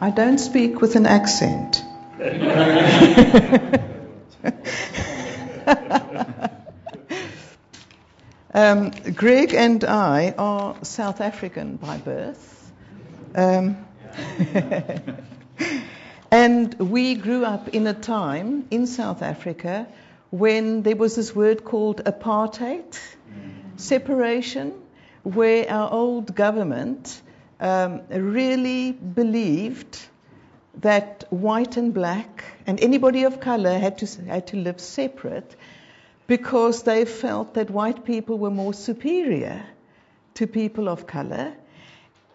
I 0.00 0.10
don't 0.10 0.38
speak 0.38 0.80
with 0.80 0.96
an 0.96 1.06
accent. 1.06 1.82
um, 8.54 8.90
Greg 9.14 9.54
and 9.54 9.84
I 9.84 10.34
are 10.36 10.76
South 10.82 11.20
African 11.20 11.76
by 11.76 11.98
birth. 11.98 12.72
Um, 13.34 13.86
and 16.30 16.74
we 16.74 17.14
grew 17.14 17.44
up 17.44 17.68
in 17.68 17.86
a 17.86 17.94
time 17.94 18.66
in 18.70 18.86
South 18.86 19.22
Africa 19.22 19.86
when 20.30 20.82
there 20.82 20.96
was 20.96 21.14
this 21.14 21.34
word 21.34 21.64
called 21.64 22.04
apartheid, 22.04 22.98
separation, 23.76 24.72
where 25.22 25.70
our 25.70 25.90
old 25.90 26.34
government 26.34 27.22
um, 27.64 28.02
really 28.10 28.92
believed 28.92 29.98
that 30.82 31.24
white 31.30 31.78
and 31.78 31.94
black 31.94 32.44
and 32.66 32.78
anybody 32.80 33.24
of 33.24 33.40
color 33.40 33.78
had 33.78 33.96
to, 33.98 34.06
had 34.24 34.46
to 34.48 34.58
live 34.58 34.78
separate 34.78 35.56
because 36.26 36.82
they 36.82 37.06
felt 37.06 37.54
that 37.54 37.70
white 37.70 38.04
people 38.04 38.38
were 38.38 38.50
more 38.50 38.74
superior 38.74 39.64
to 40.34 40.46
people 40.46 40.90
of 40.90 41.06
color. 41.06 41.54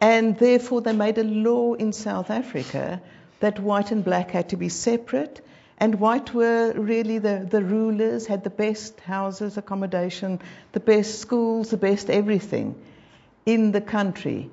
And 0.01 0.35
therefore, 0.37 0.81
they 0.81 0.93
made 0.93 1.17
a 1.19 1.23
law 1.23 1.73
in 1.73 1.93
South 1.93 2.31
Africa 2.31 2.99
that 3.39 3.59
white 3.59 3.91
and 3.91 4.03
black 4.03 4.31
had 4.31 4.49
to 4.49 4.57
be 4.57 4.69
separate. 4.69 5.41
And 5.77 5.99
white 5.99 6.33
were 6.33 6.73
really 6.73 7.19
the, 7.19 7.47
the 7.49 7.61
rulers, 7.61 8.25
had 8.25 8.43
the 8.43 8.49
best 8.49 8.99
houses, 9.01 9.57
accommodation, 9.57 10.39
the 10.71 10.79
best 10.79 11.19
schools, 11.19 11.69
the 11.69 11.77
best 11.77 12.09
everything 12.09 12.75
in 13.45 13.71
the 13.71 13.81
country. 13.81 14.49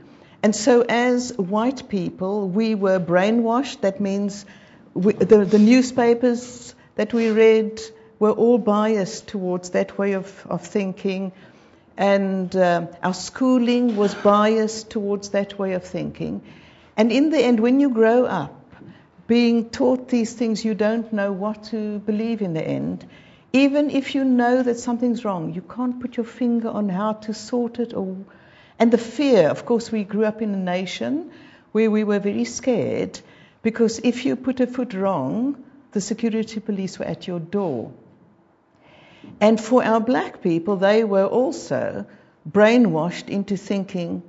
And 0.46 0.54
so, 0.54 0.82
as 0.82 1.36
white 1.36 1.88
people, 1.88 2.48
we 2.48 2.76
were 2.76 3.00
brainwashed. 3.00 3.80
That 3.80 4.00
means 4.00 4.46
we, 4.94 5.12
the, 5.14 5.44
the, 5.44 5.58
newspapers 5.58 6.72
that 6.94 7.12
we 7.12 7.30
read 7.30 7.80
were 8.20 8.30
all 8.30 8.56
biased 8.56 9.26
towards 9.26 9.70
that 9.70 9.98
way 9.98 10.12
of, 10.12 10.46
of 10.48 10.64
thinking. 10.64 11.32
And 11.96 12.54
uh, 12.54 12.86
our 13.02 13.12
schooling 13.12 13.96
was 13.96 14.14
biased 14.14 14.88
towards 14.88 15.30
that 15.30 15.58
way 15.58 15.72
of 15.72 15.82
thinking. 15.82 16.42
And 16.96 17.10
in 17.10 17.30
the 17.30 17.40
end, 17.40 17.58
when 17.58 17.80
you 17.80 17.90
grow 17.90 18.24
up, 18.24 18.72
being 19.26 19.70
taught 19.70 20.08
these 20.10 20.32
things, 20.32 20.64
you 20.64 20.74
don't 20.74 21.12
know 21.12 21.32
what 21.32 21.64
to 21.74 21.98
believe 21.98 22.40
in 22.40 22.54
the 22.54 22.62
end. 22.62 23.04
Even 23.52 23.90
if 23.90 24.14
you 24.14 24.22
know 24.22 24.62
that 24.62 24.78
something's 24.78 25.24
wrong, 25.24 25.54
you 25.54 25.62
can't 25.62 25.98
put 26.00 26.16
your 26.16 26.26
finger 26.26 26.68
on 26.68 26.88
how 26.88 27.14
to 27.14 27.34
sort 27.34 27.80
it 27.80 27.94
or 27.94 28.16
and 28.78 28.92
the 28.92 28.98
fear, 28.98 29.48
of 29.48 29.64
course, 29.64 29.90
we 29.90 30.04
grew 30.04 30.24
up 30.24 30.42
in 30.42 30.52
a 30.54 30.58
nation 30.58 31.30
where 31.72 31.90
we 31.90 32.04
were 32.04 32.18
very 32.18 32.44
scared 32.44 33.20
because 33.62 33.98
if 34.04 34.24
you 34.24 34.36
put 34.36 34.60
a 34.60 34.66
foot 34.66 34.94
wrong, 34.94 35.62
the 35.92 36.00
security 36.00 36.60
police 36.60 36.98
were 36.98 37.06
at 37.06 37.26
your 37.26 37.40
door. 37.40 37.92
And 39.40 39.60
for 39.60 39.82
our 39.82 40.00
black 40.00 40.42
people, 40.42 40.76
they 40.76 41.04
were 41.04 41.26
also 41.26 42.06
brainwashed 42.48 43.28
into 43.28 43.56
thinking 43.56 44.22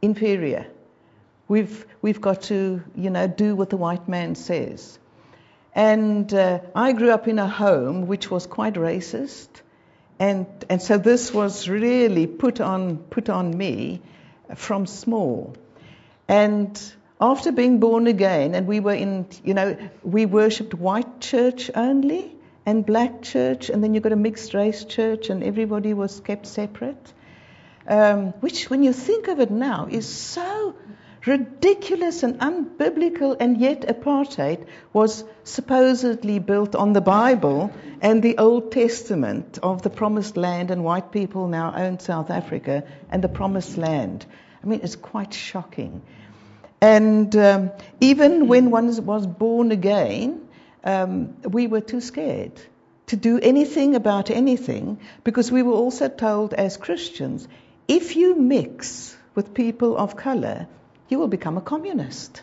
inferior. 0.00 0.66
We've, 1.48 1.86
we've 2.02 2.20
got 2.20 2.42
to, 2.42 2.82
you 2.94 3.10
know, 3.10 3.26
do 3.26 3.56
what 3.56 3.70
the 3.70 3.76
white 3.76 4.06
man 4.08 4.34
says. 4.34 4.98
And 5.74 6.32
uh, 6.32 6.60
I 6.74 6.92
grew 6.92 7.10
up 7.10 7.26
in 7.26 7.38
a 7.38 7.48
home 7.48 8.06
which 8.06 8.30
was 8.30 8.46
quite 8.46 8.74
racist. 8.74 9.48
And, 10.18 10.46
and 10.68 10.82
so 10.82 10.98
this 10.98 11.32
was 11.32 11.68
really 11.68 12.26
put 12.26 12.60
on, 12.60 12.96
put 12.96 13.28
on 13.28 13.56
me 13.56 14.02
from 14.56 14.86
small. 14.86 15.56
And 16.26 16.80
after 17.20 17.52
being 17.52 17.78
born 17.78 18.06
again, 18.06 18.54
and 18.54 18.66
we 18.66 18.80
were 18.80 18.94
in, 18.94 19.26
you 19.44 19.54
know, 19.54 19.76
we 20.02 20.26
worshipped 20.26 20.74
white 20.74 21.20
church 21.20 21.70
only 21.74 22.34
and 22.66 22.84
black 22.84 23.22
church, 23.22 23.70
and 23.70 23.82
then 23.82 23.94
you 23.94 24.00
got 24.00 24.12
a 24.12 24.16
mixed 24.16 24.54
race 24.54 24.84
church, 24.84 25.30
and 25.30 25.42
everybody 25.42 25.94
was 25.94 26.20
kept 26.20 26.46
separate. 26.46 27.12
Um, 27.86 28.32
which, 28.40 28.68
when 28.68 28.82
you 28.82 28.92
think 28.92 29.28
of 29.28 29.40
it 29.40 29.50
now, 29.50 29.88
is 29.90 30.06
so 30.06 30.74
ridiculous 31.26 32.22
and 32.22 32.38
unbiblical, 32.40 33.36
and 33.38 33.58
yet 33.58 33.82
apartheid 33.82 34.66
was 34.92 35.24
supposedly 35.44 36.38
built 36.38 36.74
on 36.74 36.92
the 36.92 37.00
Bible 37.00 37.72
and 38.00 38.22
the 38.22 38.38
Old 38.38 38.72
Testament 38.72 39.58
of 39.62 39.82
the 39.82 39.90
Promised 39.90 40.36
Land, 40.36 40.70
and 40.70 40.84
white 40.84 41.12
people 41.12 41.48
now 41.48 41.74
own 41.76 41.98
South 41.98 42.30
Africa 42.30 42.84
and 43.10 43.22
the 43.22 43.28
Promised 43.28 43.76
Land. 43.76 44.26
I 44.62 44.66
mean, 44.66 44.80
it's 44.82 44.96
quite 44.96 45.34
shocking. 45.34 46.02
And 46.80 47.34
um, 47.36 47.72
even 48.00 48.46
when 48.46 48.70
one 48.70 49.04
was 49.04 49.26
born 49.26 49.72
again, 49.72 50.48
um, 50.84 51.36
we 51.42 51.66
were 51.66 51.80
too 51.80 52.00
scared 52.00 52.60
to 53.06 53.16
do 53.16 53.38
anything 53.40 53.94
about 53.94 54.30
anything 54.30 55.00
because 55.24 55.50
we 55.50 55.62
were 55.62 55.72
also 55.72 56.08
told 56.08 56.54
as 56.54 56.76
Christians 56.76 57.48
if 57.88 58.16
you 58.16 58.36
mix 58.36 59.16
with 59.34 59.54
people 59.54 59.96
of 59.96 60.14
color, 60.14 60.68
you 61.08 61.18
will 61.18 61.28
become 61.28 61.56
a 61.56 61.60
communist. 61.60 62.42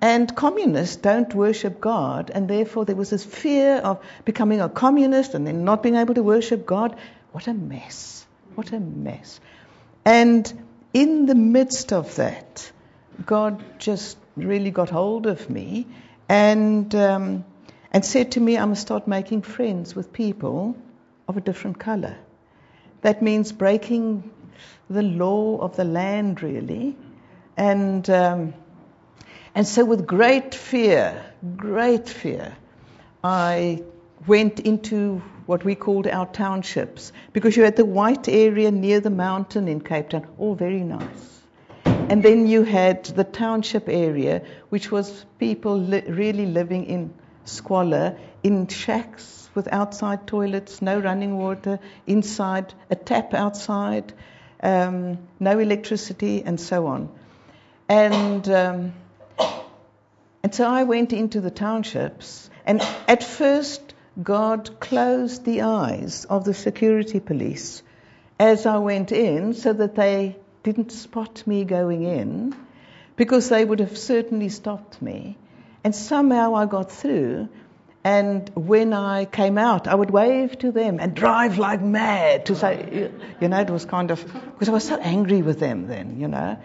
And 0.00 0.34
communists 0.34 0.96
don't 0.96 1.32
worship 1.32 1.80
God, 1.80 2.30
and 2.34 2.48
therefore 2.48 2.84
there 2.84 2.96
was 2.96 3.10
this 3.10 3.24
fear 3.24 3.76
of 3.76 4.04
becoming 4.24 4.60
a 4.60 4.68
communist 4.68 5.34
and 5.34 5.46
then 5.46 5.64
not 5.64 5.82
being 5.82 5.94
able 5.94 6.14
to 6.14 6.22
worship 6.22 6.66
God. 6.66 6.96
What 7.30 7.46
a 7.46 7.54
mess. 7.54 8.26
What 8.56 8.72
a 8.72 8.80
mess. 8.80 9.38
And 10.04 10.52
in 10.92 11.26
the 11.26 11.36
midst 11.36 11.92
of 11.92 12.16
that, 12.16 12.70
God 13.24 13.62
just 13.78 14.18
really 14.36 14.70
got 14.70 14.90
hold 14.90 15.26
of 15.26 15.48
me 15.48 15.86
and, 16.28 16.92
um, 16.94 17.44
and 17.92 18.04
said 18.04 18.32
to 18.32 18.40
me, 18.40 18.58
I 18.58 18.64
must 18.64 18.82
start 18.82 19.06
making 19.06 19.42
friends 19.42 19.94
with 19.94 20.12
people 20.12 20.76
of 21.28 21.36
a 21.36 21.40
different 21.40 21.78
color. 21.78 22.16
That 23.02 23.22
means 23.22 23.52
breaking 23.52 24.30
the 24.90 25.02
law 25.02 25.58
of 25.58 25.76
the 25.76 25.84
land, 25.84 26.42
really, 26.42 26.96
and, 27.56 28.08
um, 28.10 28.54
and 29.54 29.66
so, 29.66 29.84
with 29.84 30.06
great 30.06 30.54
fear, 30.54 31.22
great 31.56 32.08
fear, 32.08 32.56
I 33.22 33.82
went 34.26 34.60
into 34.60 35.22
what 35.46 35.64
we 35.64 35.74
called 35.74 36.06
our 36.06 36.26
townships 36.26 37.12
because 37.32 37.56
you 37.56 37.64
had 37.64 37.76
the 37.76 37.84
white 37.84 38.28
area 38.28 38.70
near 38.70 39.00
the 39.00 39.10
mountain 39.10 39.68
in 39.68 39.80
Cape 39.80 40.10
Town, 40.10 40.26
all 40.38 40.54
very 40.54 40.80
nice. 40.80 41.42
And 41.84 42.22
then 42.22 42.46
you 42.46 42.62
had 42.62 43.04
the 43.04 43.24
township 43.24 43.88
area, 43.88 44.42
which 44.68 44.90
was 44.90 45.24
people 45.38 45.78
li- 45.78 46.04
really 46.06 46.46
living 46.46 46.86
in 46.86 47.12
squalor, 47.44 48.16
in 48.42 48.66
shacks 48.68 49.50
with 49.54 49.68
outside 49.72 50.26
toilets, 50.26 50.80
no 50.80 50.98
running 50.98 51.36
water, 51.38 51.78
inside, 52.06 52.72
a 52.90 52.94
tap 52.96 53.34
outside, 53.34 54.12
um, 54.62 55.18
no 55.40 55.58
electricity, 55.58 56.42
and 56.44 56.60
so 56.60 56.86
on. 56.86 57.08
And, 57.92 58.48
um, 58.48 58.94
and 60.42 60.54
so 60.54 60.66
I 60.66 60.84
went 60.84 61.12
into 61.12 61.42
the 61.42 61.50
townships, 61.50 62.48
and 62.64 62.80
at 63.06 63.22
first, 63.22 63.92
God 64.22 64.80
closed 64.80 65.44
the 65.44 65.60
eyes 65.60 66.24
of 66.24 66.46
the 66.46 66.54
security 66.54 67.20
police 67.20 67.82
as 68.40 68.64
I 68.64 68.78
went 68.78 69.12
in 69.12 69.52
so 69.52 69.74
that 69.74 69.94
they 69.94 70.38
didn't 70.62 70.90
spot 70.90 71.46
me 71.46 71.64
going 71.64 72.04
in, 72.04 72.56
because 73.16 73.50
they 73.50 73.62
would 73.62 73.80
have 73.80 73.98
certainly 73.98 74.48
stopped 74.48 75.02
me. 75.02 75.36
And 75.84 75.94
somehow 75.94 76.54
I 76.54 76.64
got 76.64 76.90
through, 76.90 77.50
and 78.04 78.48
when 78.54 78.94
I 78.94 79.26
came 79.26 79.58
out, 79.58 79.86
I 79.86 79.94
would 79.94 80.10
wave 80.10 80.58
to 80.60 80.72
them 80.72 80.98
and 80.98 81.14
drive 81.14 81.58
like 81.58 81.82
mad 81.82 82.46
to 82.46 82.56
say, 82.56 83.10
you 83.38 83.48
know, 83.48 83.60
it 83.60 83.68
was 83.68 83.84
kind 83.84 84.10
of, 84.10 84.24
because 84.24 84.70
I 84.70 84.72
was 84.72 84.88
so 84.88 84.96
angry 84.96 85.42
with 85.42 85.60
them 85.60 85.88
then, 85.88 86.18
you 86.18 86.28
know. 86.28 86.58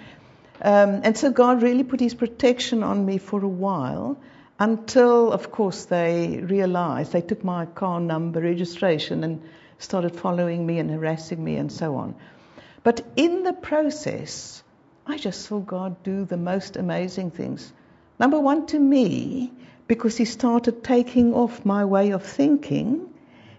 Um, 0.61 1.01
and 1.03 1.17
so 1.17 1.31
God 1.31 1.61
really 1.61 1.83
put 1.83 1.99
His 1.99 2.13
protection 2.15 2.83
on 2.83 3.05
me 3.05 3.17
for 3.17 3.43
a 3.43 3.47
while 3.47 4.17
until, 4.59 5.31
of 5.31 5.51
course, 5.51 5.85
they 5.85 6.39
realized, 6.41 7.11
they 7.11 7.21
took 7.21 7.43
my 7.43 7.65
car 7.65 7.99
number 7.99 8.41
registration 8.41 9.23
and 9.23 9.41
started 9.77 10.15
following 10.15 10.65
me 10.65 10.79
and 10.79 10.89
harassing 10.89 11.43
me 11.43 11.57
and 11.57 11.71
so 11.71 11.95
on. 11.95 12.15
But 12.83 13.01
in 13.15 13.43
the 13.43 13.53
process, 13.53 14.63
I 15.05 15.17
just 15.17 15.41
saw 15.43 15.59
God 15.59 16.03
do 16.03 16.25
the 16.25 16.37
most 16.37 16.75
amazing 16.75 17.31
things. 17.31 17.71
Number 18.19 18.39
one, 18.39 18.65
to 18.67 18.79
me, 18.79 19.51
because 19.87 20.17
He 20.17 20.25
started 20.25 20.83
taking 20.83 21.33
off 21.33 21.63
my 21.63 21.85
way 21.85 22.11
of 22.11 22.23
thinking. 22.23 23.07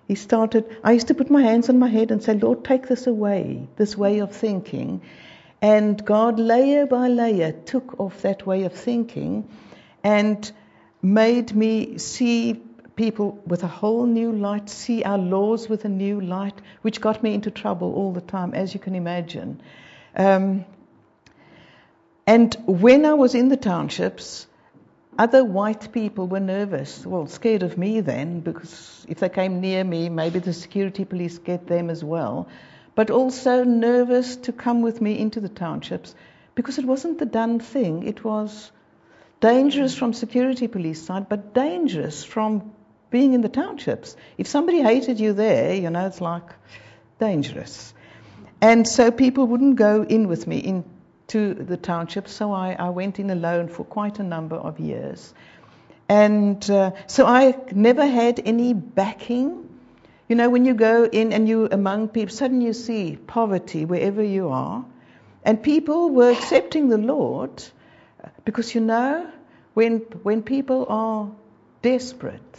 He 0.09 0.17
started, 0.17 0.77
I 0.83 0.93
used 0.93 1.09
to 1.09 1.15
put 1.15 1.31
my 1.31 1.43
hands 1.43 1.69
on 1.69 1.79
my 1.79 1.89
head 1.89 2.11
and 2.11 2.23
say, 2.23 2.35
Lord, 2.35 2.65
take 2.65 2.89
this 2.89 3.07
away, 3.07 3.69
this 3.77 3.97
way 3.97 4.19
of 4.19 4.33
thinking. 4.33 5.03
And 5.61 6.05
God, 6.05 6.39
layer 6.39 6.87
by 6.87 7.09
layer, 7.09 7.53
took 7.53 7.99
off 7.99 8.23
that 8.23 8.47
way 8.47 8.65
of 8.65 8.73
thinking 8.73 9.49
and 10.05 10.51
made 11.03 11.55
me 11.55 11.99
see 11.99 12.63
people 12.95 13.41
with 13.47 13.63
a 13.63 13.69
whole 13.69 14.07
new 14.07 14.33
light, 14.33 14.69
see 14.69 15.03
our 15.05 15.19
laws 15.19 15.69
with 15.69 15.85
a 15.85 15.89
new 15.89 16.21
light, 16.21 16.61
which 16.83 17.01
got 17.01 17.23
me 17.23 17.35
into 17.35 17.51
trouble 17.51 17.95
all 17.95 18.13
the 18.13 18.21
time, 18.21 18.55
as 18.55 18.75
you 18.75 18.81
can 18.81 18.95
imagine. 18.95 19.61
Um, 20.17 20.65
and 22.27 22.55
when 22.67 23.07
I 23.07 23.15
was 23.15 23.35
in 23.35 23.49
the 23.49 23.57
townships, 23.57 24.47
other 25.19 25.45
white 25.45 25.93
people 25.93 26.29
were 26.29 26.41
nervous, 26.41 27.05
well, 27.07 27.27
scared 27.27 27.63
of 27.63 27.79
me 27.79 28.01
then, 28.01 28.41
because 28.41 29.05
if 29.09 29.19
they 29.19 29.29
came 29.29 29.61
near 29.61 29.83
me, 29.83 30.09
maybe 30.09 30.39
the 30.39 30.53
security 30.53 31.05
police 31.05 31.39
get 31.39 31.67
them 31.67 31.91
as 31.91 32.05
well. 32.05 32.49
But 32.99 33.11
also 33.11 33.63
nervous 33.63 34.35
to 34.47 34.53
come 34.53 34.83
with 34.83 35.01
me 35.01 35.17
into 35.17 35.39
the 35.39 35.49
townships 35.49 36.17
because 36.57 36.79
it 36.79 36.85
wasn't 36.85 37.21
the 37.21 37.27
done 37.27 37.61
thing. 37.61 38.03
It 38.03 38.25
was 38.25 38.73
dangerous 39.41 39.95
from 39.97 40.13
security 40.13 40.67
police 40.67 41.01
side, 41.01 41.29
but 41.29 41.55
dangerous 41.55 42.25
from 42.25 42.73
being 43.11 43.35
in 43.35 43.41
the 43.41 43.49
townships. 43.49 44.17
If 44.37 44.49
somebody 44.49 44.83
hated 44.83 45.21
you 45.21 45.33
there, 45.33 45.75
you 45.75 45.91
know, 45.91 46.07
it's 46.07 46.21
like 46.21 46.49
dangerous. 47.21 47.95
And 48.61 48.89
so 48.89 49.13
people 49.13 49.47
wouldn't 49.47 49.77
go 49.77 50.03
in 50.03 50.27
with 50.27 50.49
me 50.49 50.59
into 50.59 51.55
the 51.55 51.77
township, 51.77 52.27
so 52.27 52.53
I, 52.53 52.73
I 52.73 52.89
went 52.89 53.21
in 53.21 53.31
alone 53.31 53.69
for 53.69 53.85
quite 53.85 54.19
a 54.19 54.25
number 54.25 54.57
of 54.57 54.81
years. 54.81 55.33
And 56.09 56.69
uh, 56.69 56.91
so 57.07 57.27
I 57.27 57.57
never 57.71 58.05
had 58.05 58.43
any 58.45 58.73
backing. 58.75 59.68
You 60.29 60.37
know, 60.37 60.51
when 60.51 60.65
you 60.65 60.75
go 60.75 61.05
in 61.05 61.33
and 61.33 61.49
you're 61.49 61.69
among 61.69 62.09
people, 62.09 62.35
suddenly 62.35 62.67
you 62.67 62.73
see 62.73 63.17
poverty 63.27 63.85
wherever 63.85 64.23
you 64.23 64.51
are. 64.51 64.85
And 65.45 65.63
people 65.63 66.11
were 66.11 66.31
accepting 66.31 66.89
the 66.89 66.99
Lord 66.99 67.63
because, 68.45 68.75
you 68.75 68.83
know, 68.83 69.31
when, 69.75 69.99
when 70.23 70.43
people 70.43 70.87
are 70.89 71.31
desperate, 71.83 72.59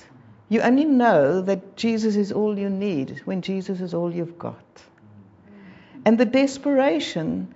you 0.50 0.62
only 0.62 0.86
know 0.86 1.42
that 1.42 1.76
Jesus 1.76 2.16
is 2.16 2.32
all 2.32 2.58
you 2.58 2.70
need 2.70 3.22
when 3.26 3.42
Jesus 3.42 3.82
is 3.82 3.94
all 3.94 4.12
you've 4.12 4.40
got 4.40 4.64
and 6.06 6.18
the 6.18 6.26
desperation. 6.26 7.54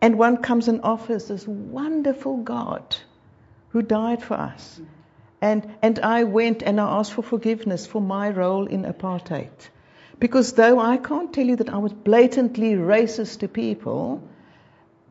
And 0.00 0.18
one 0.18 0.36
comes 0.36 0.68
and 0.68 0.82
offers 0.82 1.28
this 1.28 1.48
wonderful 1.48 2.36
God 2.36 2.96
who 3.70 3.82
died 3.82 4.22
for 4.22 4.34
us. 4.34 4.80
And, 5.40 5.66
and 5.82 5.98
I 5.98 6.24
went 6.24 6.62
and 6.62 6.80
I 6.80 6.98
asked 6.98 7.12
for 7.12 7.22
forgiveness 7.22 7.86
for 7.86 8.00
my 8.00 8.30
role 8.30 8.66
in 8.66 8.84
apartheid. 8.84 9.50
Because 10.18 10.54
though 10.54 10.78
I 10.78 10.96
can't 10.96 11.32
tell 11.32 11.44
you 11.46 11.56
that 11.56 11.68
I 11.68 11.76
was 11.78 11.92
blatantly 11.92 12.72
racist 12.74 13.40
to 13.40 13.48
people, 13.48 14.22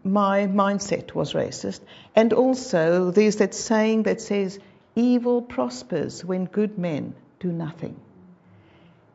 my 0.04 0.48
mindset 0.48 1.14
was 1.14 1.34
racist. 1.34 1.82
And 2.16 2.34
also, 2.34 3.12
there's 3.12 3.36
that 3.38 3.54
saying 3.54 4.04
that 4.04 4.22
says, 4.22 4.60
evil 4.96 5.42
prospers 5.42 6.24
when 6.24 6.46
good 6.46 6.78
men 6.78 7.14
do 7.40 7.52
nothing. 7.52 8.00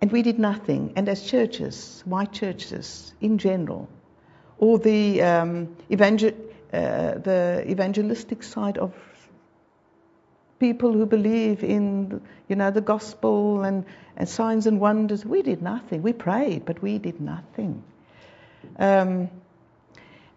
And 0.01 0.13
we 0.13 0.23
did 0.23 0.39
nothing. 0.39 0.93
And 0.97 1.09
as 1.09 1.23
churches, 1.23 2.03
white 2.05 2.33
churches 2.33 3.13
in 3.21 3.39
general, 3.39 3.89
or 4.59 4.79
the, 4.79 5.23
um, 5.23 5.77
evangel- 5.91 6.37
uh, 6.73 7.19
the 7.19 7.65
evangelistic 7.69 8.43
side 8.43 8.79
of 8.79 8.95
people 10.61 10.93
who 10.93 11.07
believe 11.07 11.65
in, 11.65 12.21
you 12.49 12.55
know, 12.55 12.71
the 12.71 12.83
gospel 12.83 13.65
and, 13.65 13.85
and 14.17 14.29
signs 14.29 14.67
and 14.67 14.79
wonders, 14.79 15.25
we 15.25 15.43
did 15.43 15.63
nothing. 15.63 16.03
We 16.03 16.13
prayed, 16.13 16.65
but 16.67 16.83
we 16.83 16.99
did 16.99 17.21
nothing. 17.21 17.83
Um, 18.79 19.31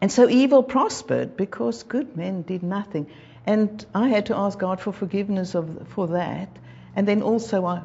and 0.02 0.12
so 0.12 0.30
evil 0.30 0.64
prospered 0.64 1.38
because 1.38 1.84
good 1.84 2.16
men 2.18 2.42
did 2.42 2.64
nothing. 2.64 3.08
And 3.46 3.86
I 3.94 4.08
had 4.08 4.28
to 4.28 4.36
ask 4.36 4.58
God 4.58 4.80
for 4.80 4.94
forgiveness 4.94 5.56
of, 5.56 5.88
for 5.90 6.08
that. 6.08 6.50
And 6.96 7.08
then 7.08 7.22
also, 7.22 7.66
I, 7.66 7.81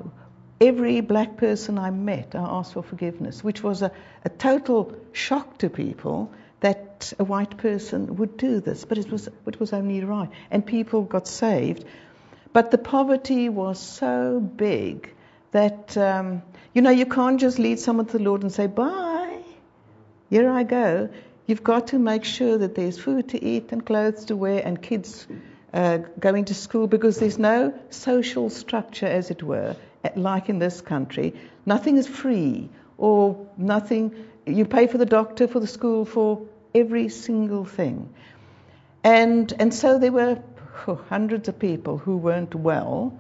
every 0.61 1.01
black 1.01 1.37
person 1.37 1.79
I 1.79 1.91
met, 1.91 2.35
I 2.35 2.39
asked 2.39 2.75
for 2.75 2.83
forgiveness, 2.83 3.43
which 3.43 3.63
was 3.63 3.83
a, 3.83 3.91
a 4.25 4.29
total 4.29 4.95
shock 5.13 5.59
to 5.59 5.71
people 5.71 6.33
that 6.61 7.13
a 7.19 7.25
white 7.25 7.57
person 7.57 8.17
would 8.17 8.37
do 8.37 8.61
this, 8.61 8.85
but 8.85 8.99
it 8.99 9.11
was, 9.11 9.29
it 9.47 9.61
was 9.61 9.73
only 9.73 10.03
right. 10.03 10.31
And 10.51 10.65
people 10.65 11.03
got 11.03 11.27
saved. 11.27 11.85
But 12.59 12.73
the 12.73 12.79
poverty 12.79 13.49
was 13.49 13.79
so 13.79 14.41
big 14.41 15.15
that, 15.53 15.97
um, 15.97 16.43
you 16.75 16.83
know, 16.83 16.91
you 16.91 17.07
can't 17.07 17.39
just 17.39 17.57
lead 17.57 17.79
someone 17.79 18.07
to 18.07 18.19
the 18.19 18.25
Lord 18.25 18.43
and 18.43 18.51
say, 18.51 18.67
bye, 18.67 19.45
here 20.29 20.51
I 20.51 20.65
go. 20.65 21.09
You've 21.47 21.63
got 21.63 21.87
to 21.93 22.01
make 22.01 22.25
sure 22.25 22.59
that 22.59 22.75
there's 22.75 22.99
food 22.99 23.29
to 23.29 23.41
eat 23.41 23.71
and 23.71 23.87
clothes 23.87 24.25
to 24.25 24.37
wear 24.37 24.61
and 24.65 24.83
kids 24.83 25.29
uh, 25.73 25.99
going 26.19 26.47
to 26.47 26.55
school 26.55 26.89
because 26.89 27.21
there's 27.21 27.39
no 27.39 27.79
social 27.91 28.51
structure, 28.51 29.07
as 29.07 29.31
it 29.31 29.41
were, 29.41 29.77
like 30.17 30.49
in 30.49 30.59
this 30.59 30.81
country, 30.81 31.35
nothing 31.65 31.97
is 31.97 32.09
free 32.09 32.71
or 32.97 33.47
nothing, 33.57 34.13
you 34.47 34.65
pay 34.65 34.89
for 34.89 34.99
the 34.99 35.07
doctor, 35.07 35.47
for 35.47 35.61
the 35.61 35.69
school, 35.69 36.05
for 36.05 36.45
every 36.75 37.09
single 37.09 37.65
thing. 37.65 38.13
And, 39.05 39.55
and 39.61 39.73
so 39.73 40.01
there 40.01 40.11
were 40.11 40.43
hundreds 40.87 41.49
of 41.49 41.59
people 41.59 41.99
who 41.99 42.17
weren't 42.17 42.55
well. 42.55 43.19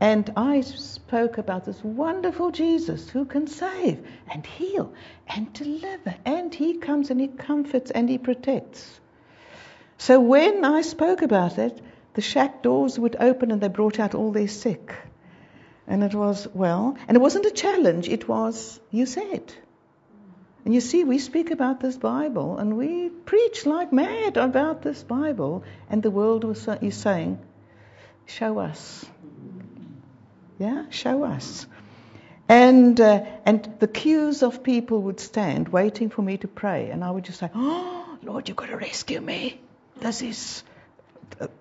And 0.00 0.30
I 0.36 0.60
spoke 0.60 1.38
about 1.38 1.64
this 1.64 1.82
wonderful 1.82 2.50
Jesus 2.50 3.08
who 3.08 3.24
can 3.24 3.46
save 3.46 4.06
and 4.30 4.44
heal 4.44 4.92
and 5.26 5.52
deliver. 5.52 6.14
And 6.24 6.54
he 6.54 6.78
comes 6.78 7.10
and 7.10 7.20
he 7.20 7.28
comforts 7.28 7.90
and 7.90 8.08
he 8.08 8.18
protects. 8.18 9.00
So 9.98 10.20
when 10.20 10.64
I 10.64 10.82
spoke 10.82 11.22
about 11.22 11.58
it, 11.58 11.80
the 12.14 12.20
shack 12.20 12.62
doors 12.62 12.98
would 12.98 13.16
open 13.18 13.50
and 13.50 13.60
they 13.60 13.68
brought 13.68 13.98
out 13.98 14.14
all 14.14 14.32
their 14.32 14.48
sick. 14.48 14.94
And 15.86 16.02
it 16.02 16.14
was, 16.14 16.48
well, 16.52 16.96
and 17.08 17.16
it 17.16 17.20
wasn't 17.20 17.46
a 17.46 17.50
challenge, 17.50 18.08
it 18.08 18.28
was, 18.28 18.80
you 18.90 19.06
said. 19.06 19.52
And 20.66 20.74
you 20.74 20.80
see, 20.80 21.04
we 21.04 21.18
speak 21.18 21.52
about 21.52 21.78
this 21.78 21.96
Bible 21.96 22.58
and 22.58 22.76
we 22.76 23.08
preach 23.08 23.66
like 23.66 23.92
mad 23.92 24.36
about 24.36 24.82
this 24.82 25.00
Bible, 25.04 25.62
and 25.88 26.02
the 26.02 26.10
world 26.10 26.42
was, 26.42 26.66
is 26.82 26.96
saying, 26.96 27.38
Show 28.26 28.58
us. 28.58 29.06
Yeah, 30.58 30.86
show 30.90 31.22
us. 31.22 31.68
And, 32.48 33.00
uh, 33.00 33.24
and 33.44 33.76
the 33.78 33.86
queues 33.86 34.42
of 34.42 34.64
people 34.64 35.02
would 35.02 35.20
stand 35.20 35.68
waiting 35.68 36.10
for 36.10 36.22
me 36.22 36.36
to 36.38 36.48
pray, 36.48 36.90
and 36.90 37.04
I 37.04 37.12
would 37.12 37.22
just 37.22 37.38
say, 37.38 37.48
Oh, 37.54 38.18
Lord, 38.24 38.48
you've 38.48 38.56
got 38.56 38.70
to 38.70 38.76
rescue 38.76 39.20
me. 39.20 39.60
This 40.00 40.20
is, 40.20 40.64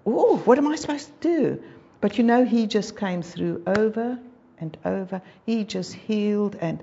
oh, 0.08 0.38
what 0.46 0.58
am 0.58 0.68
I 0.68 0.78
supposed 0.78 1.22
to 1.22 1.28
do? 1.28 1.64
But 2.02 2.18
you 2.18 2.24
know, 2.24 2.44
he 2.44 2.66
just 2.66 2.98
came 2.98 3.22
through 3.22 3.62
over 3.68 4.18
and 4.58 4.76
over. 4.84 5.22
He 5.46 5.64
just 5.64 5.94
healed 5.94 6.56
and 6.60 6.82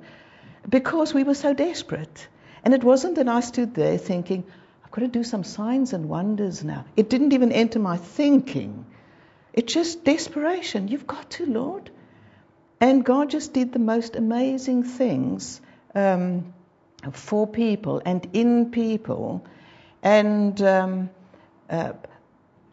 because 0.69 1.14
we 1.14 1.25
were 1.25 1.35
so 1.35 1.53
desperate. 1.55 2.29
And 2.64 2.75
it 2.75 2.85
wasn't 2.85 3.17
that 3.17 3.29
I 3.29 3.41
stood 3.41 3.75
there 3.75 3.99
thinking, 3.99 4.44
I've 4.85 4.91
got 4.91 5.00
to 5.00 5.09
do 5.09 5.25
some 5.25 5.44
signs 5.44 5.93
and 5.93 6.09
wonders 6.09 6.62
now. 6.62 6.85
It 6.97 7.11
didn't 7.11 7.32
even 7.32 7.53
enter 7.53 7.79
my 7.79 7.97
thinking. 7.97 8.87
It's 9.53 9.73
just 9.73 10.05
desperation. 10.05 10.88
You've 10.88 11.07
got 11.07 11.31
to, 11.33 11.47
Lord. 11.47 11.90
And 12.81 13.04
God 13.04 13.31
just 13.31 13.52
did 13.52 13.73
the 13.73 13.78
most 13.78 14.16
amazing 14.16 14.83
things 14.85 15.61
um, 15.95 16.52
for 17.12 17.47
people 17.47 18.02
and 18.04 18.26
in 18.33 18.71
people. 18.71 19.45
And 20.02 20.61
um, 20.62 21.11
uh, 21.69 21.92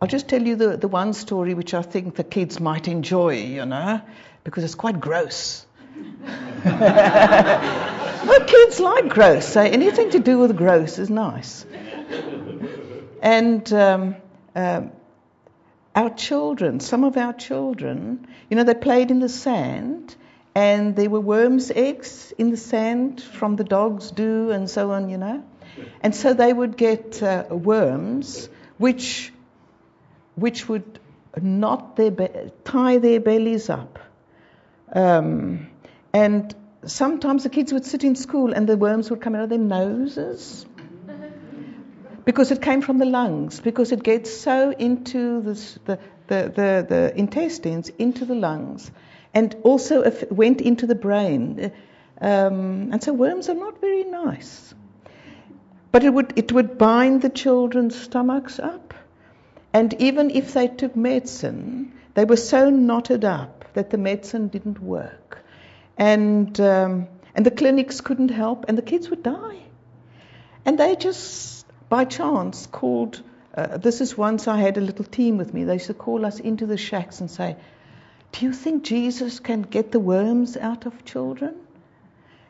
I'll 0.02 0.08
just 0.08 0.28
tell 0.28 0.42
you 0.42 0.56
the, 0.56 0.78
the 0.78 0.88
one 0.88 1.14
story 1.14 1.54
which 1.54 1.74
I 1.74 1.82
think 1.82 2.16
the 2.16 2.24
kids 2.24 2.60
might 2.60 2.88
enjoy, 2.88 3.36
you 3.36 3.66
know, 3.66 4.02
because 4.44 4.64
it's 4.64 4.76
quite 4.76 5.00
gross. 5.00 5.66
well, 6.66 8.46
kids 8.46 8.80
like 8.80 9.10
gross, 9.10 9.48
so 9.48 9.62
anything 9.62 10.12
to 10.12 10.20
do 10.20 10.40
with 10.40 10.56
gross 10.58 11.00
is 11.00 11.10
nice. 11.10 11.66
And 13.22 13.72
um, 13.74 14.16
um, 14.56 14.92
our 15.96 16.10
children, 16.10 16.80
some 16.80 17.04
of 17.04 17.18
our 17.18 17.34
children, 17.34 18.28
you 18.50 18.58
know, 18.58 18.64
they 18.64 18.74
played 18.74 19.12
in 19.12 19.20
the 19.20 19.30
sand, 19.30 20.16
and 20.56 20.96
there 20.96 21.10
were 21.10 21.20
worms' 21.20 21.72
eggs 21.72 22.34
in 22.38 22.52
the 22.52 22.58
sand 22.58 23.22
from 23.22 23.56
the 23.56 23.64
dogs' 23.64 24.12
do 24.12 24.52
and 24.52 24.70
so 24.70 24.92
on, 24.92 25.10
you 25.10 25.18
know. 25.18 25.44
And 26.02 26.16
so 26.16 26.34
they 26.34 26.52
would 26.52 26.78
get 26.78 27.22
uh, 27.24 27.46
worms, 27.50 28.50
which 28.78 29.32
which 30.36 30.68
would 30.70 31.00
knot 31.42 31.96
their 31.96 32.12
be- 32.12 32.52
tie 32.64 32.98
their 32.98 33.20
bellies 33.20 33.70
up. 33.70 34.00
Um, 34.92 35.69
and 36.14 36.56
sometimes 36.86 37.44
the 37.44 37.50
kids 37.50 37.74
would 37.74 37.86
sit 37.86 38.04
in 38.04 38.16
school 38.16 38.54
and 38.54 38.68
the 38.68 38.78
worms 38.78 39.10
would 39.10 39.22
come 39.22 39.36
out 39.36 39.44
of 39.44 39.50
their 39.50 39.58
noses 39.58 40.66
because 42.26 42.52
it 42.52 42.62
came 42.62 42.82
from 42.82 43.00
the 43.00 43.06
lungs, 43.06 43.60
because 43.60 43.92
it 43.92 44.04
gets 44.04 44.32
so 44.32 44.72
into 44.72 45.42
the, 45.42 45.54
the, 45.86 46.00
the, 46.28 46.86
the, 46.88 47.14
intestines, 47.16 47.90
into 47.90 48.26
the 48.26 48.36
lungs, 48.36 48.92
and 49.34 49.56
also 49.64 50.12
went 50.30 50.62
into 50.62 50.86
the 50.86 50.96
brain. 50.96 51.72
Um, 52.22 52.92
and 52.92 53.02
so 53.02 53.14
worms 53.14 53.50
are 53.50 53.56
not 53.56 53.82
very 53.82 54.04
nice. 54.04 54.76
But 55.92 56.04
it 56.04 56.12
would, 56.12 56.34
it 56.38 56.52
would 56.52 56.78
bind 56.78 57.24
the 57.24 57.30
children's 57.30 58.00
stomachs 58.00 58.60
up 58.60 58.94
and 59.74 59.94
even 60.02 60.32
if 60.32 60.54
they 60.54 60.68
took 60.68 60.96
medicine, 60.96 61.94
they 62.16 62.26
were 62.26 62.38
so 62.38 62.70
knotted 62.70 63.24
up 63.24 63.66
that 63.74 63.92
the 63.92 63.98
medicine 63.98 64.48
didn't 64.48 64.82
work. 64.82 65.40
And, 66.00 66.60
um, 66.60 67.08
and 67.36 67.46
the 67.46 67.52
clinics 67.52 68.02
couldn't 68.02 68.30
help, 68.30 68.66
and 68.68 68.78
the 68.78 68.82
kids 68.82 69.10
would 69.10 69.22
die. 69.22 69.60
And 70.66 70.80
they 70.80 70.96
just, 70.96 71.66
by 71.90 72.06
chance, 72.06 72.66
called 72.66 73.22
uh, 73.54 73.78
this 73.78 74.00
is 74.00 74.18
once 74.18 74.48
I 74.48 74.58
had 74.58 74.78
a 74.78 74.82
little 74.82 75.06
team 75.06 75.38
with 75.38 75.54
me. 75.54 75.64
They 75.64 75.74
used 75.74 75.88
to 75.88 75.94
call 75.94 76.26
us 76.26 76.40
into 76.40 76.66
the 76.66 76.78
shacks 76.78 77.20
and 77.20 77.30
say, 77.30 77.58
Do 78.32 78.46
you 78.46 78.54
think 78.54 78.84
Jesus 78.84 79.40
can 79.40 79.64
get 79.64 79.92
the 79.92 80.00
worms 80.00 80.56
out 80.56 80.86
of 80.86 81.04
children? 81.04 81.56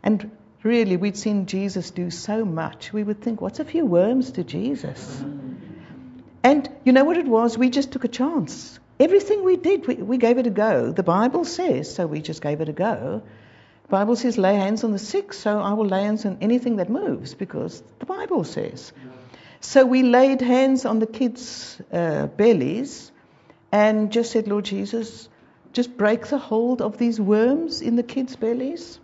And 0.03 0.29
really, 0.61 0.97
we'd 0.97 1.17
seen 1.17 1.45
Jesus 1.45 1.91
do 1.91 2.11
so 2.11 2.45
much. 2.45 2.93
We 2.93 3.03
would 3.03 3.21
think, 3.21 3.41
What's 3.41 3.59
a 3.59 3.65
few 3.65 3.85
worms 3.85 4.33
to 4.33 4.43
Jesus? 4.43 5.23
And 6.43 6.69
you 6.83 6.91
know 6.91 7.05
what 7.05 7.17
it 7.17 7.27
was? 7.27 7.57
We 7.57 7.69
just 7.69 7.91
took 7.91 8.03
a 8.03 8.09
chance. 8.09 8.79
Everything 8.99 9.43
we 9.43 9.55
did, 9.55 9.87
we, 9.87 9.95
we 9.95 10.17
gave 10.17 10.37
it 10.37 10.47
a 10.47 10.49
go. 10.49 10.91
The 10.91 11.03
Bible 11.03 11.45
says, 11.45 11.93
so 11.93 12.05
we 12.05 12.21
just 12.21 12.41
gave 12.41 12.59
it 12.59 12.69
a 12.69 12.73
go. 12.73 13.23
The 13.89 13.97
Bible 13.97 14.15
says, 14.15 14.37
lay 14.37 14.53
hands 14.53 14.83
on 14.83 14.91
the 14.91 14.99
sick, 14.99 15.33
so 15.33 15.59
I 15.59 15.73
will 15.73 15.87
lay 15.87 16.03
hands 16.03 16.23
on 16.23 16.37
anything 16.41 16.75
that 16.75 16.91
moves 16.91 17.33
because 17.33 17.81
the 17.97 18.05
Bible 18.05 18.43
says. 18.43 18.93
So 19.61 19.83
we 19.83 20.03
laid 20.03 20.41
hands 20.41 20.85
on 20.85 20.99
the 20.99 21.07
kids' 21.07 21.81
uh, 21.91 22.27
bellies 22.27 23.11
and 23.71 24.11
just 24.11 24.31
said, 24.31 24.47
Lord 24.47 24.65
Jesus, 24.65 25.27
just 25.73 25.97
break 25.97 26.27
the 26.27 26.37
hold 26.37 26.83
of 26.83 26.99
these 26.99 27.19
worms 27.19 27.81
in 27.81 27.95
the 27.95 28.03
kids' 28.03 28.35
bellies. 28.35 28.99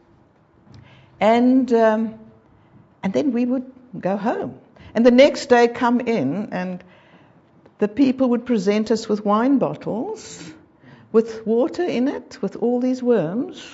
And, 1.19 1.73
um, 1.73 2.19
and 3.01 3.11
then 3.11 3.31
we 3.31 3.43
would 3.43 3.65
go 3.99 4.17
home. 4.17 4.59
And 4.93 5.03
the 5.03 5.09
next 5.09 5.47
day 5.47 5.67
come 5.67 5.99
in 5.99 6.49
and 6.51 6.83
the 7.79 7.87
people 7.87 8.29
would 8.29 8.45
present 8.45 8.91
us 8.91 9.09
with 9.09 9.25
wine 9.25 9.57
bottles 9.57 10.53
with 11.11 11.47
water 11.47 11.83
in 11.83 12.07
it, 12.07 12.37
with 12.41 12.57
all 12.57 12.81
these 12.81 13.01
worms 13.01 13.65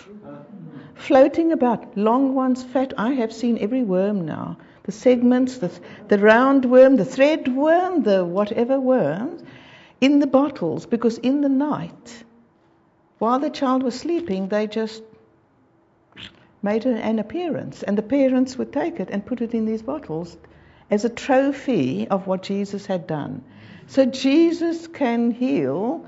floating 1.02 1.52
about. 1.52 1.98
Long 1.98 2.36
ones, 2.36 2.64
fat. 2.64 2.94
I 2.98 3.14
have 3.14 3.34
seen 3.34 3.58
every 3.58 3.84
worm 3.84 4.26
now. 4.26 4.58
The 4.84 4.92
segments, 4.92 5.58
the, 5.58 5.72
the 6.08 6.18
round 6.18 6.66
worm, 6.66 6.96
the 6.96 7.06
thread 7.06 7.48
worm, 7.48 8.04
the 8.04 8.24
whatever 8.26 8.80
worms, 8.80 9.44
in 10.00 10.20
the 10.20 10.28
bottles, 10.28 10.86
because 10.86 11.18
in 11.18 11.42
the 11.42 11.50
night, 11.50 12.24
while 13.20 13.40
the 13.40 13.50
child 13.50 13.84
was 13.84 14.00
sleeping, 14.00 14.48
they 14.48 14.68
just 14.68 15.04
made 16.64 16.86
an 16.86 17.20
appearance. 17.20 17.84
And 17.84 17.98
the 17.98 18.04
parents 18.04 18.58
would 18.58 18.74
take 18.74 19.00
it 19.00 19.10
and 19.12 19.26
put 19.26 19.42
it 19.42 19.54
in 19.54 19.66
these 19.66 19.82
bottles 19.82 20.38
as 20.90 21.06
a 21.06 21.10
trophy 21.10 22.08
of 22.08 22.28
what 22.28 22.44
Jesus 22.44 22.86
had 22.86 23.08
done. 23.08 23.44
So 23.88 24.06
Jesus 24.06 24.88
can 24.88 25.32
heal 25.32 26.06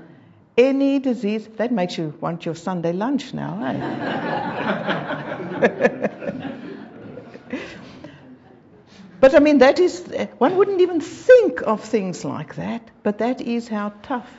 any 0.56 0.98
disease. 0.98 1.48
That 1.56 1.72
makes 1.72 1.98
you 1.98 2.14
want 2.20 2.46
your 2.46 2.54
Sunday 2.54 2.92
lunch 2.92 3.34
now, 3.34 3.64
eh? 3.64 5.60
but 9.20 9.34
I 9.34 9.38
mean, 9.40 9.58
that 9.58 9.78
is, 9.78 10.04
one 10.38 10.56
wouldn't 10.56 10.80
even 10.80 11.00
think 11.00 11.62
of 11.62 11.82
things 11.82 12.24
like 12.24 12.56
that, 12.56 12.90
but 13.02 13.18
that 13.18 13.40
is 13.40 13.68
how 13.68 13.92
tough, 14.02 14.30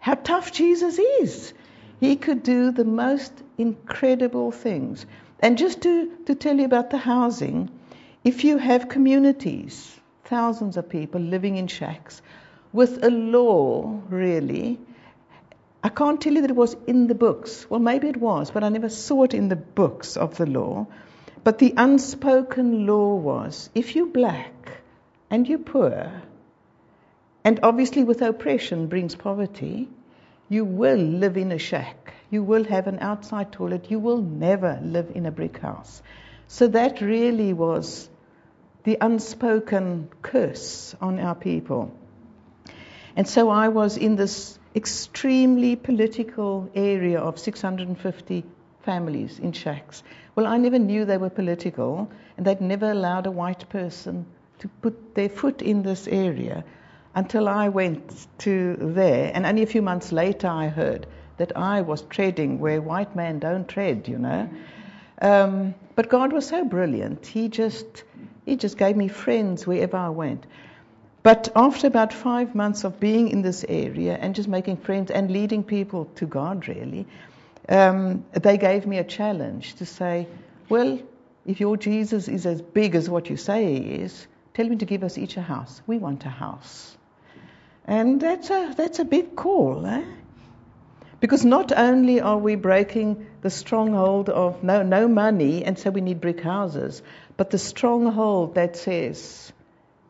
how 0.00 0.14
tough 0.14 0.52
Jesus 0.52 0.98
is. 0.98 1.52
He 2.00 2.16
could 2.16 2.42
do 2.42 2.70
the 2.70 2.84
most 2.84 3.32
incredible 3.56 4.50
things. 4.50 5.06
And 5.40 5.58
just 5.58 5.82
to, 5.82 6.10
to 6.26 6.34
tell 6.34 6.56
you 6.56 6.64
about 6.64 6.90
the 6.90 6.98
housing, 6.98 7.70
if 8.24 8.44
you 8.44 8.58
have 8.58 8.88
communities, 8.88 9.98
thousands 10.24 10.76
of 10.76 10.88
people 10.88 11.20
living 11.20 11.56
in 11.56 11.66
shacks, 11.66 12.22
with 12.72 13.04
a 13.04 13.10
law, 13.10 14.00
really. 14.08 14.78
I 15.84 15.90
can't 15.90 16.18
tell 16.18 16.32
you 16.32 16.40
that 16.40 16.50
it 16.50 16.56
was 16.56 16.74
in 16.86 17.08
the 17.08 17.14
books. 17.14 17.66
Well, 17.68 17.78
maybe 17.78 18.08
it 18.08 18.16
was, 18.16 18.50
but 18.50 18.64
I 18.64 18.70
never 18.70 18.88
saw 18.88 19.24
it 19.24 19.34
in 19.34 19.50
the 19.50 19.56
books 19.56 20.16
of 20.16 20.38
the 20.38 20.46
law. 20.46 20.86
But 21.44 21.58
the 21.58 21.74
unspoken 21.76 22.86
law 22.86 23.16
was 23.16 23.68
if 23.74 23.94
you're 23.94 24.06
black 24.06 24.80
and 25.28 25.46
you're 25.46 25.58
poor, 25.58 26.22
and 27.44 27.60
obviously 27.62 28.02
with 28.02 28.22
oppression 28.22 28.86
brings 28.86 29.14
poverty, 29.14 29.90
you 30.48 30.64
will 30.64 30.96
live 30.96 31.36
in 31.36 31.52
a 31.52 31.58
shack. 31.58 32.14
You 32.30 32.42
will 32.42 32.64
have 32.64 32.86
an 32.86 33.00
outside 33.00 33.52
toilet. 33.52 33.90
You 33.90 33.98
will 33.98 34.22
never 34.22 34.80
live 34.82 35.12
in 35.14 35.26
a 35.26 35.30
brick 35.30 35.58
house. 35.58 36.02
So 36.48 36.66
that 36.68 37.02
really 37.02 37.52
was 37.52 38.08
the 38.84 38.96
unspoken 39.02 40.08
curse 40.22 40.94
on 40.98 41.20
our 41.20 41.34
people. 41.34 41.94
And 43.16 43.28
so 43.28 43.50
I 43.50 43.68
was 43.68 43.98
in 43.98 44.16
this 44.16 44.58
extremely 44.74 45.76
political 45.76 46.68
area 46.74 47.20
of 47.20 47.38
650 47.38 48.44
families 48.82 49.38
in 49.38 49.52
shacks. 49.52 50.02
Well, 50.34 50.46
I 50.46 50.56
never 50.58 50.78
knew 50.78 51.04
they 51.04 51.16
were 51.16 51.30
political, 51.30 52.10
and 52.36 52.46
they'd 52.46 52.60
never 52.60 52.90
allowed 52.90 53.26
a 53.26 53.30
white 53.30 53.68
person 53.68 54.26
to 54.58 54.68
put 54.82 55.14
their 55.14 55.28
foot 55.28 55.62
in 55.62 55.82
this 55.82 56.08
area 56.08 56.64
until 57.14 57.48
I 57.48 57.68
went 57.68 58.26
to 58.38 58.76
there. 58.78 59.30
And 59.32 59.46
only 59.46 59.62
a 59.62 59.66
few 59.66 59.82
months 59.82 60.10
later, 60.10 60.48
I 60.48 60.68
heard 60.68 61.06
that 61.36 61.56
I 61.56 61.82
was 61.82 62.02
treading 62.02 62.58
where 62.58 62.80
white 62.80 63.14
men 63.14 63.38
don't 63.38 63.68
tread, 63.68 64.08
you 64.08 64.18
know. 64.18 64.48
Um, 65.22 65.74
but 65.94 66.08
God 66.08 66.32
was 66.32 66.46
so 66.46 66.64
brilliant. 66.64 67.26
He 67.26 67.48
just, 67.48 68.04
he 68.44 68.56
just 68.56 68.76
gave 68.76 68.96
me 68.96 69.08
friends 69.08 69.66
wherever 69.66 69.96
I 69.96 70.08
went. 70.08 70.46
But 71.24 71.48
after 71.56 71.86
about 71.86 72.12
five 72.12 72.54
months 72.54 72.84
of 72.84 73.00
being 73.00 73.28
in 73.30 73.40
this 73.40 73.64
area 73.66 74.14
and 74.20 74.34
just 74.34 74.46
making 74.46 74.76
friends 74.76 75.10
and 75.10 75.30
leading 75.30 75.64
people 75.64 76.04
to 76.16 76.26
God, 76.26 76.68
really, 76.68 77.06
um, 77.66 78.26
they 78.32 78.58
gave 78.58 78.86
me 78.86 78.98
a 78.98 79.04
challenge 79.04 79.76
to 79.76 79.86
say, 79.86 80.28
well, 80.68 81.00
if 81.46 81.60
your 81.60 81.78
Jesus 81.78 82.28
is 82.28 82.44
as 82.44 82.60
big 82.60 82.94
as 82.94 83.08
what 83.08 83.30
you 83.30 83.38
say 83.38 83.72
he 83.72 83.94
is, 84.02 84.26
tell 84.52 84.66
him 84.66 84.76
to 84.76 84.84
give 84.84 85.02
us 85.02 85.16
each 85.16 85.38
a 85.38 85.40
house. 85.40 85.80
We 85.86 85.96
want 85.96 86.26
a 86.26 86.28
house. 86.28 86.94
And 87.86 88.20
that's 88.20 88.50
a, 88.50 88.74
that's 88.76 88.98
a 88.98 89.04
big 89.06 89.34
call, 89.34 89.86
eh? 89.86 90.04
Because 91.20 91.42
not 91.42 91.72
only 91.72 92.20
are 92.20 92.36
we 92.36 92.56
breaking 92.56 93.26
the 93.40 93.48
stronghold 93.48 94.28
of 94.28 94.62
no, 94.62 94.82
no 94.82 95.08
money, 95.08 95.64
and 95.64 95.78
so 95.78 95.88
we 95.88 96.02
need 96.02 96.20
brick 96.20 96.42
houses, 96.42 97.02
but 97.38 97.48
the 97.48 97.56
stronghold 97.56 98.56
that 98.56 98.76
says, 98.76 99.53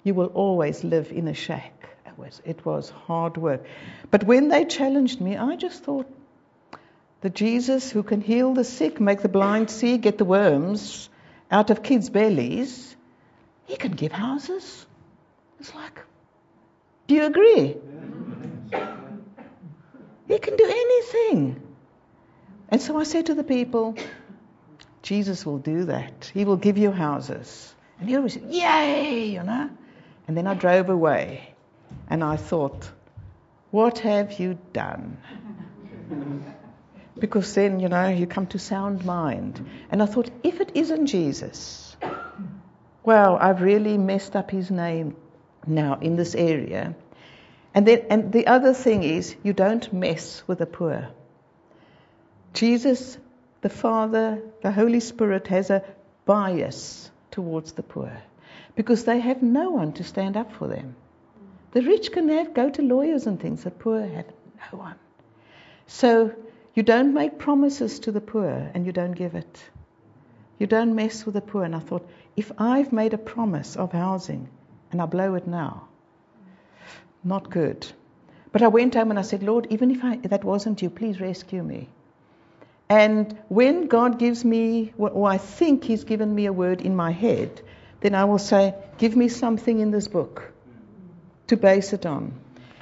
you 0.05 0.15
will 0.15 0.27
always 0.27 0.85
live 0.85 1.11
in 1.11 1.27
a 1.27 1.35
shack. 1.35 1.73
It 2.07 2.17
was, 2.17 2.41
it 2.45 2.65
was 2.65 2.91
hard 2.91 3.37
work. 3.37 3.65
But 4.11 4.25
when 4.25 4.49
they 4.49 4.67
challenged 4.67 5.21
me, 5.21 5.37
I 5.37 5.57
just 5.57 5.83
thought, 5.83 6.07
the 7.23 7.31
Jesus 7.31 7.91
who 7.91 8.03
can 8.03 8.21
heal 8.21 8.53
the 8.53 8.65
sick, 8.65 9.01
make 9.01 9.23
the 9.23 9.29
blind 9.29 9.71
see, 9.71 9.97
get 9.97 10.19
the 10.19 10.27
worms 10.27 11.09
out 11.51 11.71
of 11.71 11.83
kids' 11.83 12.11
bellies, 12.11 12.95
he 13.65 13.77
can 13.77 13.93
give 13.93 14.13
houses. 14.13 14.87
It's 15.59 15.75
like, 15.75 16.01
do 17.07 17.15
you 17.15 17.25
agree? 17.25 17.77
He 20.29 20.39
can 20.39 20.57
do 20.57 20.65
anything. 20.65 21.63
And 22.69 22.81
so 22.81 22.99
I 22.99 23.05
said 23.05 23.27
to 23.27 23.35
the 23.35 23.45
people, 23.45 23.97
Jesus 25.03 25.47
will 25.47 25.59
do 25.59 25.85
that. 25.85 26.31
He 26.35 26.45
will 26.45 26.57
give 26.57 26.77
you 26.77 26.91
houses. 26.91 27.75
And 28.01 28.09
he 28.09 28.17
always 28.17 28.35
said, 28.35 28.45
Yay, 28.51 29.27
you 29.27 29.43
know. 29.43 29.71
And 30.27 30.37
then 30.37 30.47
I 30.47 30.55
drove 30.55 30.89
away 30.89 31.55
and 32.09 32.25
I 32.25 32.37
thought, 32.37 32.91
what 33.71 33.99
have 34.01 34.39
you 34.39 34.59
done? 34.73 35.19
Because 37.17 37.55
then, 37.55 37.79
you 37.79 37.89
know, 37.89 38.09
you 38.09 38.27
come 38.27 38.49
to 38.49 38.59
sound 38.59 39.05
mind. 39.05 39.65
And 39.89 40.03
I 40.03 40.07
thought, 40.07 40.31
if 40.43 40.61
it 40.61 40.73
isn't 40.75 41.07
Jesus, 41.07 41.97
well, 43.05 43.39
I've 43.41 43.63
really 43.63 43.97
messed 43.99 44.35
up 44.35 44.51
his 44.51 44.69
name 44.69 45.15
now 45.65 45.99
in 46.01 46.17
this 46.17 46.35
area. 46.35 46.97
And 47.73 47.87
then, 47.87 48.07
and 48.11 48.33
the 48.33 48.49
other 48.49 48.75
thing 48.75 49.05
is, 49.05 49.37
you 49.45 49.53
don't 49.53 49.93
mess 49.93 50.43
with 50.49 50.59
the 50.59 50.67
poor. 50.67 51.09
Jesus, 52.53 53.17
the 53.61 53.71
Father, 53.71 54.43
the 54.63 54.73
Holy 54.73 55.01
Spirit 55.01 55.47
has 55.47 55.71
a 55.71 55.85
bias 56.27 57.13
towards 57.31 57.73
the 57.73 57.85
poor 57.85 58.21
because 58.77 59.05
they 59.05 59.21
have 59.21 59.43
no 59.43 59.71
one 59.71 59.93
to 59.95 60.05
stand 60.05 60.37
up 60.37 60.53
for 60.53 60.69
them. 60.69 60.97
The 61.73 61.83
rich 61.83 62.13
can 62.13 62.29
have, 62.29 62.55
go 62.55 62.71
to 62.71 62.83
lawyers 62.83 63.27
and 63.27 63.41
things, 63.41 63.65
the 63.65 63.71
poor 63.71 64.01
have 64.01 64.27
no 64.73 64.79
one. 64.79 64.95
So 65.87 66.33
you 66.75 66.83
don't 66.83 67.15
make 67.15 67.39
promises 67.39 68.01
to 68.01 68.13
the 68.13 68.21
poor 68.21 68.71
and 68.75 68.87
you 68.87 68.93
don't 68.93 69.13
give 69.13 69.35
it. 69.35 69.63
You 70.59 70.67
don't 70.67 70.95
mess 70.95 71.27
with 71.27 71.35
the 71.35 71.41
poor. 71.41 71.65
And 71.65 71.75
I 71.75 71.81
thought, 71.81 72.09
if 72.37 72.51
I've 72.59 72.93
made 72.93 73.15
a 73.15 73.19
promise 73.19 73.77
of 73.77 73.93
housing 73.93 74.49
and 74.91 75.01
I 75.03 75.07
blow 75.07 75.35
it 75.35 75.47
now, 75.47 75.89
not 77.23 77.51
good. 77.51 77.87
But 78.53 78.63
I 78.63 78.69
went 78.69 78.95
home 78.95 79.11
and 79.11 79.19
I 79.19 79.23
said, 79.23 79.43
Lord, 79.43 79.67
even 79.71 79.91
if 79.91 80.05
I, 80.05 80.17
that 80.19 80.45
wasn't 80.45 80.81
you, 80.83 80.91
please 80.91 81.21
rescue 81.21 81.63
me. 81.63 81.89
And 82.89 83.37
when 83.49 83.87
God 83.87 84.19
gives 84.19 84.45
me, 84.45 84.93
or 84.97 85.29
I 85.29 85.39
think 85.39 85.85
He's 85.85 86.05
given 86.05 86.35
me 86.35 86.47
a 86.47 86.53
word 86.53 86.81
in 86.83 86.95
my 86.95 87.11
head, 87.11 87.63
then 88.05 88.15
I 88.15 88.25
will 88.27 88.39
say, 88.39 88.75
Give 88.99 89.17
me 89.17 89.29
something 89.29 89.81
in 89.81 89.91
this 89.91 90.09
book 90.09 90.53
to 91.47 91.57
base 91.57 91.95
it 91.95 92.05
on. 92.05 92.35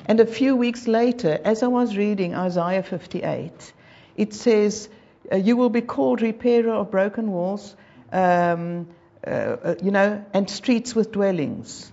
And 0.05 0.19
a 0.19 0.27
few 0.27 0.57
weeks 0.57 0.89
later, 0.89 1.39
as 1.45 1.63
I 1.63 1.69
was 1.69 1.97
reading 1.97 2.35
Isaiah 2.35 2.83
58, 2.83 3.73
it 4.17 4.35
says, 4.35 4.89
uh, 5.31 5.37
You 5.37 5.57
will 5.57 5.71
be 5.71 5.81
called 5.81 6.23
repairer 6.23 6.73
of 6.73 6.91
broken 6.91 7.31
walls, 7.31 7.77
um, 8.11 8.89
uh, 9.25 9.31
uh, 9.31 9.75
you 9.81 9.93
know, 9.93 10.25
and 10.35 10.51
streets 10.51 10.93
with 10.93 11.13
dwellings. 11.13 11.93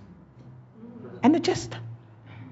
And 1.22 1.36
it 1.36 1.44
just, 1.44 1.76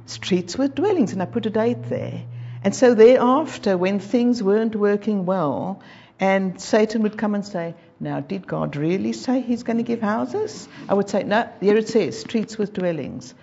streets 0.07 0.57
with 0.57 0.77
dwellings, 0.77 1.13
and 1.13 1.21
I 1.21 1.27
put 1.27 1.45
a 1.47 1.51
date 1.51 1.89
there. 1.89 2.23
And 2.63 2.73
so 2.73 2.95
thereafter, 2.95 3.77
when 3.77 3.99
things 3.99 4.45
weren't 4.45 4.77
working 4.77 5.27
well, 5.27 5.83
and 6.21 6.61
Satan 6.61 7.03
would 7.03 7.17
come 7.17 7.35
and 7.35 7.45
say, 7.45 7.75
Now, 8.01 8.21
did 8.21 8.47
God 8.47 8.77
really 8.77 9.13
say 9.13 9.41
he's 9.41 9.63
going 9.63 9.77
to 9.77 9.83
give 9.83 10.01
houses? 10.01 10.69
I 10.89 10.95
would 10.95 11.09
say, 11.09 11.23
No, 11.23 11.49
here 11.61 11.77
it 11.77 11.89
says, 11.89 12.19
streets 12.19 12.59
with 12.59 12.73
dwellings. 12.73 13.35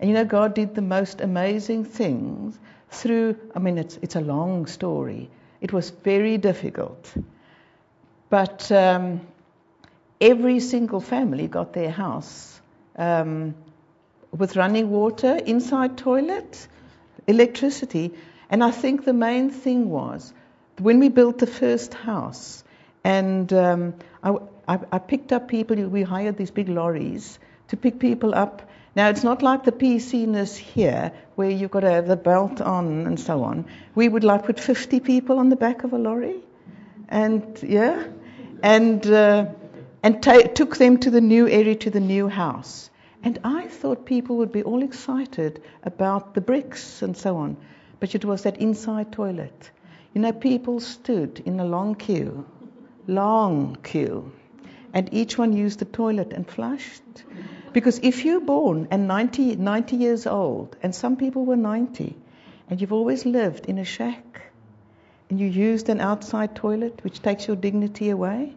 And 0.00 0.10
you 0.10 0.14
know, 0.14 0.24
God 0.24 0.54
did 0.54 0.74
the 0.74 0.82
most 0.82 1.20
amazing 1.20 1.84
things 1.84 2.58
through, 2.90 3.36
I 3.54 3.58
mean, 3.58 3.78
it's, 3.78 3.98
it's 4.02 4.16
a 4.16 4.20
long 4.20 4.66
story. 4.66 5.30
It 5.60 5.72
was 5.72 5.90
very 5.90 6.38
difficult. 6.38 7.12
But 8.30 8.70
um, 8.70 9.26
every 10.20 10.60
single 10.60 11.00
family 11.00 11.46
got 11.48 11.72
their 11.72 11.90
house 11.90 12.60
um, 12.96 13.54
with 14.36 14.56
running 14.56 14.90
water, 14.90 15.36
inside 15.36 15.96
toilet, 15.96 16.66
electricity. 17.26 18.12
And 18.50 18.62
I 18.62 18.70
think 18.70 19.04
the 19.04 19.12
main 19.12 19.50
thing 19.50 19.88
was 19.88 20.32
when 20.80 21.00
we 21.00 21.08
built 21.08 21.38
the 21.38 21.46
first 21.46 21.94
house, 21.94 22.64
and 23.04 23.52
um, 23.52 23.94
I, 24.22 24.36
I, 24.66 24.78
I, 24.92 24.98
picked 24.98 25.32
up 25.32 25.48
people, 25.48 25.76
we 25.76 26.02
hired 26.02 26.36
these 26.36 26.50
big 26.50 26.68
lorries 26.68 27.38
to 27.68 27.76
pick 27.76 27.98
people 27.98 28.34
up. 28.34 28.68
Now, 28.94 29.08
it's 29.08 29.24
not 29.24 29.42
like 29.42 29.64
the 29.64 29.72
PC-ness 29.72 30.56
here, 30.56 31.12
where 31.36 31.50
you've 31.50 31.70
got 31.70 31.80
to 31.80 31.90
have 31.90 32.06
the 32.06 32.16
belt 32.16 32.60
on 32.60 33.06
and 33.06 33.18
so 33.18 33.44
on. 33.44 33.66
We 33.94 34.08
would 34.08 34.24
like 34.24 34.46
put 34.46 34.58
50 34.58 35.00
people 35.00 35.38
on 35.38 35.48
the 35.48 35.56
back 35.56 35.84
of 35.84 35.92
a 35.92 35.98
lorry, 35.98 36.40
and 37.08 37.58
yeah, 37.62 38.04
and 38.62 39.06
uh, 39.06 39.46
and 40.02 40.22
t- 40.22 40.48
took 40.54 40.76
them 40.76 40.98
to 40.98 41.10
the 41.10 41.20
new 41.20 41.48
area, 41.48 41.74
to 41.76 41.90
the 41.90 42.00
new 42.00 42.28
house. 42.28 42.90
And 43.22 43.38
I 43.42 43.66
thought 43.66 44.06
people 44.06 44.36
would 44.36 44.52
be 44.52 44.62
all 44.62 44.82
excited 44.82 45.62
about 45.82 46.34
the 46.34 46.40
bricks 46.40 47.02
and 47.02 47.16
so 47.16 47.36
on, 47.36 47.56
but 48.00 48.14
it 48.14 48.24
was 48.24 48.42
that 48.42 48.58
inside 48.58 49.12
toilet. 49.12 49.70
You 50.14 50.22
know, 50.22 50.32
people 50.32 50.80
stood 50.80 51.42
in 51.44 51.60
a 51.60 51.66
long 51.66 51.94
queue, 51.94 52.46
long 53.06 53.76
queue, 53.82 54.32
and 54.94 55.12
each 55.12 55.36
one 55.36 55.52
used 55.52 55.80
the 55.80 55.84
toilet 55.84 56.32
and 56.32 56.48
flushed. 56.48 57.02
Because 57.74 58.00
if 58.02 58.24
you're 58.24 58.40
born 58.40 58.88
and 58.90 59.06
90, 59.06 59.56
90 59.56 59.96
years 59.96 60.26
old, 60.26 60.76
and 60.82 60.94
some 60.94 61.16
people 61.16 61.44
were 61.44 61.56
90, 61.56 62.16
and 62.70 62.80
you've 62.80 62.92
always 62.92 63.26
lived 63.26 63.66
in 63.66 63.78
a 63.78 63.84
shack, 63.84 64.50
and 65.28 65.38
you 65.38 65.46
used 65.46 65.90
an 65.90 66.00
outside 66.00 66.56
toilet, 66.56 67.04
which 67.04 67.20
takes 67.20 67.46
your 67.46 67.56
dignity 67.56 68.08
away, 68.08 68.54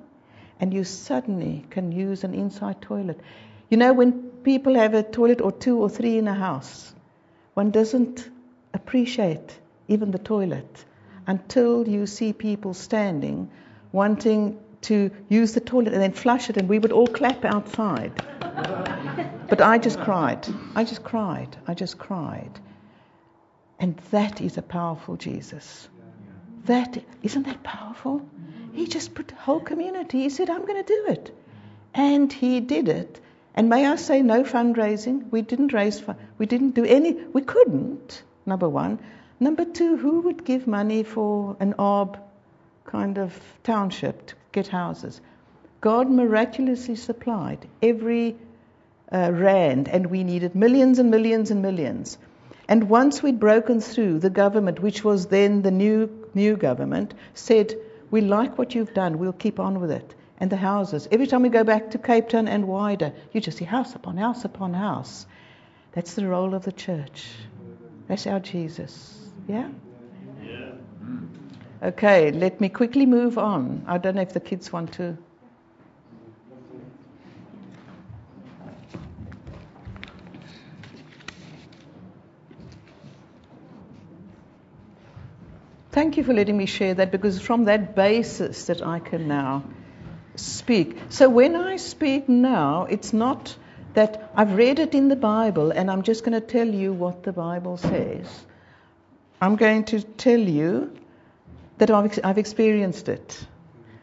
and 0.62 0.74
you 0.74 0.86
suddenly 0.86 1.66
can 1.70 1.92
use 1.92 2.24
an 2.24 2.34
inside 2.34 2.82
toilet. 2.82 3.20
You 3.70 3.76
know, 3.78 3.92
when 3.92 4.14
people 4.44 4.76
have 4.76 4.94
a 4.94 5.04
toilet 5.04 5.42
or 5.42 5.52
two 5.52 5.78
or 5.78 5.90
three 5.90 6.18
in 6.18 6.30
a 6.30 6.34
house, 6.34 6.94
one 7.56 7.72
doesn't 7.72 8.30
appreciate 8.74 9.60
even 9.90 10.12
the 10.12 10.18
toilet 10.18 10.86
until 11.28 11.88
you 11.88 12.08
see 12.08 12.34
people 12.34 12.74
standing 12.74 13.50
wanting 13.92 14.60
to 14.82 15.12
use 15.30 15.54
the 15.54 15.60
toilet 15.60 15.94
and 15.94 16.02
then 16.02 16.14
flush 16.14 16.50
it, 16.50 16.58
and 16.58 16.68
we 16.68 16.80
would 16.80 16.92
all 16.92 17.08
clap 17.08 17.46
outside. 17.46 18.14
but 19.50 19.62
I 19.62 19.78
just 19.78 20.00
cried. 20.00 20.48
I 20.76 20.84
just 20.84 21.04
cried. 21.04 21.56
I 21.68 21.74
just 21.74 21.98
cried. 21.98 22.60
And 23.80 23.98
that 24.12 24.42
is 24.42 24.58
a 24.58 24.62
powerful 24.62 25.18
Jesus. 25.18 25.90
That 26.66 27.04
isn't 27.24 27.46
that 27.46 27.64
powerful? 27.64 28.26
He 28.74 28.88
just 28.88 29.14
put 29.16 29.28
the 29.28 29.36
whole 29.36 29.60
community. 29.60 30.22
He 30.22 30.30
said, 30.30 30.50
"I'm 30.50 30.66
going 30.66 30.84
to 30.84 30.94
do 30.94 31.06
it," 31.10 31.36
and 31.94 32.32
he 32.32 32.60
did 32.60 32.88
it. 32.88 33.20
And 33.54 33.70
may 33.70 33.86
I 33.86 33.98
say, 33.98 34.22
no 34.22 34.44
fundraising. 34.44 35.30
We 35.30 35.42
didn't 35.42 35.74
raise. 35.74 36.02
we 36.38 36.46
didn't 36.46 36.72
do 36.72 36.86
any. 36.86 37.14
We 37.34 37.42
couldn't. 37.42 38.24
Number 38.46 38.70
one. 38.70 39.00
Number 39.42 39.66
two, 39.66 39.98
who 39.98 40.22
would 40.22 40.46
give 40.46 40.68
money 40.68 41.02
for 41.02 41.58
an 41.60 41.74
orb 41.80 42.20
kind 42.86 43.18
of 43.18 43.34
township 43.64 44.28
to 44.28 44.36
get 44.52 44.68
houses? 44.68 45.20
God 45.82 46.12
miraculously 46.12 46.96
supplied 46.96 47.68
every 47.82 48.36
uh, 49.12 49.32
rand, 49.34 49.88
and 49.88 50.06
we 50.06 50.24
needed 50.24 50.54
millions 50.54 51.00
and 51.00 51.10
millions 51.10 51.50
and 51.50 51.64
millions. 51.64 52.20
And 52.68 52.88
once 52.88 53.24
we'd 53.24 53.40
broken 53.40 53.82
through, 53.82 54.20
the 54.20 54.30
government, 54.30 54.80
which 54.80 55.04
was 55.04 55.26
then 55.26 55.64
the 55.64 55.72
new 55.72 56.08
new 56.36 56.56
government, 56.56 57.16
said, 57.34 57.74
"We 58.12 58.22
like 58.22 58.60
what 58.60 58.76
you've 58.76 58.94
done. 58.94 59.18
We'll 59.18 59.34
keep 59.34 59.60
on 59.60 59.82
with 59.82 59.90
it." 59.90 60.14
And 60.40 60.52
the 60.52 60.58
houses. 60.58 61.08
Every 61.12 61.26
time 61.26 61.42
we 61.42 61.50
go 61.50 61.64
back 61.64 61.90
to 61.92 61.98
Cape 61.98 62.30
Town 62.30 62.48
and 62.48 62.68
wider, 62.68 63.12
you 63.32 63.42
just 63.42 63.58
see 63.58 63.66
house 63.66 63.96
upon 63.96 64.18
house 64.18 64.46
upon 64.46 64.76
house. 64.76 65.26
That's 65.94 66.14
the 66.14 66.28
role 66.28 66.54
of 66.54 66.64
the 66.64 66.72
church. 66.72 67.28
That's 68.08 68.28
our 68.28 68.40
Jesus. 68.40 69.21
Yeah? 69.52 69.68
Yeah. 69.68 69.72
Okay, 71.90 72.32
let 72.32 72.62
me 72.62 72.70
quickly 72.70 73.06
move 73.06 73.38
on. 73.38 73.84
I 73.86 73.98
don't 73.98 74.16
know 74.16 74.22
if 74.22 74.32
the 74.32 74.40
kids 74.40 74.72
want 74.72 74.94
to. 74.94 75.18
Thank 85.92 86.16
you 86.16 86.24
for 86.24 86.34
letting 86.34 86.56
me 86.56 86.66
share 86.66 86.94
that 86.94 87.12
because 87.12 87.42
from 87.42 87.66
that 87.66 87.94
basis 87.94 88.68
that 88.68 88.82
I 88.82 89.00
can 89.00 89.28
now 89.28 89.66
speak. 90.36 90.98
So 91.10 91.28
when 91.28 91.58
I 91.58 91.76
speak 91.76 92.30
now, 92.30 92.88
it's 92.90 93.12
not 93.12 93.58
that 93.96 94.32
I've 94.34 94.54
read 94.54 94.80
it 94.80 94.96
in 94.96 95.10
the 95.10 95.18
Bible 95.18 95.72
and 95.72 95.92
I'm 95.92 96.04
just 96.04 96.24
going 96.24 96.40
to 96.40 96.48
tell 96.48 96.68
you 96.68 96.94
what 96.94 97.24
the 97.24 97.34
Bible 97.34 97.76
says. 97.76 98.46
I'm 99.42 99.56
going 99.56 99.86
to 99.86 100.02
tell 100.02 100.40
you 100.40 100.94
that 101.80 101.90
I've, 101.90 102.20
I've 102.24 102.38
experienced 102.38 103.10
it. 103.10 103.44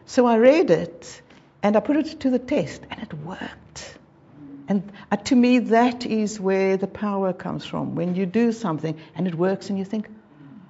So 0.05 0.25
I 0.25 0.37
read 0.37 0.69
it 0.69 1.21
and 1.63 1.77
I 1.77 1.79
put 1.79 1.95
it 1.95 2.19
to 2.21 2.29
the 2.29 2.39
test 2.39 2.81
and 2.91 3.01
it 3.01 3.13
worked. 3.13 3.97
And 4.67 4.91
uh, 5.11 5.15
to 5.15 5.35
me, 5.35 5.59
that 5.59 6.05
is 6.05 6.39
where 6.39 6.77
the 6.77 6.87
power 6.87 7.31
comes 7.31 7.65
from. 7.65 7.95
When 7.95 8.15
you 8.15 8.25
do 8.25 8.51
something 8.51 8.99
and 9.15 9.27
it 9.27 9.33
works 9.33 9.69
and 9.69 9.79
you 9.79 9.85
think, 9.85 10.09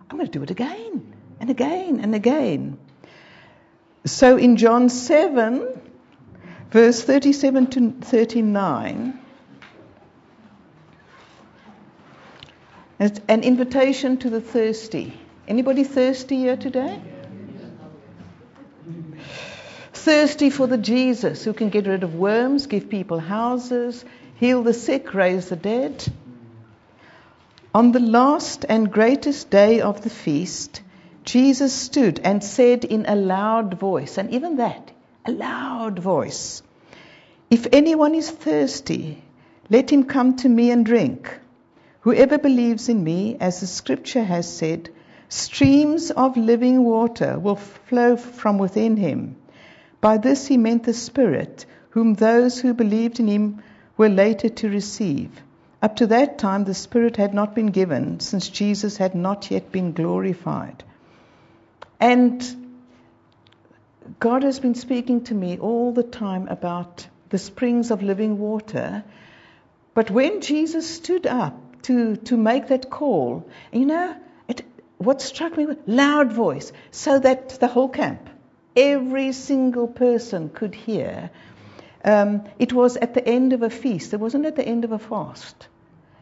I'm 0.10 0.18
going 0.18 0.28
to 0.28 0.32
do 0.32 0.44
it 0.44 0.52
again 0.52 1.14
and 1.40 1.50
again 1.50 2.00
and 2.00 2.14
again. 2.14 2.78
So 4.06 4.38
in 4.38 4.56
John 4.56 4.90
7, 4.90 5.82
verse 6.72 7.04
37 7.04 7.68
to 7.68 7.92
39, 8.02 9.19
It's 13.00 13.22
an 13.30 13.44
invitation 13.44 14.18
to 14.18 14.30
the 14.30 14.42
thirsty. 14.42 15.14
Anybody 15.48 15.86
thirsty 15.86 16.36
here 16.36 16.58
today? 16.58 17.00
Thirsty 19.94 20.50
for 20.50 20.68
the 20.68 20.78
Jesus 20.78 21.46
who 21.46 21.54
can 21.54 21.70
get 21.70 21.88
rid 21.88 22.04
of 22.04 22.16
worms, 22.16 22.68
give 22.68 22.90
people 22.90 23.20
houses, 23.20 24.04
heal 24.36 24.64
the 24.64 24.74
sick, 24.74 25.14
raise 25.14 25.48
the 25.48 25.56
dead. 25.56 26.06
On 27.74 27.94
the 27.94 28.02
last 28.02 28.66
and 28.68 28.92
greatest 28.92 29.50
day 29.50 29.80
of 29.80 30.02
the 30.02 30.10
feast, 30.10 30.82
Jesus 31.24 31.72
stood 31.72 32.20
and 32.20 32.44
said 32.44 32.84
in 32.84 33.06
a 33.08 33.16
loud 33.16 33.80
voice, 33.80 34.18
and 34.18 34.32
even 34.32 34.58
that, 34.58 34.92
a 35.26 35.32
loud 35.32 36.00
voice, 36.00 36.64
If 37.50 37.68
anyone 37.72 38.16
is 38.16 38.30
thirsty, 38.30 39.24
let 39.70 39.90
him 39.90 40.04
come 40.04 40.36
to 40.38 40.50
me 40.50 40.72
and 40.72 40.86
drink. 40.86 41.40
Whoever 42.02 42.38
believes 42.38 42.88
in 42.88 43.04
me, 43.04 43.36
as 43.40 43.60
the 43.60 43.68
scripture 43.68 44.24
has 44.24 44.52
said, 44.52 44.90
streams 45.28 46.12
of 46.12 46.38
living 46.38 46.84
water 46.86 47.38
will 47.38 47.58
flow 47.58 48.16
from 48.16 48.58
within 48.58 48.96
him. 48.96 49.36
By 50.00 50.18
this 50.18 50.48
he 50.48 50.58
meant 50.58 50.84
the 50.84 50.94
Spirit, 50.94 51.66
whom 51.90 52.14
those 52.14 52.60
who 52.60 52.74
believed 52.74 53.20
in 53.20 53.28
him 53.28 53.62
were 53.98 54.08
later 54.08 54.48
to 54.48 54.70
receive. 54.70 55.30
Up 55.82 55.98
to 55.98 56.08
that 56.08 56.38
time, 56.38 56.64
the 56.64 56.74
Spirit 56.74 57.18
had 57.18 57.34
not 57.34 57.54
been 57.54 57.68
given, 57.68 58.22
since 58.22 58.48
Jesus 58.48 58.96
had 58.96 59.14
not 59.14 59.52
yet 59.52 59.72
been 59.72 59.92
glorified. 59.92 60.84
And 62.00 62.42
God 64.20 64.44
has 64.44 64.60
been 64.60 64.76
speaking 64.76 65.26
to 65.26 65.34
me 65.34 65.58
all 65.58 65.92
the 65.92 66.04
time 66.04 66.48
about 66.48 67.08
the 67.30 67.38
springs 67.38 67.92
of 67.92 68.02
living 68.02 68.40
water. 68.40 69.04
But 69.94 70.10
when 70.10 70.40
Jesus 70.40 70.90
stood 70.90 71.28
up 71.28 71.69
to, 71.84 72.16
to 72.16 72.38
make 72.38 72.68
that 72.68 72.90
call. 72.90 73.50
You 73.72 73.86
know, 73.86 74.16
it, 74.48 74.64
what 74.98 75.22
struck 75.22 75.58
me 75.58 75.66
was 75.66 75.78
loud 75.88 76.34
voice, 76.34 76.72
so 76.92 77.20
that 77.20 77.50
the 77.60 77.68
whole 77.68 77.90
camp, 77.90 78.30
every 78.76 79.32
single 79.32 79.88
person 79.88 80.50
could 80.50 80.76
hear. 80.76 81.30
Um, 82.04 82.44
it 82.60 82.72
was 82.72 82.98
at 82.98 83.14
the 83.14 83.28
end 83.28 83.54
of 83.54 83.62
a 83.62 83.70
feast. 83.70 84.14
It 84.14 84.20
wasn't 84.20 84.46
at 84.46 84.56
the 84.56 84.66
end 84.66 84.86
of 84.86 84.92
a 84.92 85.00
fast. 85.00 85.68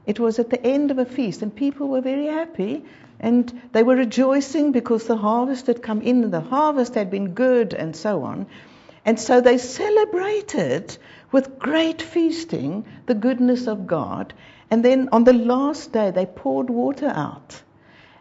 It 0.06 0.20
was 0.20 0.40
at 0.40 0.50
the 0.50 0.66
end 0.66 0.90
of 0.92 1.00
a 1.00 1.06
feast, 1.06 1.42
and 1.42 1.54
people 1.54 1.88
were 1.90 2.02
very 2.02 2.28
happy, 2.28 2.86
and 3.20 3.62
they 3.74 3.84
were 3.84 3.96
rejoicing 3.96 4.72
because 4.72 5.06
the 5.06 5.18
harvest 5.18 5.68
had 5.68 5.82
come 5.82 6.02
in, 6.02 6.32
the 6.32 6.40
harvest 6.40 6.96
had 6.96 7.12
been 7.12 7.34
good, 7.34 7.74
and 7.74 7.96
so 7.96 8.24
on. 8.24 8.48
And 9.06 9.20
so 9.20 9.42
they 9.42 9.58
celebrated 9.58 10.98
with 11.32 11.60
great 11.60 12.02
feasting 12.02 12.86
the 13.06 13.16
goodness 13.16 13.68
of 13.68 13.88
God. 13.88 14.34
And 14.70 14.84
then 14.84 15.10
on 15.12 15.24
the 15.24 15.34
last 15.34 15.94
day, 15.94 16.12
they 16.12 16.26
poured 16.26 16.70
water 16.70 17.08
out 17.08 17.62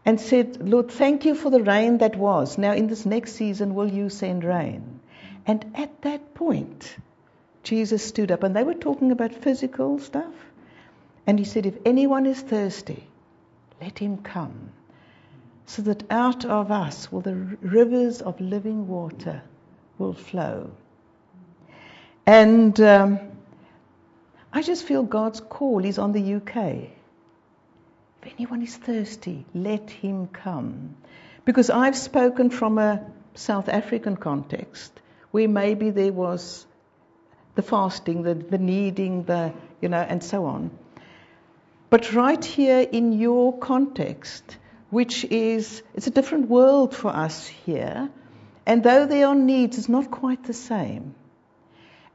and 0.04 0.20
said, 0.20 0.68
Lord, 0.68 0.90
thank 0.90 1.24
you 1.24 1.34
for 1.34 1.50
the 1.50 1.62
rain 1.62 1.98
that 1.98 2.16
was. 2.16 2.56
Now, 2.56 2.72
in 2.72 2.86
this 2.86 3.04
next 3.04 3.32
season, 3.32 3.74
will 3.74 3.90
you 3.90 4.08
send 4.08 4.44
rain? 4.44 5.00
And 5.46 5.64
at 5.74 6.02
that 6.02 6.34
point, 6.34 6.96
Jesus 7.64 8.04
stood 8.04 8.30
up, 8.30 8.44
and 8.44 8.54
they 8.54 8.62
were 8.62 8.74
talking 8.74 9.10
about 9.10 9.34
physical 9.34 9.98
stuff. 9.98 10.34
And 11.26 11.38
he 11.38 11.44
said, 11.44 11.66
If 11.66 11.74
anyone 11.84 12.26
is 12.26 12.40
thirsty, 12.40 13.02
let 13.80 13.98
him 13.98 14.18
come, 14.18 14.70
so 15.66 15.82
that 15.82 16.04
out 16.10 16.44
of 16.44 16.70
us 16.70 17.10
will 17.10 17.22
the 17.22 17.34
rivers 17.34 18.22
of 18.22 18.40
living 18.40 18.86
water 18.86 19.42
will 19.98 20.14
flow. 20.14 20.70
And 22.24 22.80
um, 22.80 23.18
I 24.56 24.62
just 24.62 24.84
feel 24.84 25.02
God's 25.02 25.40
call 25.40 25.84
is 25.84 25.98
on 25.98 26.12
the 26.12 26.36
UK. 26.36 26.56
If 28.22 28.32
anyone 28.38 28.62
is 28.62 28.74
thirsty, 28.74 29.44
let 29.52 29.90
him 29.90 30.28
come. 30.28 30.96
Because 31.44 31.68
I've 31.68 31.94
spoken 31.94 32.48
from 32.48 32.78
a 32.78 33.04
South 33.34 33.68
African 33.68 34.16
context 34.16 34.98
where 35.30 35.46
maybe 35.46 35.90
there 35.90 36.10
was 36.10 36.64
the 37.54 37.60
fasting, 37.60 38.22
the, 38.22 38.32
the 38.32 38.56
needing, 38.56 39.24
the, 39.24 39.52
you 39.82 39.90
know, 39.90 40.00
and 40.00 40.24
so 40.24 40.46
on. 40.46 40.70
But 41.90 42.14
right 42.14 42.42
here 42.42 42.80
in 42.80 43.12
your 43.12 43.58
context, 43.58 44.56
which 44.88 45.26
is, 45.26 45.82
it's 45.94 46.06
a 46.06 46.16
different 46.18 46.48
world 46.48 46.96
for 46.96 47.08
us 47.08 47.46
here, 47.46 48.08
and 48.64 48.82
though 48.82 49.04
there 49.04 49.26
are 49.26 49.34
needs, 49.34 49.76
it's 49.76 49.90
not 49.90 50.10
quite 50.10 50.44
the 50.44 50.54
same. 50.54 51.14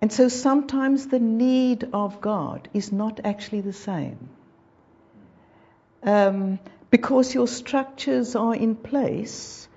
And 0.02 0.12
so 0.12 0.28
sometimes 0.30 1.08
the 1.08 1.20
need 1.20 1.88
of 1.94 2.22
God 2.22 2.68
is 2.74 2.92
not 2.92 3.20
actually 3.24 3.62
the 3.62 3.74
same. 3.74 4.30
Um, 6.02 6.60
because 6.90 7.36
your 7.36 7.48
structures 7.48 8.36
are 8.36 8.56
in 8.56 8.76
place, 8.76 9.68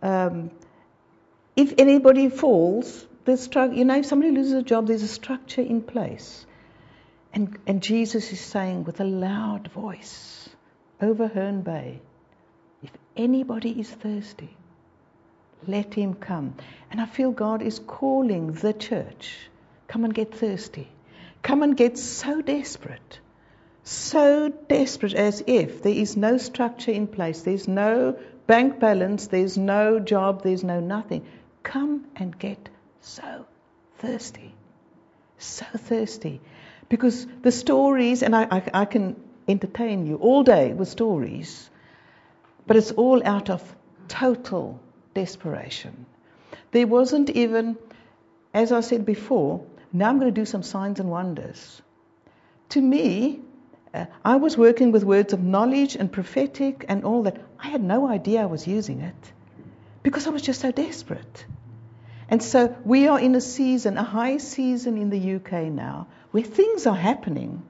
um, 0.00 0.52
if 1.56 1.74
anybody 1.78 2.28
falls, 2.28 3.06
the 3.24 3.32
stru- 3.32 3.76
you 3.76 3.84
know, 3.84 3.98
if 3.98 4.06
somebody 4.06 4.30
loses 4.32 4.52
a 4.52 4.62
job, 4.62 4.86
there's 4.86 5.02
a 5.02 5.08
structure 5.08 5.60
in 5.60 5.82
place. 5.82 6.46
And, 7.32 7.58
and 7.66 7.82
Jesus 7.82 8.32
is 8.32 8.40
saying 8.40 8.84
with 8.84 9.00
a 9.00 9.04
loud 9.04 9.68
voice 9.72 10.48
over 11.00 11.26
Herne 11.26 11.62
Bay, 11.62 12.00
if 12.82 12.90
anybody 13.16 13.78
is 13.80 13.90
thirsty, 13.90 14.56
let 15.66 15.94
him 15.94 16.14
come. 16.14 16.54
And 16.90 17.00
I 17.00 17.06
feel 17.06 17.32
God 17.32 17.62
is 17.62 17.80
calling 17.80 18.52
the 18.52 18.72
church. 18.72 19.48
Come 19.92 20.06
and 20.06 20.14
get 20.14 20.34
thirsty. 20.34 20.88
Come 21.42 21.62
and 21.62 21.76
get 21.76 21.98
so 21.98 22.40
desperate. 22.40 23.20
So 23.84 24.48
desperate 24.48 25.12
as 25.12 25.44
if 25.46 25.82
there 25.82 25.92
is 25.92 26.16
no 26.16 26.38
structure 26.38 26.92
in 26.92 27.06
place, 27.06 27.42
there's 27.42 27.68
no 27.68 28.16
bank 28.46 28.80
balance, 28.80 29.26
there's 29.26 29.58
no 29.58 30.00
job, 30.00 30.44
there's 30.44 30.64
no 30.64 30.80
nothing. 30.80 31.26
Come 31.62 32.06
and 32.16 32.38
get 32.38 32.70
so 33.02 33.44
thirsty. 33.98 34.54
So 35.36 35.66
thirsty. 35.76 36.40
Because 36.88 37.26
the 37.42 37.52
stories, 37.52 38.22
and 38.22 38.34
I, 38.34 38.46
I, 38.50 38.62
I 38.72 38.84
can 38.86 39.14
entertain 39.46 40.06
you 40.06 40.16
all 40.16 40.42
day 40.42 40.72
with 40.72 40.88
stories, 40.88 41.68
but 42.66 42.78
it's 42.78 42.92
all 42.92 43.22
out 43.26 43.50
of 43.50 43.62
total 44.08 44.80
desperation. 45.12 46.06
There 46.70 46.86
wasn't 46.86 47.28
even, 47.28 47.76
as 48.54 48.72
I 48.72 48.80
said 48.80 49.04
before, 49.04 49.66
now 49.92 50.08
I'm 50.08 50.18
going 50.18 50.32
to 50.32 50.40
do 50.40 50.46
some 50.46 50.62
signs 50.62 51.00
and 51.00 51.10
wonders. 51.10 51.82
To 52.70 52.80
me, 52.80 53.40
uh, 53.92 54.06
I 54.24 54.36
was 54.36 54.56
working 54.56 54.92
with 54.92 55.04
words 55.04 55.32
of 55.32 55.42
knowledge 55.42 55.96
and 55.96 56.10
prophetic 56.10 56.86
and 56.88 57.04
all 57.04 57.24
that. 57.24 57.36
I 57.58 57.68
had 57.68 57.82
no 57.82 58.08
idea 58.08 58.42
I 58.42 58.46
was 58.46 58.66
using 58.66 59.00
it 59.00 59.32
because 60.02 60.26
I 60.26 60.30
was 60.30 60.42
just 60.42 60.60
so 60.60 60.72
desperate. 60.72 61.44
And 62.28 62.42
so 62.42 62.74
we 62.84 63.08
are 63.08 63.20
in 63.20 63.34
a 63.34 63.40
season, 63.40 63.98
a 63.98 64.02
high 64.02 64.38
season 64.38 64.96
in 64.96 65.10
the 65.10 65.34
UK 65.34 65.64
now, 65.64 66.06
where 66.30 66.42
things 66.42 66.86
are 66.86 66.96
happening. 66.96 67.62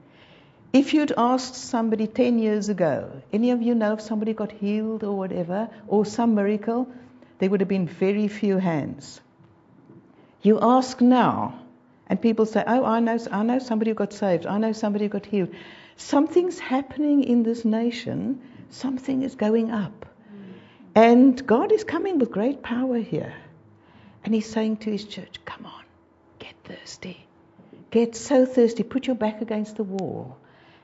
If 0.71 0.93
you'd 0.93 1.11
asked 1.17 1.55
somebody 1.55 2.07
10 2.07 2.39
years 2.39 2.69
ago, 2.69 3.21
any 3.33 3.51
of 3.51 3.61
you 3.61 3.75
know 3.75 3.93
if 3.93 4.01
somebody 4.01 4.33
got 4.33 4.51
healed 4.51 5.03
or 5.03 5.17
whatever, 5.17 5.69
or 5.87 6.05
some 6.05 6.33
miracle, 6.33 6.87
there 7.39 7.49
would 7.49 7.59
have 7.59 7.67
been 7.67 7.87
very 7.87 8.29
few 8.29 8.57
hands. 8.57 9.19
You 10.41 10.59
ask 10.61 11.01
now, 11.01 11.59
and 12.13 12.21
people 12.21 12.45
say, 12.45 12.63
Oh, 12.67 12.85
I 12.85 12.99
know, 12.99 13.17
I 13.31 13.41
know 13.41 13.57
somebody 13.57 13.89
who 13.89 13.95
got 13.95 14.13
saved, 14.13 14.45
I 14.45 14.59
know 14.59 14.71
somebody 14.71 15.05
who 15.05 15.09
got 15.09 15.25
healed. 15.25 15.49
Something's 15.95 16.59
happening 16.59 17.23
in 17.23 17.41
this 17.41 17.65
nation, 17.65 18.39
something 18.69 19.23
is 19.23 19.33
going 19.33 19.71
up. 19.71 20.05
And 20.93 21.43
God 21.47 21.71
is 21.71 21.83
coming 21.83 22.19
with 22.19 22.29
great 22.29 22.61
power 22.61 22.99
here. 22.99 23.33
And 24.23 24.31
He's 24.31 24.47
saying 24.47 24.77
to 24.85 24.91
His 24.91 25.05
church, 25.05 25.39
Come 25.43 25.65
on, 25.65 25.85
get 26.37 26.53
thirsty. 26.65 27.25
Get 27.89 28.15
so 28.15 28.45
thirsty. 28.45 28.83
Put 28.83 29.07
your 29.07 29.15
back 29.15 29.41
against 29.41 29.77
the 29.77 29.83
wall 29.83 30.37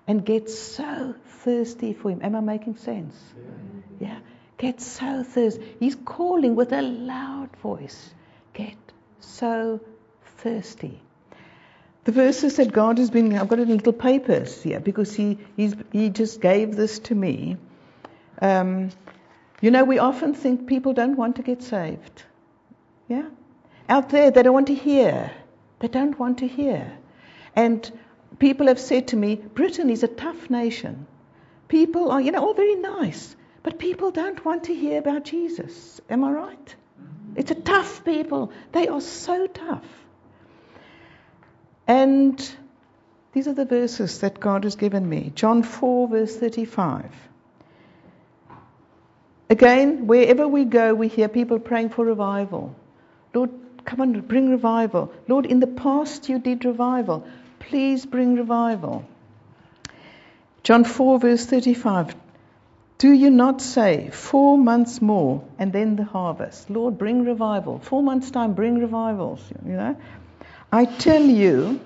and 0.08 0.26
get 0.26 0.50
so 0.50 1.14
thirsty 1.44 1.94
for 1.94 2.10
Him. 2.10 2.22
Am 2.24 2.36
I 2.36 2.40
making 2.40 2.78
sense? 2.78 3.16
Yeah. 4.00 4.18
Get 4.58 4.82
so 4.82 5.22
thirsty. 5.22 5.76
He's 5.80 5.96
calling 5.96 6.56
with 6.56 6.74
a 6.74 6.82
loud 6.82 7.56
voice. 7.58 8.16
Get 8.54 8.78
so 9.20 9.80
thirsty. 10.38 11.00
The 12.06 12.12
verses 12.12 12.56
that 12.56 12.72
God 12.72 12.98
has 12.98 13.10
been, 13.10 13.38
I've 13.38 13.48
got 13.48 13.60
it 13.60 13.70
in 13.70 13.78
little 13.78 13.94
papers 13.94 14.64
here 14.64 14.80
because 14.80 15.14
He, 15.14 15.38
he 15.58 16.10
just 16.10 16.42
gave 16.42 16.76
this 16.76 17.00
to 17.00 17.16
me. 17.16 17.58
Um, 18.42 18.92
you 19.62 19.72
know, 19.72 19.84
we 19.84 20.00
often 20.00 20.34
think 20.34 20.68
people 20.68 20.94
don't 20.94 21.18
want 21.18 21.36
to 21.36 21.44
get 21.44 21.62
saved. 21.62 22.24
Yeah? 23.08 23.26
Out 23.90 24.10
there, 24.10 24.32
they 24.32 24.44
don't 24.44 24.54
want 24.54 24.68
to 24.68 24.76
hear. 24.76 25.32
They 25.80 25.88
don't 25.88 26.18
want 26.18 26.40
to 26.40 26.48
hear. 26.48 26.92
And 27.56 27.92
people 28.38 28.68
have 28.68 28.80
said 28.80 29.10
to 29.10 29.18
me, 29.18 29.36
Britain 29.36 29.90
is 29.90 30.04
a 30.04 30.08
tough 30.08 30.50
nation. 30.50 31.08
People 31.68 32.12
are, 32.12 32.22
you 32.22 32.32
know, 32.32 32.40
all 32.40 32.54
very 32.54 32.76
nice, 32.76 33.36
but 33.64 33.80
people 33.80 34.12
don't 34.12 34.44
want 34.46 34.66
to 34.66 34.76
hear 34.76 35.00
about 35.00 35.26
Jesus. 35.26 36.00
Am 36.10 36.24
I 36.24 36.32
right? 36.32 36.76
It's 37.36 37.52
a 37.52 37.56
tough 37.56 38.06
people. 38.06 38.52
They 38.72 38.88
are 38.88 39.02
so 39.02 39.48
tough. 39.48 39.86
And 41.90 42.40
these 43.34 43.48
are 43.48 43.54
the 43.54 43.66
verses 43.66 44.20
that 44.20 44.40
God 44.40 44.64
has 44.64 44.76
given 44.76 45.10
me. 45.10 45.32
John 45.34 45.64
4, 45.64 46.08
verse 46.08 46.38
35. 46.38 47.10
Again, 49.50 50.06
wherever 50.06 50.48
we 50.48 50.66
go, 50.66 50.94
we 50.94 51.08
hear 51.08 51.28
people 51.28 51.58
praying 51.58 51.90
for 51.90 52.06
revival. 52.06 52.76
Lord, 53.34 53.50
come 53.86 54.02
and 54.02 54.28
bring 54.28 54.52
revival. 54.52 55.12
Lord, 55.28 55.48
in 55.48 55.60
the 55.60 55.66
past 55.66 56.30
you 56.30 56.38
did 56.38 56.64
revival. 56.64 57.26
Please 57.58 58.06
bring 58.06 58.36
revival. 58.36 59.04
John 60.62 60.84
4, 60.84 61.18
verse 61.18 61.48
35. 61.48 62.16
Do 63.00 63.12
you 63.12 63.32
not 63.32 63.62
say, 63.64 64.12
four 64.12 64.60
months 64.60 65.02
more 65.02 65.44
and 65.58 65.74
then 65.74 65.96
the 65.96 66.04
harvest? 66.04 66.70
Lord, 66.70 67.00
bring 67.00 67.26
revival. 67.26 67.80
Four 67.80 68.04
months' 68.04 68.30
time, 68.30 68.54
bring 68.54 68.78
revivals. 68.78 69.42
You 69.66 69.72
know? 69.72 69.96
I 70.72 70.86
tell 70.86 71.24
you, 71.24 71.80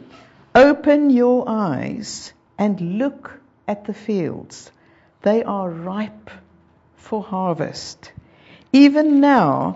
open 0.53 1.09
your 1.09 1.45
eyes 1.47 2.33
and 2.57 2.97
look 2.97 3.39
at 3.65 3.85
the 3.85 3.93
fields. 3.93 4.71
They 5.21 5.41
are 5.43 5.69
ripe 5.69 6.29
for 6.97 7.23
harvest. 7.23 8.11
Even 8.73 9.21
now, 9.21 9.75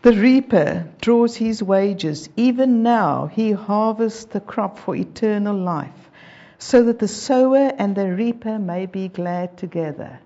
the 0.00 0.12
reaper 0.12 0.88
draws 1.02 1.36
his 1.36 1.62
wages. 1.62 2.30
Even 2.36 2.82
now, 2.82 3.26
he 3.26 3.52
harvests 3.52 4.24
the 4.24 4.40
crop 4.40 4.78
for 4.78 4.96
eternal 4.96 5.56
life, 5.56 6.10
so 6.58 6.84
that 6.84 7.00
the 7.00 7.08
sower 7.08 7.70
and 7.76 7.94
the 7.94 8.10
reaper 8.10 8.58
may 8.58 8.86
be 8.86 9.08
glad 9.08 9.58
together. 9.58 10.20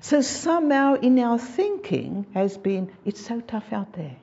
So 0.00 0.20
somehow 0.20 0.94
in 0.94 1.18
our 1.18 1.38
thinking 1.38 2.26
has 2.34 2.56
been, 2.56 2.92
it's 3.04 3.26
so 3.26 3.40
tough 3.40 3.72
out 3.72 3.94
there. 3.94 4.16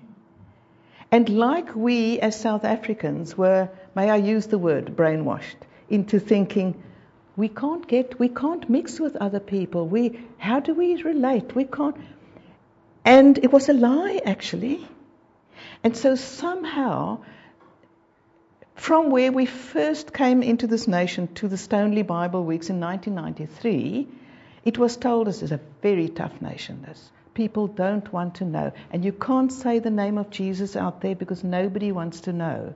And 1.11 1.29
like 1.29 1.75
we 1.75 2.19
as 2.19 2.39
South 2.39 2.65
Africans 2.65 3.37
were, 3.37 3.69
may 3.95 4.09
I 4.09 4.17
use 4.17 4.47
the 4.47 4.57
word, 4.57 4.95
brainwashed 4.95 5.63
into 5.89 6.19
thinking, 6.19 6.83
we 7.37 7.47
can't 7.47 7.87
get, 7.87 8.19
we 8.19 8.29
can't 8.29 8.69
mix 8.69 8.99
with 8.99 9.15
other 9.15 9.39
people. 9.39 9.87
We, 9.87 10.19
how 10.37 10.59
do 10.59 10.73
we 10.73 11.01
relate? 11.01 11.55
We 11.55 11.63
can't. 11.63 11.95
And 13.05 13.37
it 13.37 13.53
was 13.53 13.69
a 13.69 13.73
lie, 13.73 14.19
actually. 14.25 14.85
And 15.83 15.95
so 15.95 16.15
somehow, 16.15 17.19
from 18.75 19.11
where 19.11 19.31
we 19.31 19.45
first 19.45 20.13
came 20.13 20.43
into 20.43 20.67
this 20.67 20.87
nation 20.87 21.33
to 21.35 21.47
the 21.47 21.57
Stoneleigh 21.57 22.07
Bible 22.07 22.43
Weeks 22.43 22.69
in 22.69 22.81
1993, 22.81 24.07
it 24.65 24.77
was 24.77 24.97
told 24.97 25.29
us 25.29 25.41
it's 25.41 25.51
a 25.53 25.61
very 25.81 26.09
tough 26.09 26.41
nation. 26.41 26.83
This 26.85 27.11
people 27.37 27.67
don't 27.67 28.11
want 28.11 28.35
to 28.35 28.45
know, 28.45 28.73
and 28.91 29.05
you 29.05 29.13
can't 29.13 29.53
say 29.53 29.77
the 29.77 29.91
name 29.91 30.17
of 30.17 30.31
Jesus 30.31 30.75
out 30.75 31.01
there 31.01 31.15
because 31.15 31.43
nobody 31.43 31.91
wants 31.91 32.21
to 32.21 32.33
know. 32.33 32.73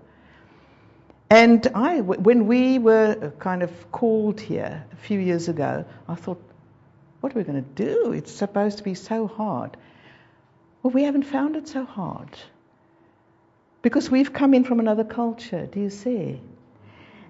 And 1.32 1.65
I, 1.74 2.02
when 2.02 2.45
we 2.45 2.78
were 2.78 3.34
kind 3.39 3.63
of 3.63 3.91
called 3.91 4.39
here 4.39 4.86
a 4.91 4.95
few 4.97 5.19
years 5.19 5.47
ago, 5.47 5.86
I 6.08 6.13
thought, 6.13 6.39
what 7.21 7.34
are 7.34 7.39
we 7.39 7.43
going 7.43 7.63
to 7.63 7.86
do? 7.86 8.12
It's 8.12 8.32
supposed 8.32 8.78
to 8.78 8.84
be 8.84 8.93
so 8.93 9.26
hard. 9.26 9.78
Well, 10.84 10.91
we 10.91 11.04
haven't 11.04 11.24
found 11.24 11.56
it 11.56 11.67
so 11.67 11.84
hard. 11.84 12.30
Because 13.82 14.12
we've 14.12 14.32
come 14.32 14.54
in 14.54 14.63
from 14.63 14.80
another 14.80 15.04
culture, 15.04 15.65
do 15.65 15.80
you 15.80 15.89
see? 15.89 16.39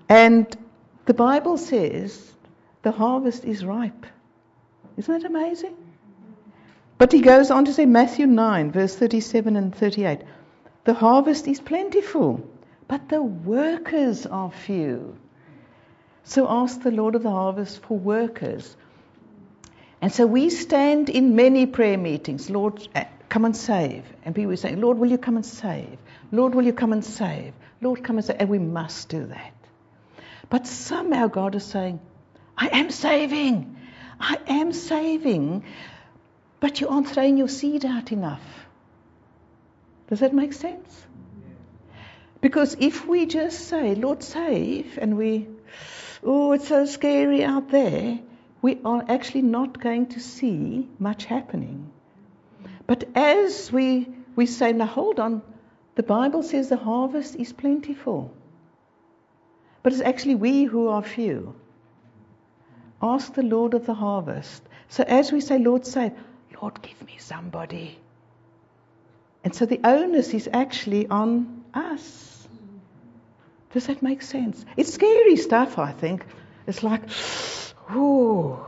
And 0.09 0.45
the 1.05 1.13
Bible 1.13 1.57
says 1.57 2.33
the 2.81 2.91
harvest 2.91 3.45
is 3.45 3.63
ripe. 3.63 4.05
Isn't 4.97 5.21
that 5.21 5.29
amazing? 5.29 5.75
But 7.01 7.13
he 7.13 7.21
goes 7.21 7.49
on 7.49 7.65
to 7.65 7.73
say, 7.73 7.87
Matthew 7.87 8.27
9, 8.27 8.71
verse 8.73 8.95
37 8.95 9.55
and 9.55 9.73
38, 9.73 10.21
the 10.83 10.93
harvest 10.93 11.47
is 11.47 11.59
plentiful, 11.59 12.47
but 12.87 13.09
the 13.09 13.23
workers 13.23 14.27
are 14.27 14.51
few. 14.51 15.17
So 16.23 16.45
ask 16.47 16.79
the 16.83 16.91
Lord 16.91 17.15
of 17.15 17.23
the 17.23 17.31
harvest 17.31 17.81
for 17.81 17.97
workers. 17.97 18.77
And 19.99 20.13
so 20.13 20.27
we 20.27 20.51
stand 20.51 21.09
in 21.09 21.35
many 21.35 21.65
prayer 21.65 21.97
meetings, 21.97 22.51
Lord, 22.51 22.87
eh, 22.93 23.05
come 23.29 23.45
and 23.45 23.57
save. 23.57 24.05
And 24.23 24.35
people 24.35 24.55
say, 24.55 24.75
Lord, 24.75 24.99
will 24.99 25.09
you 25.09 25.17
come 25.17 25.37
and 25.37 25.45
save? 25.45 25.97
Lord, 26.31 26.53
will 26.53 26.65
you 26.65 26.73
come 26.73 26.93
and 26.93 27.03
save? 27.03 27.55
Lord, 27.81 28.03
come 28.03 28.17
and 28.17 28.25
save. 28.25 28.37
And 28.39 28.47
we 28.47 28.59
must 28.59 29.09
do 29.09 29.25
that. 29.25 29.53
But 30.51 30.67
somehow 30.67 31.29
God 31.29 31.55
is 31.55 31.63
saying, 31.63 31.99
I 32.55 32.67
am 32.67 32.91
saving. 32.91 33.75
I 34.19 34.37
am 34.45 34.71
saving. 34.71 35.63
But 36.61 36.79
you 36.79 36.87
aren't 36.87 37.09
throwing 37.09 37.37
your 37.37 37.49
seed 37.49 37.83
out 37.85 38.11
enough. 38.11 38.43
Does 40.07 40.19
that 40.19 40.33
make 40.33 40.53
sense? 40.53 41.05
Because 42.39 42.77
if 42.79 43.07
we 43.07 43.25
just 43.25 43.67
say, 43.67 43.95
Lord, 43.95 44.23
save, 44.23 44.97
and 45.01 45.17
we, 45.17 45.47
oh, 46.23 46.51
it's 46.53 46.67
so 46.67 46.85
scary 46.85 47.43
out 47.43 47.69
there, 47.69 48.19
we 48.61 48.79
are 48.85 49.03
actually 49.09 49.41
not 49.41 49.81
going 49.81 50.05
to 50.07 50.19
see 50.19 50.87
much 50.99 51.25
happening. 51.25 51.91
But 52.85 53.05
as 53.15 53.71
we, 53.71 54.07
we 54.35 54.45
say, 54.45 54.71
now 54.71 54.85
hold 54.85 55.19
on, 55.19 55.41
the 55.95 56.03
Bible 56.03 56.43
says 56.43 56.69
the 56.69 56.77
harvest 56.77 57.35
is 57.35 57.53
plentiful. 57.53 58.31
But 59.81 59.93
it's 59.93 60.01
actually 60.01 60.35
we 60.35 60.65
who 60.65 60.89
are 60.89 61.01
few. 61.01 61.55
Ask 63.01 63.33
the 63.33 63.43
Lord 63.43 63.73
of 63.73 63.87
the 63.87 63.95
harvest. 63.95 64.61
So 64.89 65.03
as 65.03 65.31
we 65.31 65.41
say, 65.41 65.57
Lord, 65.57 65.87
save, 65.87 66.11
Lord, 66.61 66.81
give 66.81 67.01
me 67.07 67.15
somebody. 67.17 67.97
And 69.43 69.55
so 69.55 69.65
the 69.65 69.79
onus 69.83 70.33
is 70.33 70.47
actually 70.53 71.07
on 71.07 71.63
us. 71.73 72.47
Does 73.73 73.87
that 73.87 74.03
make 74.03 74.21
sense? 74.21 74.63
It's 74.77 74.93
scary 74.93 75.37
stuff, 75.37 75.79
I 75.79 75.91
think. 75.91 76.23
It's 76.67 76.83
like, 76.83 77.01
Ooh, 77.95 78.59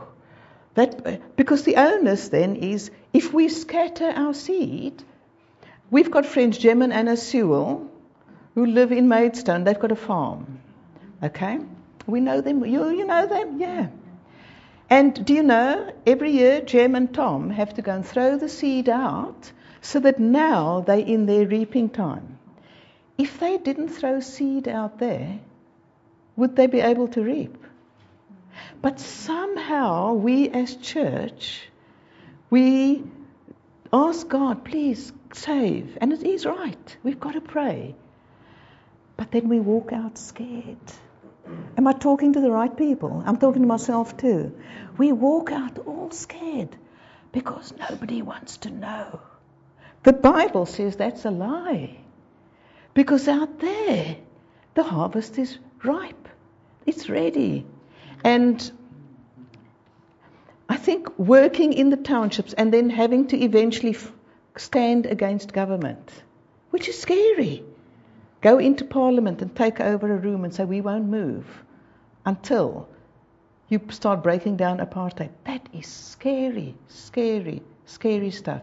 that, 0.74 1.36
because 1.36 1.62
the 1.62 1.76
onus 1.76 2.28
then 2.30 2.56
is 2.56 2.90
if 3.12 3.32
we 3.32 3.48
scatter 3.48 4.10
our 4.10 4.34
seed, 4.34 5.02
we've 5.90 6.10
got 6.10 6.26
friends, 6.26 6.58
Jem 6.58 6.82
and 6.82 6.92
Anna 6.92 7.16
Sewell, 7.16 7.88
who 8.56 8.66
live 8.66 8.90
in 8.90 9.08
Maidstone. 9.08 9.62
They've 9.62 9.78
got 9.78 9.92
a 9.92 9.96
farm. 9.96 10.58
Okay? 11.22 11.60
We 12.06 12.20
know 12.20 12.40
them. 12.40 12.64
You, 12.64 12.90
you 12.90 13.06
know 13.06 13.26
them? 13.26 13.60
Yeah. 13.60 13.88
And 14.94 15.26
do 15.26 15.34
you 15.34 15.42
know, 15.42 15.92
every 16.06 16.30
year 16.30 16.60
Jem 16.60 16.94
and 16.94 17.12
Tom 17.12 17.50
have 17.50 17.74
to 17.74 17.82
go 17.82 17.90
and 17.90 18.06
throw 18.06 18.38
the 18.38 18.48
seed 18.48 18.88
out 18.88 19.50
so 19.80 19.98
that 19.98 20.20
now 20.20 20.84
they're 20.86 20.98
in 21.14 21.26
their 21.26 21.48
reaping 21.48 21.88
time. 21.90 22.38
If 23.18 23.40
they 23.40 23.58
didn't 23.58 23.88
throw 23.88 24.20
seed 24.20 24.68
out 24.68 25.00
there, 25.00 25.40
would 26.36 26.54
they 26.54 26.68
be 26.68 26.78
able 26.78 27.08
to 27.08 27.24
reap? 27.24 27.58
But 28.80 29.00
somehow 29.00 30.12
we 30.12 30.48
as 30.50 30.76
church, 30.76 31.68
we 32.48 33.02
ask 33.92 34.28
God, 34.28 34.64
please 34.64 35.12
save. 35.32 35.98
And 36.00 36.12
it 36.12 36.22
is 36.22 36.46
right. 36.46 36.96
We've 37.02 37.18
got 37.18 37.32
to 37.32 37.40
pray. 37.40 37.96
But 39.16 39.32
then 39.32 39.48
we 39.48 39.58
walk 39.58 39.92
out 39.92 40.18
scared. 40.18 40.92
Am 41.76 41.86
I 41.86 41.92
talking 41.92 42.32
to 42.32 42.40
the 42.40 42.50
right 42.50 42.74
people? 42.76 43.22
I'm 43.26 43.36
talking 43.36 43.62
to 43.62 43.68
myself 43.68 44.16
too. 44.16 44.52
We 44.96 45.12
walk 45.12 45.50
out 45.50 45.78
all 45.78 46.10
scared 46.10 46.76
because 47.32 47.72
nobody 47.78 48.22
wants 48.22 48.58
to 48.58 48.70
know. 48.70 49.20
The 50.04 50.12
Bible 50.12 50.66
says 50.66 50.96
that's 50.96 51.24
a 51.24 51.30
lie. 51.30 51.98
Because 52.94 53.26
out 53.26 53.58
there, 53.58 54.16
the 54.74 54.82
harvest 54.84 55.38
is 55.38 55.58
ripe, 55.82 56.28
it's 56.86 57.08
ready. 57.08 57.66
And 58.22 58.70
I 60.68 60.76
think 60.76 61.18
working 61.18 61.72
in 61.72 61.90
the 61.90 61.96
townships 61.96 62.52
and 62.52 62.72
then 62.72 62.88
having 62.88 63.26
to 63.28 63.36
eventually 63.38 63.96
stand 64.56 65.06
against 65.06 65.52
government, 65.52 66.10
which 66.70 66.88
is 66.88 66.98
scary. 66.98 67.64
Go 68.44 68.58
into 68.58 68.84
parliament 68.84 69.40
and 69.40 69.56
take 69.56 69.80
over 69.80 70.12
a 70.12 70.18
room 70.18 70.44
and 70.44 70.54
say, 70.54 70.66
we 70.66 70.82
won't 70.82 71.06
move 71.06 71.46
until 72.26 72.86
you 73.70 73.80
start 73.88 74.22
breaking 74.22 74.58
down 74.58 74.80
apartheid. 74.80 75.30
That 75.44 75.66
is 75.72 75.86
scary, 75.86 76.74
scary, 76.88 77.62
scary 77.86 78.30
stuff. 78.30 78.60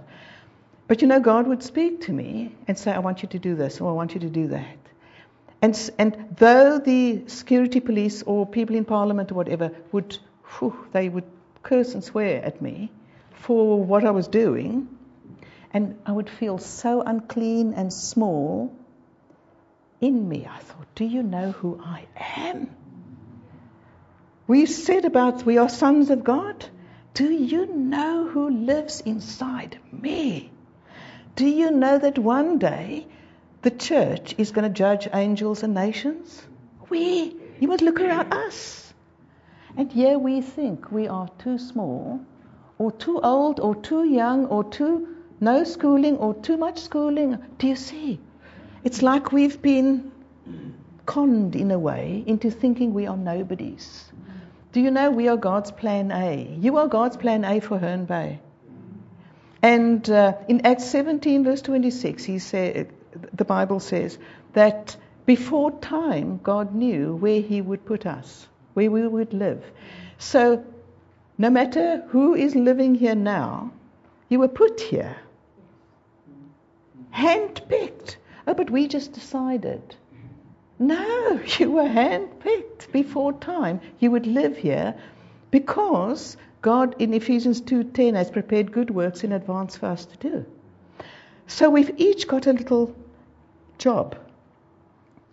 But 0.88 1.02
you 1.02 1.08
know, 1.08 1.20
God 1.20 1.48
would 1.48 1.63
speak 1.63 2.02
to 2.02 2.12
me 2.12 2.56
and 2.67 2.78
say, 2.78 2.91
I 2.91 3.00
want 3.00 3.24
you 3.24 3.30
to 3.30 3.39
do 3.39 3.56
this, 3.56 3.82
or 3.82 3.89
I 3.89 3.94
want 3.94 4.13
you 4.13 4.20
to 4.20 4.30
do 4.30 4.50
that. 4.50 4.78
And, 5.63 5.91
and 5.98 6.28
though 6.38 6.78
the 6.78 7.24
security 7.26 7.80
police 7.80 8.22
or 8.22 8.46
people 8.46 8.76
in 8.76 8.86
parliament 8.86 9.32
or 9.32 9.34
whatever 9.34 9.72
would, 9.91 10.15
whew, 10.60 10.78
they 10.91 11.10
would 11.10 11.26
curse 11.63 11.96
and 11.96 12.04
swear 12.04 12.44
at 12.46 12.62
me 12.62 12.91
for 13.32 13.84
what 13.84 14.06
I 14.06 14.12
was 14.12 14.28
doing, 14.28 14.88
and 15.74 15.98
I 16.06 16.12
would 16.12 16.30
feel 16.30 16.60
so 16.60 17.02
unclean 17.02 17.74
and 17.74 17.91
small 17.91 18.72
in 20.02 20.28
me. 20.28 20.48
I 20.50 20.58
thought, 20.60 20.94
do 20.96 21.06
you 21.06 21.24
know 21.24 21.52
who 21.52 21.80
I 21.84 22.06
am? 22.18 22.70
We 24.48 24.66
said 24.66 25.06
about 25.06 25.46
we 25.46 25.58
are 25.58 25.70
sons 25.70 26.10
of 26.10 26.24
God. 26.24 26.66
Do 27.14 27.32
you 27.32 27.68
know 27.68 28.28
who 28.28 28.50
lives 28.50 29.02
inside 29.02 29.78
me? 29.92 30.52
Do 31.36 31.48
you 31.48 31.72
know 31.72 31.98
that 31.98 32.20
one 32.20 32.60
day 32.60 33.08
the 33.62 33.72
church 33.72 34.34
is 34.40 34.52
going 34.52 34.68
to 34.68 34.74
judge 34.76 35.08
angels 35.14 35.62
and 35.62 35.76
nations. 35.76 36.42
We, 36.90 37.36
you 37.60 37.68
must 37.68 37.84
look 37.84 38.00
around 38.00 38.34
us. 38.34 38.92
And 39.78 39.92
here 39.92 40.18
we 40.18 40.42
think 40.42 40.92
we 40.92 41.08
are 41.08 41.30
too 41.38 41.60
small, 41.60 42.20
or 42.80 42.92
too 42.92 43.20
old, 43.22 43.60
or 43.60 43.76
too 43.76 44.04
young, 44.04 44.48
or 44.48 44.64
too 44.64 45.16
no 45.40 45.64
schooling, 45.64 46.18
or 46.18 46.34
too 46.34 46.58
much 46.58 46.80
schooling. 46.80 47.38
Do 47.60 47.68
you 47.68 47.76
see? 47.76 48.20
It's 48.84 49.02
like 49.02 49.32
we've 49.32 49.62
been 49.62 50.12
conned 51.06 51.56
in 51.56 51.72
a 51.72 51.80
way 51.80 52.24
into 52.26 52.50
thinking 52.50 52.94
we 52.94 53.08
are 53.08 53.17
nobodies. 53.17 54.12
Do 54.72 54.80
you 54.80 54.91
know 54.91 55.12
we 55.12 55.28
are 55.28 55.38
God's 55.38 55.72
plan 55.72 56.12
A? 56.12 56.58
You 56.60 56.78
are 56.78 56.88
God's 56.88 57.17
plan 57.17 57.44
A 57.44 57.60
for 57.60 57.78
Herne 57.78 58.06
Bay. 58.06 58.39
And 59.62 60.10
uh, 60.10 60.34
in 60.48 60.65
Acts 60.65 60.86
17, 60.86 61.44
verse 61.44 61.62
26, 61.62 62.24
he 62.24 62.39
said, 62.39 62.91
the 63.34 63.46
Bible 63.46 63.80
says 63.80 64.17
that 64.54 64.96
before 65.26 65.72
time, 65.80 66.39
God 66.41 66.74
knew 66.74 67.15
where 67.15 67.41
He 67.41 67.62
would 67.62 67.86
put 67.86 68.06
us, 68.06 68.48
where 68.74 68.89
we 68.89 69.08
would 69.08 69.34
live. 69.34 69.63
So, 70.17 70.63
no 71.38 71.50
matter 71.50 72.04
who 72.08 72.34
is 72.34 72.56
living 72.56 72.96
here 72.96 73.15
now, 73.15 73.72
you 74.30 74.39
were 74.39 74.48
put 74.48 74.82
here. 74.82 75.15
Handpicked. 77.13 78.15
Oh, 78.47 78.54
but 78.54 78.69
we 78.69 78.88
just 78.88 79.13
decided. 79.13 79.95
No, 80.80 81.39
you 81.60 81.71
were 81.71 81.84
handpicked 81.84 82.91
before 82.91 83.34
time. 83.34 83.82
You 83.99 84.12
would 84.12 84.25
live 84.25 84.58
here 84.58 84.95
because 85.51 86.38
God 86.62 86.95
in 86.99 87.13
Ephesians 87.13 87.62
2:10 87.62 88.15
has 88.15 88.32
prepared 88.32 88.71
good 88.71 88.89
works 88.89 89.23
in 89.23 89.32
advance 89.32 89.77
for 89.77 89.88
us 89.88 90.06
to 90.06 90.17
do. 90.17 90.45
So 91.47 91.69
we've 91.69 91.93
each 91.97 92.27
got 92.27 92.47
a 92.47 92.54
little 92.54 92.95
job. 93.77 94.15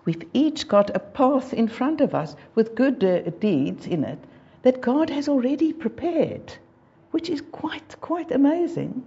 We've 0.04 0.26
each 0.32 0.68
got 0.68 0.94
a 0.96 0.98
path 0.98 1.52
in 1.52 1.68
front 1.68 2.00
of 2.00 2.14
us 2.14 2.34
with 2.54 2.74
good 2.74 3.04
uh, 3.04 3.30
deeds 3.38 3.86
in 3.86 4.04
it 4.04 4.18
that 4.62 4.80
God 4.80 5.10
has 5.10 5.28
already 5.28 5.72
prepared, 5.72 6.52
which 7.10 7.28
is 7.30 7.40
quite, 7.40 8.00
quite 8.00 8.30
amazing. 8.30 9.04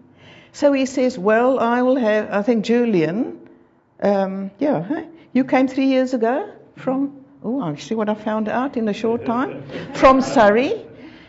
So 0.53 0.73
he 0.73 0.85
says, 0.85 1.17
Well, 1.17 1.59
I 1.59 1.81
will 1.81 1.97
have, 1.97 2.31
I 2.31 2.41
think 2.43 2.65
Julian, 2.65 3.40
um, 4.01 4.51
yeah, 4.59 4.81
huh? 4.81 5.03
you 5.33 5.43
came 5.43 5.67
three 5.67 5.87
years 5.87 6.13
ago 6.13 6.51
from, 6.77 7.23
oh, 7.43 7.61
I'll 7.61 7.77
see 7.77 7.95
what 7.95 8.09
I 8.09 8.15
found 8.15 8.49
out 8.49 8.77
in 8.77 8.87
a 8.87 8.93
short 8.93 9.25
time, 9.25 9.63
from 9.93 10.21
Surrey. 10.21 10.85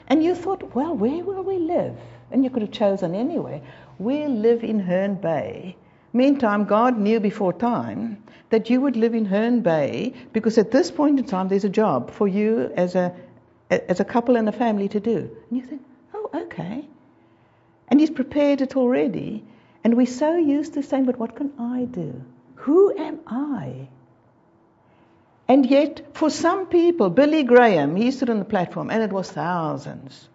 And 0.08 0.22
you 0.22 0.34
thought, 0.34 0.74
well, 0.74 0.94
where 0.94 1.24
will 1.24 1.42
we 1.42 1.58
live? 1.58 1.96
And 2.30 2.44
you 2.44 2.50
could 2.50 2.62
have 2.62 2.72
chosen 2.72 3.14
anywhere. 3.14 3.60
We 3.98 4.26
live 4.26 4.64
in 4.64 4.78
Herne 4.80 5.14
Bay, 5.14 5.76
Meantime, 6.14 6.64
God 6.64 6.98
knew 6.98 7.20
before 7.20 7.54
time 7.54 8.22
that 8.50 8.68
you 8.68 8.82
would 8.82 8.96
live 8.96 9.14
in 9.14 9.24
Herne 9.24 9.62
Bay 9.62 10.12
because 10.34 10.58
at 10.58 10.70
this 10.70 10.90
point 10.90 11.18
in 11.18 11.24
time 11.24 11.48
there's 11.48 11.64
a 11.64 11.70
job 11.70 12.10
for 12.10 12.28
you 12.28 12.70
as 12.76 12.94
a 12.94 13.14
as 13.70 14.00
a 14.00 14.04
couple 14.04 14.36
and 14.36 14.46
a 14.46 14.52
family 14.52 14.88
to 14.90 15.00
do. 15.00 15.30
And 15.48 15.58
you 15.58 15.64
think, 15.64 15.82
oh, 16.12 16.28
okay. 16.34 16.86
And 17.88 17.98
He's 17.98 18.10
prepared 18.10 18.60
it 18.60 18.76
already. 18.76 19.42
And 19.82 19.96
we're 19.96 20.04
so 20.06 20.36
used 20.36 20.74
to 20.74 20.82
saying, 20.82 21.06
but 21.06 21.18
what 21.18 21.34
can 21.34 21.50
I 21.58 21.86
do? 21.86 22.22
Who 22.62 22.96
am 22.96 23.18
I? 23.26 23.88
And 25.48 25.66
yet, 25.66 26.14
for 26.14 26.30
some 26.30 26.66
people, 26.66 27.10
Billy 27.10 27.42
Graham, 27.42 27.96
he 27.96 28.12
stood 28.12 28.30
on 28.30 28.38
the 28.38 28.44
platform, 28.44 28.88
and 28.88 29.02
it 29.02 29.12
was 29.12 29.32
thousands. 29.32 30.28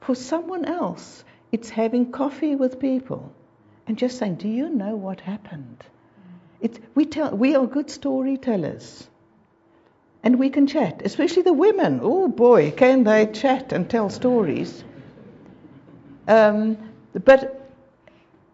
For 0.00 0.16
someone 0.16 0.64
else, 0.64 1.24
it's 1.52 1.70
having 1.70 2.10
coffee 2.10 2.56
with 2.56 2.80
people 2.80 3.32
and 3.86 3.96
just 3.96 4.18
saying, 4.18 4.36
Do 4.36 4.48
you 4.48 4.68
know 4.68 4.96
what 4.96 5.20
happened? 5.20 5.84
It's, 6.60 6.80
we, 6.96 7.06
tell, 7.06 7.30
we 7.30 7.54
are 7.54 7.66
good 7.66 7.90
storytellers. 7.90 9.08
And 10.24 10.36
we 10.36 10.50
can 10.50 10.66
chat, 10.66 11.02
especially 11.04 11.42
the 11.42 11.52
women. 11.52 12.00
Oh 12.02 12.26
boy, 12.26 12.72
can 12.72 13.04
they 13.04 13.26
chat 13.26 13.72
and 13.72 13.88
tell 13.88 14.10
stories. 14.10 14.82
Um, 16.26 16.76
but 17.24 17.67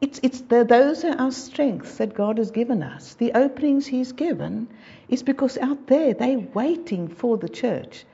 it's, 0.04 0.20
it's 0.22 0.40
the, 0.42 0.64
those 0.64 1.02
are 1.02 1.16
our 1.18 1.32
strengths 1.32 1.96
that 1.96 2.12
God 2.12 2.36
has 2.36 2.50
given 2.50 2.82
us. 2.82 3.14
The 3.14 3.32
openings 3.32 3.86
He's 3.86 4.12
given 4.12 4.68
is 5.08 5.22
because 5.22 5.56
out 5.56 5.86
there 5.86 6.12
they're 6.12 6.46
waiting 6.52 7.08
for 7.08 7.38
the 7.38 7.48
church. 7.48 8.04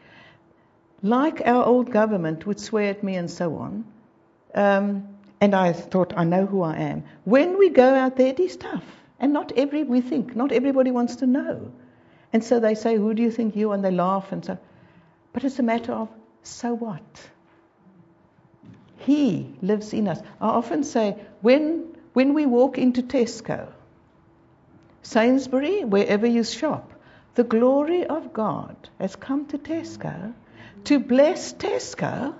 Like 1.02 1.42
our 1.44 1.64
old 1.64 1.90
government 1.90 2.46
would 2.46 2.60
swear 2.60 2.90
at 2.90 3.02
me 3.02 3.16
and 3.16 3.28
so 3.28 3.56
on. 3.56 3.84
Um, 4.54 5.08
and 5.40 5.52
I 5.52 5.72
thought, 5.72 6.12
I 6.16 6.22
know 6.22 6.46
who 6.46 6.62
I 6.62 6.76
am. 6.76 7.02
When 7.24 7.58
we 7.58 7.70
go 7.70 7.92
out 7.92 8.16
there, 8.16 8.28
it 8.28 8.38
is 8.38 8.56
tough. 8.56 8.84
And 9.18 9.32
not 9.32 9.50
every, 9.56 9.82
we 9.82 10.00
think, 10.00 10.36
not 10.36 10.52
everybody 10.52 10.92
wants 10.92 11.16
to 11.16 11.26
know. 11.26 11.72
And 12.32 12.44
so 12.44 12.60
they 12.60 12.76
say, 12.76 12.96
Who 12.96 13.14
do 13.14 13.22
you 13.22 13.32
think 13.32 13.56
you? 13.56 13.72
And 13.72 13.84
they 13.84 13.90
laugh 13.90 14.30
and 14.30 14.44
so. 14.44 14.58
But 15.32 15.42
it's 15.42 15.58
a 15.58 15.64
matter 15.64 15.92
of, 15.92 16.08
so 16.44 16.72
what? 16.72 17.30
He 19.10 19.52
lives 19.60 19.92
in 19.92 20.06
us. 20.06 20.20
I 20.40 20.50
often 20.50 20.84
say, 20.84 21.16
when, 21.40 21.96
when 22.12 22.32
we 22.32 22.46
walk 22.46 22.78
into 22.78 23.02
Tesco, 23.02 23.66
Sainsbury, 25.02 25.82
wherever 25.84 26.28
you 26.28 26.44
shop, 26.44 26.92
the 27.34 27.42
glory 27.42 28.06
of 28.06 28.32
God 28.32 28.76
has 29.00 29.16
come 29.16 29.46
to 29.46 29.58
Tesco 29.58 30.32
to 30.84 31.00
bless 31.00 31.52
Tesco 31.54 32.36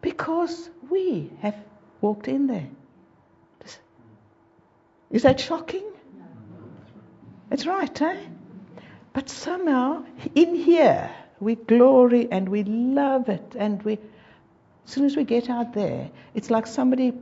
because 0.00 0.70
we 0.88 1.32
have 1.40 1.56
walked 2.00 2.28
in 2.28 2.46
there. 2.46 2.68
Is 5.10 5.22
that 5.22 5.40
shocking? 5.40 5.90
It's 7.50 7.66
right, 7.66 8.00
eh? 8.00 8.20
But 9.12 9.28
somehow, 9.28 10.04
in 10.36 10.54
here, 10.54 11.10
we 11.40 11.56
glory 11.56 12.28
and 12.30 12.48
we 12.48 12.62
love 12.62 13.28
it. 13.28 13.56
And 13.58 13.82
we, 13.82 13.98
as 14.86 14.92
soon 14.92 15.04
as 15.04 15.16
we 15.16 15.24
get 15.24 15.48
out 15.50 15.72
there, 15.72 16.10
it's 16.34 16.50
like 16.50 16.66
somebody 16.66 17.12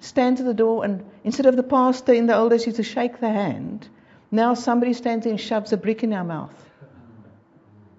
stands 0.00 0.40
at 0.40 0.46
the 0.46 0.54
door 0.54 0.84
and 0.84 1.04
instead 1.24 1.46
of 1.46 1.56
the 1.56 1.62
pastor 1.62 2.12
in 2.12 2.26
the 2.26 2.36
old 2.36 2.50
days 2.50 2.66
used 2.66 2.76
to 2.76 2.82
shake 2.82 3.20
the 3.20 3.28
hand, 3.28 3.88
now 4.30 4.54
somebody 4.54 4.92
stands 4.92 5.26
and 5.26 5.40
shoves 5.40 5.72
a 5.72 5.76
brick 5.76 6.04
in 6.04 6.12
our 6.12 6.24
mouth. 6.24 6.54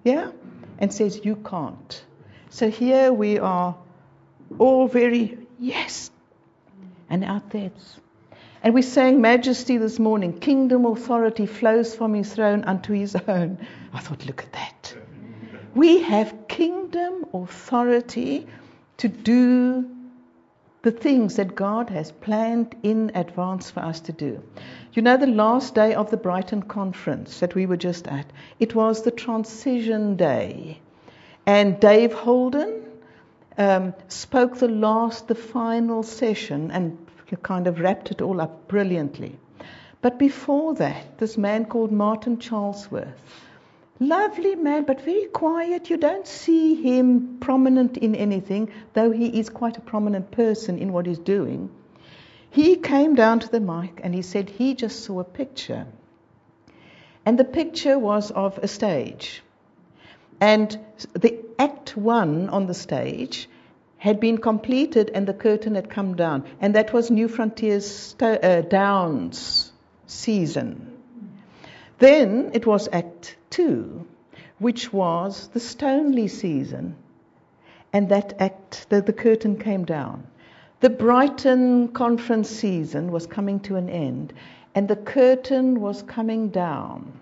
Yeah? 0.04 0.30
And 0.78 0.92
says, 0.92 1.20
You 1.24 1.36
can't. 1.36 2.04
So 2.48 2.70
here 2.70 3.12
we 3.12 3.38
are 3.38 3.76
all 4.58 4.88
very, 4.88 5.38
yes. 5.58 6.10
And 7.10 7.24
out 7.24 7.50
there 7.50 7.66
it's 7.66 8.00
and 8.62 8.74
we 8.74 8.82
sang 8.82 9.22
Majesty 9.22 9.78
this 9.78 9.98
morning. 9.98 10.38
Kingdom 10.38 10.84
authority 10.84 11.46
flows 11.46 11.94
from 11.94 12.12
his 12.12 12.32
throne 12.34 12.64
unto 12.64 12.92
his 12.92 13.16
own. 13.16 13.58
I 13.92 14.00
thought, 14.00 14.26
look 14.26 14.42
at 14.42 14.52
that. 14.52 14.94
We 15.74 16.02
have 16.02 16.46
kingdom 16.46 17.24
authority 17.32 18.46
to 19.00 19.08
do 19.08 19.88
the 20.82 20.90
things 20.90 21.36
that 21.36 21.54
God 21.54 21.90
has 21.90 22.12
planned 22.12 22.74
in 22.82 23.12
advance 23.14 23.70
for 23.70 23.80
us 23.80 24.00
to 24.00 24.12
do. 24.12 24.42
You 24.92 25.02
know, 25.02 25.16
the 25.16 25.26
last 25.26 25.74
day 25.74 25.94
of 25.94 26.10
the 26.10 26.16
Brighton 26.16 26.62
conference 26.62 27.40
that 27.40 27.54
we 27.54 27.66
were 27.66 27.76
just 27.76 28.06
at, 28.08 28.26
it 28.58 28.74
was 28.74 29.02
the 29.02 29.10
transition 29.10 30.16
day. 30.16 30.80
And 31.46 31.80
Dave 31.80 32.12
Holden 32.12 32.82
um, 33.56 33.94
spoke 34.08 34.56
the 34.56 34.68
last, 34.68 35.28
the 35.28 35.34
final 35.34 36.02
session, 36.02 36.70
and 36.70 36.98
kind 37.42 37.66
of 37.66 37.80
wrapped 37.80 38.10
it 38.10 38.20
all 38.20 38.40
up 38.40 38.68
brilliantly. 38.68 39.38
But 40.02 40.18
before 40.18 40.74
that, 40.74 41.18
this 41.18 41.38
man 41.38 41.64
called 41.64 41.92
Martin 41.92 42.38
Charlesworth, 42.38 43.14
lovely 44.00 44.56
man, 44.56 44.84
but 44.84 45.02
very 45.02 45.26
quiet. 45.26 45.90
You 45.90 45.98
don't 45.98 46.26
see 46.26 46.74
him 46.74 47.38
prominent 47.38 47.98
in 47.98 48.14
anything, 48.14 48.70
though 48.94 49.10
he 49.10 49.38
is 49.38 49.50
quite 49.50 49.76
a 49.76 49.82
prominent 49.82 50.30
person 50.30 50.78
in 50.78 50.92
what 50.92 51.06
he's 51.06 51.18
doing. 51.18 51.70
He 52.50 52.76
came 52.76 53.14
down 53.14 53.40
to 53.40 53.48
the 53.48 53.60
mic 53.60 54.00
and 54.02 54.12
he 54.12 54.22
said 54.22 54.50
he 54.50 54.74
just 54.74 55.04
saw 55.04 55.20
a 55.20 55.24
picture. 55.24 55.86
And 57.24 57.38
the 57.38 57.44
picture 57.44 57.98
was 57.98 58.30
of 58.30 58.58
a 58.58 58.66
stage. 58.66 59.42
And 60.40 60.76
the 61.12 61.38
act 61.58 61.96
one 61.96 62.48
on 62.48 62.66
the 62.66 62.74
stage 62.74 63.48
had 63.98 64.18
been 64.18 64.38
completed 64.38 65.10
and 65.14 65.28
the 65.28 65.34
curtain 65.34 65.74
had 65.74 65.90
come 65.90 66.16
down. 66.16 66.44
And 66.60 66.74
that 66.74 66.92
was 66.92 67.10
New 67.10 67.28
Frontiers 67.28 68.16
uh, 68.20 68.62
Downs 68.62 69.70
season. 70.06 70.89
Then 72.00 72.52
it 72.54 72.66
was 72.66 72.88
Act 72.94 73.36
Two, 73.50 74.06
which 74.58 74.90
was 74.90 75.48
the 75.48 75.60
Stoneleigh 75.60 76.30
season. 76.30 76.96
And 77.92 78.08
that 78.08 78.40
act, 78.40 78.86
the, 78.88 79.02
the 79.02 79.12
curtain 79.12 79.58
came 79.58 79.84
down. 79.84 80.26
The 80.80 80.88
Brighton 80.88 81.88
conference 81.88 82.48
season 82.48 83.12
was 83.12 83.26
coming 83.26 83.60
to 83.60 83.76
an 83.76 83.90
end, 83.90 84.32
and 84.74 84.88
the 84.88 84.96
curtain 84.96 85.78
was 85.78 86.02
coming 86.02 86.48
down 86.48 87.12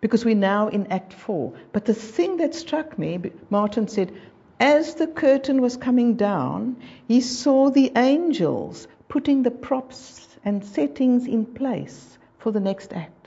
because 0.00 0.24
we're 0.24 0.34
now 0.34 0.68
in 0.68 0.86
Act 0.86 1.12
4. 1.12 1.52
But 1.72 1.84
the 1.84 1.92
thing 1.92 2.38
that 2.38 2.54
struck 2.54 2.98
me, 2.98 3.20
Martin 3.50 3.86
said, 3.88 4.12
as 4.60 4.94
the 4.94 5.08
curtain 5.08 5.60
was 5.60 5.76
coming 5.76 6.14
down, 6.16 6.76
he 7.06 7.20
saw 7.20 7.68
the 7.68 7.92
angels 7.96 8.88
putting 9.08 9.42
the 9.42 9.50
props 9.50 10.26
and 10.42 10.64
settings 10.64 11.26
in 11.26 11.44
place 11.44 12.16
for 12.38 12.50
the 12.50 12.60
next 12.60 12.94
act. 12.94 13.23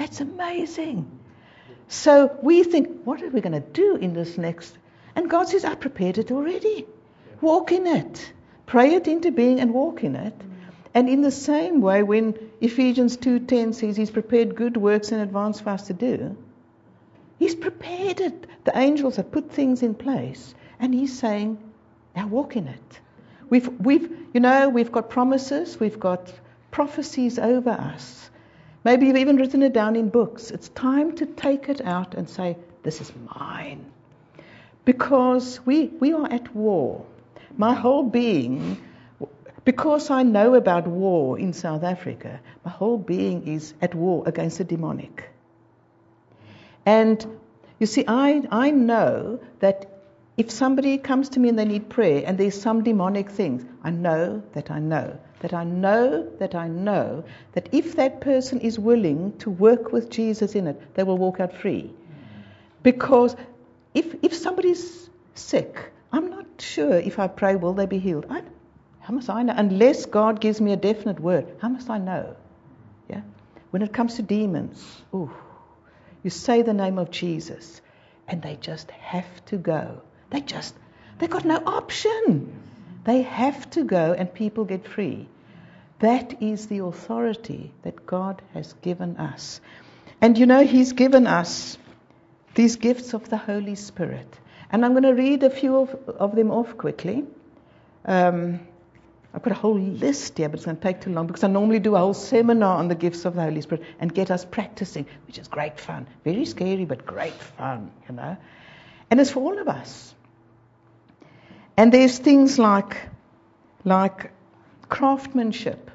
That's 0.00 0.22
amazing. 0.22 1.10
So 1.88 2.34
we 2.42 2.64
think, 2.64 3.02
what 3.04 3.22
are 3.22 3.28
we 3.28 3.42
going 3.42 3.52
to 3.52 3.60
do 3.60 3.96
in 3.96 4.14
this 4.14 4.38
next? 4.38 4.78
And 5.14 5.28
God 5.28 5.48
says, 5.48 5.66
I 5.66 5.74
prepared 5.74 6.16
it 6.16 6.30
already. 6.32 6.86
Walk 7.42 7.70
in 7.70 7.86
it. 7.86 8.32
Pray 8.64 8.94
it 8.94 9.06
into 9.08 9.30
being 9.30 9.60
and 9.60 9.74
walk 9.74 10.02
in 10.02 10.16
it. 10.16 10.32
And 10.94 11.06
in 11.06 11.20
the 11.20 11.30
same 11.30 11.82
way, 11.82 12.02
when 12.02 12.34
Ephesians 12.62 13.18
2:10 13.18 13.74
says 13.74 13.94
He's 13.94 14.10
prepared 14.10 14.54
good 14.54 14.78
works 14.78 15.12
in 15.12 15.20
advance 15.20 15.60
for 15.60 15.68
us 15.68 15.88
to 15.88 15.92
do, 15.92 16.34
He's 17.38 17.54
prepared 17.54 18.20
it. 18.20 18.46
The 18.64 18.78
angels 18.78 19.16
have 19.16 19.30
put 19.30 19.52
things 19.52 19.82
in 19.82 19.94
place. 19.94 20.54
And 20.78 20.94
he's 20.94 21.18
saying, 21.18 21.58
now 22.16 22.26
walk 22.26 22.56
in 22.56 22.68
it. 22.68 23.00
We've, 23.50 23.68
we've, 23.78 24.10
you 24.32 24.40
know, 24.40 24.70
we've 24.70 24.92
got 24.92 25.10
promises, 25.10 25.78
we've 25.78 26.00
got 26.00 26.32
prophecies 26.70 27.38
over 27.38 27.70
us. 27.70 28.30
Maybe 28.82 29.06
you've 29.06 29.16
even 29.16 29.36
written 29.36 29.62
it 29.62 29.72
down 29.72 29.94
in 29.94 30.08
books. 30.08 30.50
It's 30.50 30.70
time 30.70 31.14
to 31.16 31.26
take 31.26 31.68
it 31.68 31.82
out 31.84 32.14
and 32.14 32.28
say, 32.28 32.56
this 32.82 33.00
is 33.00 33.12
mine. 33.34 33.84
Because 34.84 35.60
we, 35.66 35.88
we 36.00 36.14
are 36.14 36.30
at 36.32 36.54
war. 36.54 37.04
My 37.58 37.74
whole 37.74 38.02
being, 38.02 38.80
because 39.64 40.10
I 40.10 40.22
know 40.22 40.54
about 40.54 40.86
war 40.86 41.38
in 41.38 41.52
South 41.52 41.84
Africa, 41.84 42.40
my 42.64 42.70
whole 42.70 42.96
being 42.96 43.46
is 43.46 43.74
at 43.82 43.94
war 43.94 44.22
against 44.26 44.58
the 44.58 44.64
demonic. 44.64 45.28
And 46.86 47.24
you 47.78 47.86
see, 47.86 48.04
I, 48.08 48.42
I 48.50 48.70
know 48.70 49.40
that 49.58 49.86
if 50.38 50.50
somebody 50.50 50.96
comes 50.96 51.28
to 51.30 51.40
me 51.40 51.50
and 51.50 51.58
they 51.58 51.66
need 51.66 51.90
prayer 51.90 52.22
and 52.24 52.38
there's 52.38 52.58
some 52.58 52.82
demonic 52.82 53.30
things, 53.30 53.62
I 53.84 53.90
know 53.90 54.42
that 54.54 54.70
I 54.70 54.78
know 54.78 55.18
that 55.40 55.54
I 55.54 55.64
know 55.64 56.28
that 56.38 56.54
I 56.54 56.68
know 56.68 57.24
that 57.52 57.68
if 57.72 57.96
that 57.96 58.20
person 58.20 58.60
is 58.60 58.78
willing 58.78 59.36
to 59.38 59.50
work 59.50 59.92
with 59.92 60.10
Jesus 60.10 60.54
in 60.54 60.66
it, 60.66 60.94
they 60.94 61.02
will 61.02 61.18
walk 61.18 61.40
out 61.40 61.54
free. 61.56 61.92
Because 62.82 63.36
if, 63.94 64.14
if 64.22 64.34
somebody's 64.34 65.10
sick, 65.34 65.92
I'm 66.12 66.30
not 66.30 66.46
sure 66.58 66.94
if 66.94 67.18
I 67.18 67.28
pray, 67.28 67.56
will 67.56 67.74
they 67.74 67.86
be 67.86 67.98
healed? 67.98 68.26
I, 68.30 68.42
how 69.00 69.14
must 69.14 69.30
I 69.30 69.42
know? 69.42 69.54
Unless 69.56 70.06
God 70.06 70.40
gives 70.40 70.60
me 70.60 70.72
a 70.72 70.76
definite 70.76 71.20
word, 71.20 71.46
how 71.60 71.68
must 71.68 71.90
I 71.90 71.98
know? 71.98 72.36
Yeah? 73.08 73.22
When 73.70 73.82
it 73.82 73.92
comes 73.92 74.14
to 74.16 74.22
demons, 74.22 75.02
ooh. 75.14 75.30
You 76.22 76.30
say 76.30 76.60
the 76.62 76.74
name 76.74 76.98
of 76.98 77.10
Jesus, 77.10 77.80
and 78.28 78.42
they 78.42 78.56
just 78.60 78.90
have 78.90 79.44
to 79.46 79.56
go. 79.56 80.02
They 80.28 80.42
just, 80.42 80.74
they've 81.18 81.30
got 81.30 81.46
no 81.46 81.56
option. 81.56 82.52
They 83.04 83.22
have 83.22 83.70
to 83.70 83.84
go, 83.84 84.12
and 84.12 84.32
people 84.32 84.64
get 84.64 84.86
free. 84.86 85.28
That 86.00 86.42
is 86.42 86.66
the 86.66 86.78
authority 86.78 87.72
that 87.82 88.06
God 88.06 88.42
has 88.54 88.74
given 88.82 89.16
us. 89.16 89.60
And 90.20 90.36
you 90.36 90.46
know, 90.46 90.64
He's 90.64 90.92
given 90.92 91.26
us 91.26 91.78
these 92.54 92.76
gifts 92.76 93.14
of 93.14 93.28
the 93.28 93.36
Holy 93.36 93.74
Spirit. 93.74 94.38
And 94.70 94.84
I'm 94.84 94.92
going 94.92 95.04
to 95.04 95.14
read 95.14 95.42
a 95.42 95.50
few 95.50 95.76
of, 95.76 95.94
of 96.08 96.36
them 96.36 96.50
off 96.50 96.76
quickly. 96.76 97.24
Um, 98.04 98.60
I've 99.32 99.42
got 99.42 99.52
a 99.52 99.56
whole 99.56 99.78
list 99.78 100.38
here, 100.38 100.48
but 100.48 100.56
it's 100.56 100.64
going 100.64 100.76
to 100.76 100.82
take 100.82 101.00
too 101.00 101.12
long 101.12 101.26
because 101.26 101.44
I 101.44 101.48
normally 101.48 101.78
do 101.78 101.94
a 101.94 101.98
whole 101.98 102.14
seminar 102.14 102.78
on 102.78 102.88
the 102.88 102.94
gifts 102.94 103.24
of 103.24 103.34
the 103.34 103.42
Holy 103.42 103.60
Spirit 103.60 103.84
and 104.00 104.12
get 104.12 104.30
us 104.30 104.44
practicing, 104.44 105.06
which 105.26 105.38
is 105.38 105.46
great 105.48 105.78
fun. 105.78 106.06
Very 106.24 106.44
scary, 106.44 106.84
but 106.84 107.06
great 107.06 107.32
fun, 107.32 107.92
you 108.08 108.14
know. 108.14 108.36
And 109.10 109.20
it's 109.20 109.30
for 109.30 109.40
all 109.40 109.58
of 109.58 109.68
us. 109.68 110.14
And 111.80 111.90
there's 111.90 112.18
things 112.18 112.58
like, 112.58 112.98
like 113.86 114.32
craftsmanship. 114.90 115.90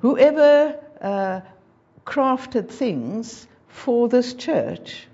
Whoever 0.00 0.76
uh, 1.00 1.42
crafted 2.04 2.68
things 2.68 3.46
for 3.68 4.08
this 4.08 4.34
church 4.34 5.06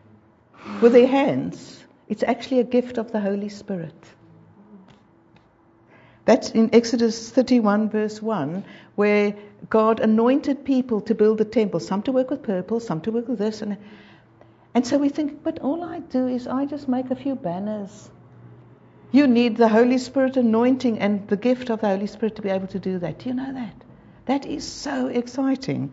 with 0.81 0.93
their 0.93 1.07
hands, 1.07 1.85
it's 2.09 2.23
actually 2.23 2.61
a 2.61 2.65
gift 2.65 2.97
of 2.97 3.13
the 3.13 3.21
Holy 3.21 3.51
Spirit. 3.51 3.95
That's 6.25 6.49
in 6.53 6.75
Exodus 6.75 7.29
31, 7.29 7.91
verse 7.91 8.23
1, 8.23 8.65
where 8.95 9.37
God 9.69 10.01
anointed 10.01 10.65
people 10.65 11.03
to 11.03 11.15
build 11.15 11.37
the 11.37 11.45
temple, 11.45 11.81
some 11.81 12.03
to 12.05 12.13
work 12.13 12.31
with 12.31 12.43
purple, 12.43 12.81
some 12.81 13.03
to 13.03 13.13
work 13.13 13.29
with 13.29 13.41
this. 13.41 13.61
And, 13.61 13.77
and 14.73 14.87
so 14.87 14.97
we 14.97 15.11
think, 15.11 15.43
but 15.43 15.59
all 15.59 15.85
I 15.85 15.99
do 15.99 16.29
is 16.29 16.47
I 16.47 16.65
just 16.65 16.89
make 16.89 17.11
a 17.11 17.15
few 17.15 17.35
banners. 17.35 18.09
You 19.15 19.29
need 19.29 19.57
the 19.57 19.69
Holy 19.69 19.99
Spirit 19.99 20.37
anointing 20.37 20.99
and 20.99 21.29
the 21.29 21.37
gift 21.37 21.71
of 21.71 21.81
the 21.83 21.87
Holy 21.87 22.09
Spirit 22.09 22.35
to 22.35 22.43
be 22.43 22.49
able 22.49 22.67
to 22.67 22.81
do 22.81 22.99
that. 22.99 23.21
Do 23.21 23.29
you 23.29 23.35
know 23.37 23.53
that? 23.53 23.85
That 24.27 24.45
is 24.45 24.67
so 24.67 25.07
exciting. 25.07 25.93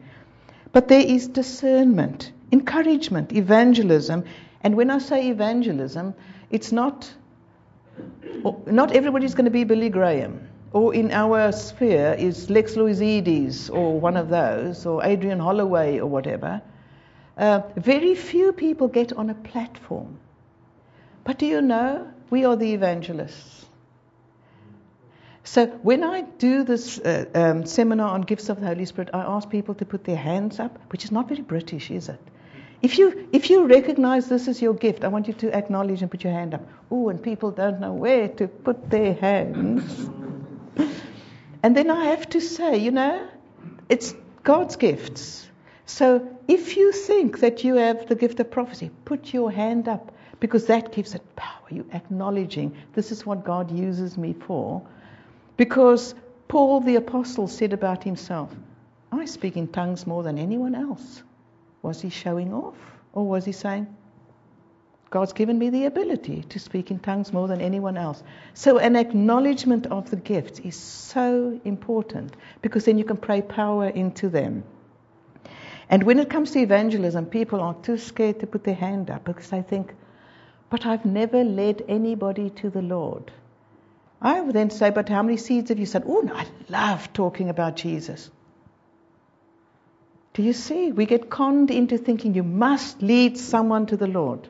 But 0.72 0.88
there 0.88 1.06
is 1.06 1.28
discernment, 1.28 2.32
encouragement, 2.52 3.32
evangelism. 3.32 4.24
And 4.62 4.76
when 4.76 4.90
I 4.90 4.98
say 4.98 5.30
evangelism, 5.30 6.16
it's 6.50 6.72
not 6.72 7.14
not 8.66 8.96
everybody's 8.96 9.36
going 9.36 9.46
to 9.46 9.52
be 9.52 9.66
Billy 9.66 9.90
Graham. 9.90 10.50
Or 10.74 10.92
in 10.92 11.12
our 11.12 11.52
sphere 11.52 12.16
is 12.18 12.50
Lex 12.50 12.74
Loizides 12.74 13.70
or 13.70 14.00
one 14.00 14.18
of 14.18 14.30
those, 14.30 14.88
or 14.88 15.06
Adrian 15.06 15.38
Holloway 15.40 16.00
or 16.00 16.08
whatever. 16.08 16.60
Uh, 17.38 17.62
very 17.76 18.16
few 18.16 18.52
people 18.52 18.88
get 18.88 19.14
on 19.14 19.30
a 19.30 19.36
platform. 19.36 20.18
But 21.24 21.38
do 21.38 21.46
you 21.46 21.62
know, 21.62 22.12
we 22.30 22.46
are 22.46 22.56
the 22.56 22.74
evangelists. 22.74 23.66
So 25.44 25.68
when 25.68 26.04
I 26.04 26.22
do 26.22 26.64
this 26.64 27.00
uh, 27.00 27.26
um, 27.34 27.66
seminar 27.66 28.10
on 28.10 28.22
gifts 28.22 28.50
of 28.50 28.60
the 28.60 28.68
Holy 28.68 28.86
Spirit, 28.86 29.10
I 29.14 29.22
ask 29.22 29.50
people 29.50 29.76
to 29.76 29.86
put 29.86 30.04
their 30.04 30.16
hands 30.16 30.60
up, 30.60 30.80
which 30.92 31.04
is 31.04 31.12
not 31.12 31.28
very 31.28 31.42
British, 31.42 31.92
is 31.92 32.10
it? 32.10 32.20
If 32.82 32.98
you, 32.98 33.28
if 33.32 33.50
you 33.50 33.68
recognize 33.68 34.28
this 34.28 34.48
as 34.48 34.62
your 34.62 34.74
gift, 34.74 35.04
I 35.04 35.08
want 35.08 35.28
you 35.28 35.34
to 35.36 35.56
acknowledge 35.56 36.02
and 36.02 36.10
put 36.10 36.24
your 36.24 36.34
hand 36.34 36.54
up. 36.54 36.62
Oh, 36.90 37.10
and 37.10 37.22
people 37.22 37.52
don't 37.52 37.80
know 37.80 37.94
where 37.94 38.28
to 38.28 38.48
put 38.48 38.90
their 38.90 39.14
hands. 39.14 40.10
and 41.64 41.76
then 41.76 41.92
I 41.92 42.06
have 42.06 42.30
to 42.30 42.42
say, 42.42 42.78
you 42.78 42.92
know, 42.92 43.28
it's 43.90 44.16
God's 44.44 44.78
gifts. 44.78 45.48
So 45.86 46.28
if 46.48 46.78
you 46.78 46.92
think 46.92 47.40
that 47.42 47.64
you 47.64 47.76
have 47.76 48.08
the 48.08 48.16
gift 48.16 48.40
of 48.40 48.50
prophecy, 48.50 48.90
put 49.06 49.34
your 49.34 49.52
hand 49.52 49.88
up 49.88 50.11
because 50.42 50.66
that 50.66 50.92
gives 50.92 51.16
it 51.16 51.36
power. 51.38 51.68
You 51.70 51.86
acknowledging 51.94 52.76
this 52.94 53.14
is 53.14 53.26
what 53.26 53.46
God 53.46 53.72
uses 53.72 54.18
me 54.18 54.34
for. 54.34 54.82
Because 55.56 56.14
Paul 56.50 56.82
the 56.82 56.98
apostle 56.98 57.48
said 57.48 57.72
about 57.72 58.04
himself, 58.04 58.54
I 59.14 59.26
speak 59.26 59.56
in 59.56 59.70
tongues 59.70 60.06
more 60.06 60.24
than 60.24 60.38
anyone 60.38 60.76
else. 60.76 61.24
Was 61.84 62.02
he 62.02 62.10
showing 62.10 62.54
off? 62.54 62.76
Or 63.14 63.26
was 63.26 63.46
he 63.46 63.52
saying, 63.52 63.88
God's 65.12 65.34
given 65.34 65.60
me 65.60 65.70
the 65.70 65.86
ability 65.86 66.44
to 66.50 66.60
speak 66.60 66.90
in 66.90 67.00
tongues 67.00 67.32
more 67.32 67.48
than 67.48 67.62
anyone 67.62 67.98
else? 67.98 68.24
So, 68.54 68.80
an 68.80 68.96
acknowledgement 68.96 69.88
of 69.88 70.10
the 70.10 70.16
gifts 70.16 70.60
is 70.60 70.76
so 70.76 71.60
important 71.66 72.36
because 72.62 72.86
then 72.86 72.98
you 72.98 73.04
can 73.04 73.18
pray 73.18 73.42
power 73.42 73.88
into 73.90 74.30
them. 74.30 74.64
And 75.90 76.04
when 76.04 76.18
it 76.20 76.30
comes 76.30 76.52
to 76.52 76.60
evangelism, 76.60 77.26
people 77.26 77.60
are 77.60 77.76
too 77.84 77.98
scared 77.98 78.40
to 78.40 78.48
put 78.48 78.64
their 78.64 78.76
hand 78.76 79.12
up 79.12 79.26
because 79.26 79.50
they 79.50 79.62
think, 79.62 79.94
but 80.72 80.86
I've 80.86 81.06
never 81.06 81.44
led 81.44 81.84
anybody 81.90 82.50
to 82.62 82.70
the 82.70 82.82
Lord. 82.82 83.32
I 84.22 84.40
would 84.40 84.56
then 84.56 84.70
say, 84.70 84.90
but 84.90 85.10
how 85.10 85.22
many 85.22 85.36
seeds 85.36 85.70
have 85.70 85.78
you 85.78 85.86
sown? 85.86 86.04
Oh, 86.08 86.30
I 86.34 86.48
love 86.70 87.12
talking 87.12 87.50
about 87.50 87.76
Jesus. 87.76 88.32
Do 90.34 90.44
you 90.44 90.54
see? 90.54 90.94
We 90.94 91.06
get 91.06 91.30
conned 91.30 91.72
into 91.72 91.98
thinking 91.98 92.36
you 92.36 92.44
must 92.44 93.02
lead 93.02 93.38
someone 93.38 93.86
to 93.88 93.98
the 93.98 94.08
Lord. 94.08 94.48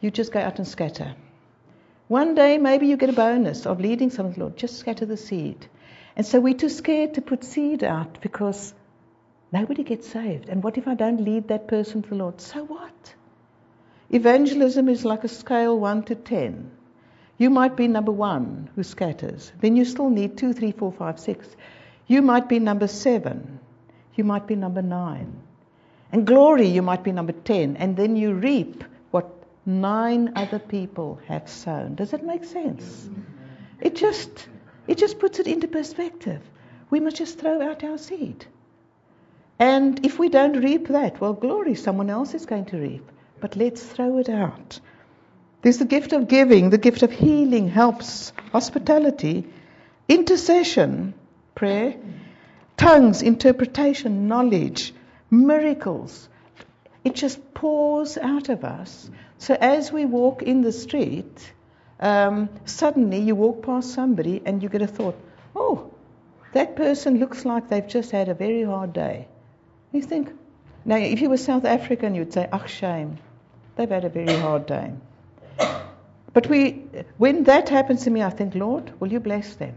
You 0.00 0.10
just 0.10 0.32
go 0.32 0.40
out 0.40 0.58
and 0.58 0.66
scatter. 0.66 1.14
One 2.08 2.34
day, 2.34 2.56
maybe 2.56 2.86
you 2.86 2.96
get 2.96 3.10
a 3.10 3.12
bonus 3.12 3.66
of 3.66 3.80
leading 3.80 4.08
someone 4.08 4.32
to 4.32 4.38
the 4.38 4.44
Lord. 4.46 4.56
Just 4.56 4.78
scatter 4.78 5.04
the 5.04 5.18
seed. 5.18 5.66
And 6.16 6.24
so 6.24 6.40
we're 6.40 6.54
too 6.54 6.70
scared 6.70 7.14
to 7.14 7.20
put 7.20 7.44
seed 7.44 7.84
out 7.84 8.22
because 8.22 8.72
nobody 9.52 9.82
gets 9.82 10.08
saved. 10.08 10.48
And 10.48 10.64
what 10.64 10.78
if 10.78 10.88
I 10.88 10.94
don't 10.94 11.22
lead 11.22 11.48
that 11.48 11.68
person 11.68 12.02
to 12.02 12.08
the 12.08 12.14
Lord? 12.14 12.40
So 12.40 12.64
what? 12.64 13.14
Evangelism 14.12 14.88
is 14.88 15.04
like 15.04 15.24
a 15.24 15.28
scale 15.28 15.78
1 15.78 16.04
to 16.04 16.14
10. 16.14 16.70
You 17.38 17.50
might 17.50 17.76
be 17.76 17.88
number 17.88 18.12
one 18.12 18.70
who 18.76 18.82
scatters. 18.82 19.50
Then 19.60 19.74
you 19.74 19.84
still 19.84 20.10
need 20.10 20.36
two, 20.38 20.52
three, 20.52 20.72
four, 20.72 20.92
five, 20.92 21.18
six. 21.18 21.46
You 22.06 22.22
might 22.22 22.48
be 22.48 22.58
number 22.58 22.86
seven 22.86 23.58
you 24.14 24.24
might 24.24 24.46
be 24.46 24.56
number 24.56 24.82
nine. 24.82 25.42
And 26.10 26.26
glory, 26.26 26.66
you 26.66 26.82
might 26.82 27.02
be 27.02 27.12
number 27.12 27.32
10. 27.32 27.76
And 27.76 27.96
then 27.96 28.16
you 28.16 28.34
reap 28.34 28.84
what 29.10 29.30
nine 29.64 30.32
other 30.36 30.58
people 30.58 31.20
have 31.26 31.48
sown. 31.48 31.94
Does 31.94 32.10
that 32.10 32.24
make 32.24 32.44
sense? 32.44 33.08
It 33.80 33.96
just, 33.96 34.48
it 34.86 34.98
just 34.98 35.18
puts 35.18 35.38
it 35.38 35.46
into 35.46 35.68
perspective. 35.68 36.42
We 36.90 37.00
must 37.00 37.16
just 37.16 37.38
throw 37.38 37.62
out 37.62 37.82
our 37.84 37.96
seed. 37.96 38.44
And 39.58 40.04
if 40.04 40.18
we 40.18 40.28
don't 40.28 40.62
reap 40.62 40.88
that, 40.88 41.20
well, 41.20 41.32
glory, 41.32 41.74
someone 41.74 42.10
else 42.10 42.34
is 42.34 42.44
going 42.44 42.66
to 42.66 42.78
reap. 42.78 43.10
But 43.42 43.56
let's 43.56 43.82
throw 43.82 44.18
it 44.18 44.28
out. 44.28 44.78
There's 45.62 45.78
the 45.78 45.84
gift 45.84 46.12
of 46.12 46.28
giving, 46.28 46.70
the 46.70 46.78
gift 46.78 47.02
of 47.02 47.10
healing, 47.10 47.66
helps, 47.66 48.32
hospitality, 48.52 49.48
intercession, 50.08 51.14
prayer, 51.56 51.96
tongues, 52.76 53.20
interpretation, 53.20 54.28
knowledge, 54.28 54.94
miracles. 55.28 56.28
It 57.02 57.16
just 57.16 57.52
pours 57.52 58.16
out 58.16 58.48
of 58.48 58.62
us. 58.62 59.10
So 59.38 59.56
as 59.60 59.90
we 59.90 60.04
walk 60.04 60.44
in 60.44 60.60
the 60.60 60.70
street, 60.70 61.52
um, 61.98 62.48
suddenly 62.64 63.18
you 63.18 63.34
walk 63.34 63.64
past 63.64 63.92
somebody 63.92 64.40
and 64.46 64.62
you 64.62 64.68
get 64.68 64.82
a 64.82 64.86
thought, 64.86 65.18
oh, 65.56 65.90
that 66.52 66.76
person 66.76 67.18
looks 67.18 67.44
like 67.44 67.68
they've 67.68 67.88
just 67.88 68.12
had 68.12 68.28
a 68.28 68.34
very 68.34 68.62
hard 68.62 68.92
day. 68.92 69.26
You 69.90 70.00
think, 70.00 70.30
now 70.84 70.96
if 70.96 71.20
you 71.20 71.28
were 71.28 71.38
South 71.38 71.64
African, 71.64 72.14
you'd 72.14 72.32
say, 72.32 72.48
ach, 72.52 72.70
shame, 72.70 73.18
they've 73.76 73.88
had 73.88 74.04
a 74.04 74.08
very 74.08 74.36
hard 74.36 74.66
day. 74.66 74.92
But 76.32 76.48
we, 76.48 76.84
when 77.18 77.44
that 77.44 77.68
happens 77.68 78.04
to 78.04 78.10
me, 78.10 78.22
I 78.22 78.30
think, 78.30 78.54
Lord, 78.54 78.92
will 79.00 79.12
you 79.12 79.20
bless 79.20 79.54
them? 79.54 79.74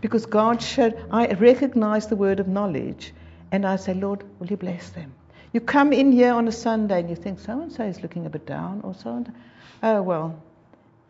Because 0.00 0.26
God 0.26 0.60
showed, 0.60 0.98
I 1.10 1.28
recognize 1.34 2.08
the 2.08 2.16
word 2.16 2.40
of 2.40 2.48
knowledge, 2.48 3.12
and 3.52 3.66
I 3.66 3.76
say, 3.76 3.94
Lord, 3.94 4.24
will 4.38 4.48
you 4.48 4.56
bless 4.56 4.90
them? 4.90 5.12
You 5.52 5.60
come 5.60 5.92
in 5.92 6.12
here 6.12 6.32
on 6.32 6.46
a 6.48 6.52
Sunday 6.52 7.00
and 7.00 7.10
you 7.10 7.16
think 7.16 7.40
so 7.40 7.60
and 7.60 7.72
so 7.72 7.84
is 7.84 8.02
looking 8.02 8.24
a 8.26 8.30
bit 8.30 8.46
down, 8.46 8.80
or 8.84 8.94
so 8.94 9.16
and 9.16 9.32
oh 9.82 10.00
well, 10.02 10.40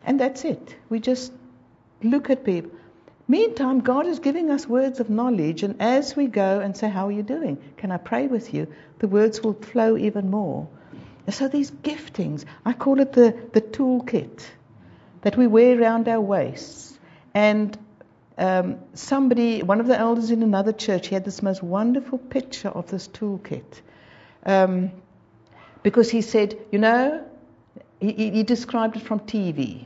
and 0.03 0.19
that's 0.19 0.43
it. 0.45 0.75
We 0.89 0.99
just 0.99 1.31
look 2.01 2.29
at 2.29 2.43
people. 2.43 2.71
Meantime, 3.27 3.81
God 3.81 4.07
is 4.07 4.19
giving 4.19 4.49
us 4.49 4.67
words 4.67 4.99
of 4.99 5.09
knowledge, 5.09 5.61
and 5.63 5.79
as 5.79 6.15
we 6.15 6.27
go 6.27 6.59
and 6.59 6.75
say, 6.75 6.89
How 6.89 7.07
are 7.07 7.11
you 7.11 7.23
doing? 7.23 7.57
Can 7.77 7.91
I 7.91 7.97
pray 7.97 8.27
with 8.27 8.53
you? 8.53 8.67
The 8.99 9.07
words 9.07 9.41
will 9.41 9.53
flow 9.53 9.95
even 9.95 10.31
more. 10.31 10.67
So 11.29 11.47
these 11.47 11.71
giftings, 11.71 12.45
I 12.65 12.73
call 12.73 12.99
it 12.99 13.13
the, 13.13 13.35
the 13.53 13.61
toolkit 13.61 14.43
that 15.21 15.37
we 15.37 15.47
wear 15.47 15.79
around 15.79 16.07
our 16.07 16.21
waists. 16.21 16.99
And 17.33 17.77
um, 18.37 18.79
somebody, 18.93 19.61
one 19.63 19.79
of 19.79 19.87
the 19.87 19.97
elders 19.97 20.31
in 20.31 20.43
another 20.43 20.73
church, 20.73 21.07
he 21.07 21.13
had 21.13 21.23
this 21.23 21.41
most 21.41 21.61
wonderful 21.61 22.17
picture 22.17 22.69
of 22.69 22.89
this 22.89 23.07
toolkit. 23.07 23.81
Um, 24.45 24.91
because 25.83 26.09
he 26.09 26.21
said, 26.21 26.57
you 26.71 26.79
know, 26.79 27.23
he, 27.99 28.31
he 28.31 28.43
described 28.43 28.97
it 28.97 29.03
from 29.03 29.19
TV. 29.19 29.85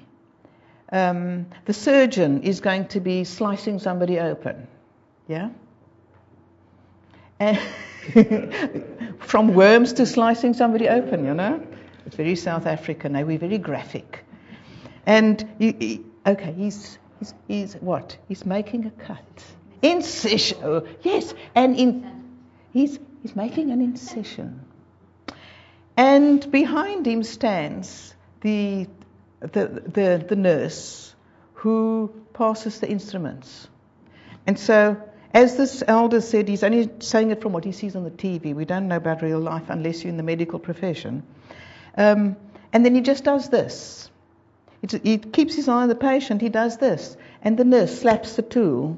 Um, 0.92 1.48
the 1.66 1.74
surgeon 1.74 2.44
is 2.44 2.62
going 2.62 2.88
to 2.90 3.00
be 3.00 3.24
slicing 3.24 3.80
somebody 3.80 4.20
open. 4.20 4.68
Yeah? 5.28 5.50
And 7.40 7.60
from 9.20 9.54
worms 9.54 9.94
to 9.94 10.06
slicing 10.06 10.54
somebody 10.54 10.90
open, 10.90 11.26
you 11.26 11.34
know? 11.34 11.66
It's 12.06 12.16
very 12.16 12.36
South 12.36 12.66
African, 12.66 13.16
eh? 13.16 13.24
we're 13.24 13.38
very 13.38 13.58
graphic. 13.58 14.24
And, 15.06 15.48
he, 15.60 15.72
he, 15.80 16.02
okay, 16.26 16.54
he's 16.54 16.98
He's, 17.20 17.34
he's 17.48 17.74
what? 17.76 18.18
He's 18.28 18.46
making 18.46 18.86
a 18.86 18.92
cut. 18.92 19.44
Incision. 19.82 20.58
Oh, 20.64 20.88
yes, 21.02 21.34
and 21.54 21.78
in, 21.78 22.38
he's, 22.74 23.00
he's 23.22 23.36
making 23.36 23.72
an 23.72 23.82
incision. 23.82 24.62
And 25.98 26.52
behind 26.52 27.08
him 27.08 27.24
stands 27.24 28.14
the, 28.42 28.88
the, 29.40 29.68
the, 29.68 30.26
the 30.28 30.36
nurse 30.36 31.16
who 31.54 32.14
passes 32.34 32.80
the 32.80 32.90
instruments. 32.90 33.68
And 34.46 34.60
so, 34.60 35.02
as 35.36 35.58
this 35.58 35.84
elder 35.86 36.22
said, 36.22 36.48
he's 36.48 36.64
only 36.64 36.90
saying 37.00 37.30
it 37.30 37.42
from 37.42 37.52
what 37.52 37.66
he 37.66 37.74
sees 37.74 37.94
on 37.98 38.06
the 38.06 38.10
TV. 38.10 38.56
We 38.56 38.64
don't 38.64 38.88
know 38.88 38.96
about 38.96 39.22
real 39.22 39.40
life 39.40 39.70
unless 39.70 40.02
you're 40.02 40.10
in 40.10 40.16
the 40.16 40.24
medical 40.24 40.60
profession. 40.60 41.24
Um, 41.98 42.38
and 42.72 42.86
then 42.86 42.96
he 42.96 43.02
just 43.02 43.26
does 43.26 43.50
this. 43.50 44.10
He 45.04 45.18
keeps 45.18 45.54
his 45.54 45.68
eye 45.68 45.82
on 45.82 45.90
the 45.90 45.96
patient, 45.96 46.42
he 46.42 46.48
does 46.48 46.78
this. 46.78 47.18
And 47.42 47.58
the 47.58 47.66
nurse 47.66 48.00
slaps 48.00 48.38
the 48.38 48.44
tool, 48.44 48.98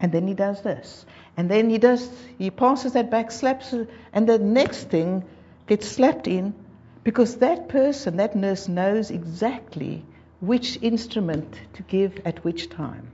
and 0.00 0.10
then 0.10 0.26
he 0.26 0.32
does 0.32 0.62
this. 0.62 1.04
And 1.36 1.50
then 1.50 1.68
he 1.68 1.76
does, 1.76 2.08
he 2.38 2.50
passes 2.50 2.94
that 2.94 3.10
back, 3.10 3.30
slaps 3.30 3.74
and 4.14 4.26
the 4.26 4.38
next 4.38 4.88
thing 4.88 5.22
gets 5.66 5.86
slapped 5.86 6.26
in 6.26 6.54
because 7.02 7.36
that 7.36 7.68
person, 7.68 8.16
that 8.16 8.34
nurse 8.34 8.68
knows 8.68 9.10
exactly 9.10 10.02
which 10.40 10.78
instrument 10.80 11.60
to 11.74 11.82
give 11.82 12.22
at 12.24 12.42
which 12.42 12.70
time. 12.70 13.10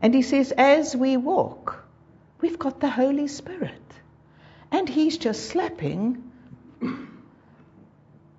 And 0.00 0.14
he 0.14 0.22
says, 0.22 0.52
as 0.52 0.96
we 0.96 1.18
walk, 1.18 1.84
we've 2.40 2.58
got 2.58 2.80
the 2.80 2.88
Holy 2.88 3.28
Spirit. 3.28 3.82
And 4.70 4.88
he's 4.88 5.18
just 5.18 5.48
slapping 5.48 6.30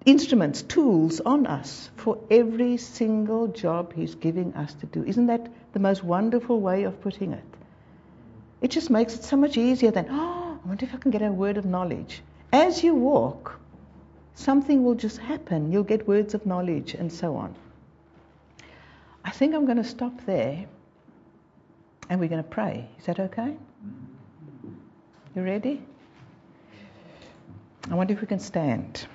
instruments, 0.06 0.62
tools 0.62 1.20
on 1.20 1.48
us 1.48 1.90
for 1.96 2.20
every 2.30 2.78
single 2.78 3.48
job 3.48 3.94
he's 3.94 4.16
giving 4.16 4.54
us 4.54 4.74
to 4.76 4.86
do. 4.86 5.04
Isn't 5.04 5.28
that 5.28 5.48
the 5.74 5.80
most 5.80 6.04
wonderful 6.04 6.60
way 6.62 6.84
of 6.84 7.02
putting 7.02 7.34
it? 7.34 7.44
It 8.62 8.72
just 8.72 8.90
makes 8.90 9.16
it 9.16 9.24
so 9.24 9.38
much 9.38 9.58
easier 9.58 9.92
than, 9.92 10.08
oh, 10.10 10.60
I 10.64 10.68
wonder 10.68 10.86
if 10.86 10.94
I 10.94 10.98
can 10.98 11.12
get 11.12 11.22
a 11.22 11.32
word 11.32 11.58
of 11.58 11.66
knowledge. 11.66 12.22
As 12.52 12.84
you 12.84 12.96
walk, 12.96 13.60
something 14.36 14.84
will 14.84 14.96
just 14.96 15.18
happen. 15.18 15.72
You'll 15.72 15.84
get 15.84 16.08
words 16.08 16.34
of 16.34 16.46
knowledge 16.46 16.94
and 16.94 17.12
so 17.12 17.36
on. 17.36 17.56
I 19.24 19.32
think 19.32 19.56
I'm 19.56 19.66
going 19.66 19.78
to 19.78 19.84
stop 19.84 20.26
there 20.26 20.66
and 22.10 22.20
we're 22.20 22.30
going 22.30 22.44
to 22.44 22.50
pray. 22.50 22.90
Is 23.00 23.06
that 23.06 23.20
okay? 23.20 23.56
You 25.40 25.46
ready? 25.46 25.82
I 27.90 27.96
wonder 27.96 28.12
if 28.14 28.20
we 28.20 28.28
can 28.28 28.40
stand. 28.40 29.08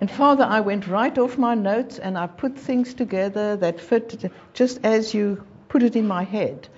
And 0.00 0.08
Father, 0.08 0.44
I 0.44 0.60
went 0.60 0.86
right 0.86 1.18
off 1.18 1.38
my 1.38 1.56
notes 1.56 1.98
and 1.98 2.16
I 2.16 2.28
put 2.28 2.56
things 2.56 2.94
together 2.94 3.56
that 3.56 3.80
fit 3.80 4.30
just 4.54 4.78
as 4.84 5.12
you 5.12 5.44
put 5.68 5.82
it 5.82 5.96
in 5.96 6.06
my 6.06 6.22
head. 6.22 6.68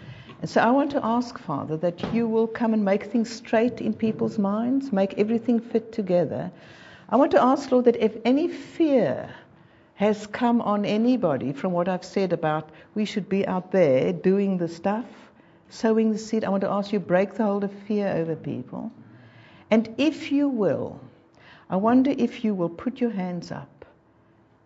And 0.40 0.49
so 0.49 0.62
I 0.62 0.70
want 0.70 0.90
to 0.92 1.05
ask, 1.05 1.38
Father, 1.38 1.76
that 1.76 2.14
you 2.14 2.26
will 2.26 2.46
come 2.46 2.72
and 2.72 2.82
make 2.82 3.05
things 3.05 3.28
straight 3.30 3.82
in 3.82 3.92
people's 3.92 4.38
minds, 4.38 4.90
make 4.90 5.18
everything 5.18 5.61
fit 5.61 5.92
together. 5.92 6.51
I 7.11 7.16
want 7.16 7.30
to 7.32 7.42
ask, 7.42 7.70
Lord, 7.70 7.84
that 7.84 7.96
if 7.96 8.16
any 8.24 8.49
fear 8.49 9.28
has 9.99 10.28
come 10.28 10.61
on 10.61 10.84
anybody 10.84 11.53
from 11.53 11.72
what 11.72 11.88
I've 11.88 12.05
said 12.05 12.32
about 12.32 12.70
we 12.94 13.05
should 13.05 13.28
be 13.28 13.44
out 13.49 13.72
there 13.72 14.12
doing 14.12 14.57
the 14.57 14.68
stuff, 14.68 15.07
sowing 15.70 16.12
the 16.12 16.18
seed, 16.18 16.44
I 16.44 16.51
want 16.51 16.61
to 16.61 16.70
ask 16.70 16.92
you 16.92 17.01
break 17.01 17.34
the 17.34 17.42
hold 17.42 17.64
of 17.64 17.72
fear 17.72 18.07
over 18.07 18.36
people. 18.36 18.92
And 19.72 19.92
if 19.99 20.30
you 20.30 20.49
will, 20.49 21.01
I 21.68 21.74
wonder 21.78 22.14
if 22.16 22.44
you 22.44 22.55
will 22.55 22.68
put 22.68 23.01
your 23.01 23.11
hands 23.11 23.51
up 23.51 23.84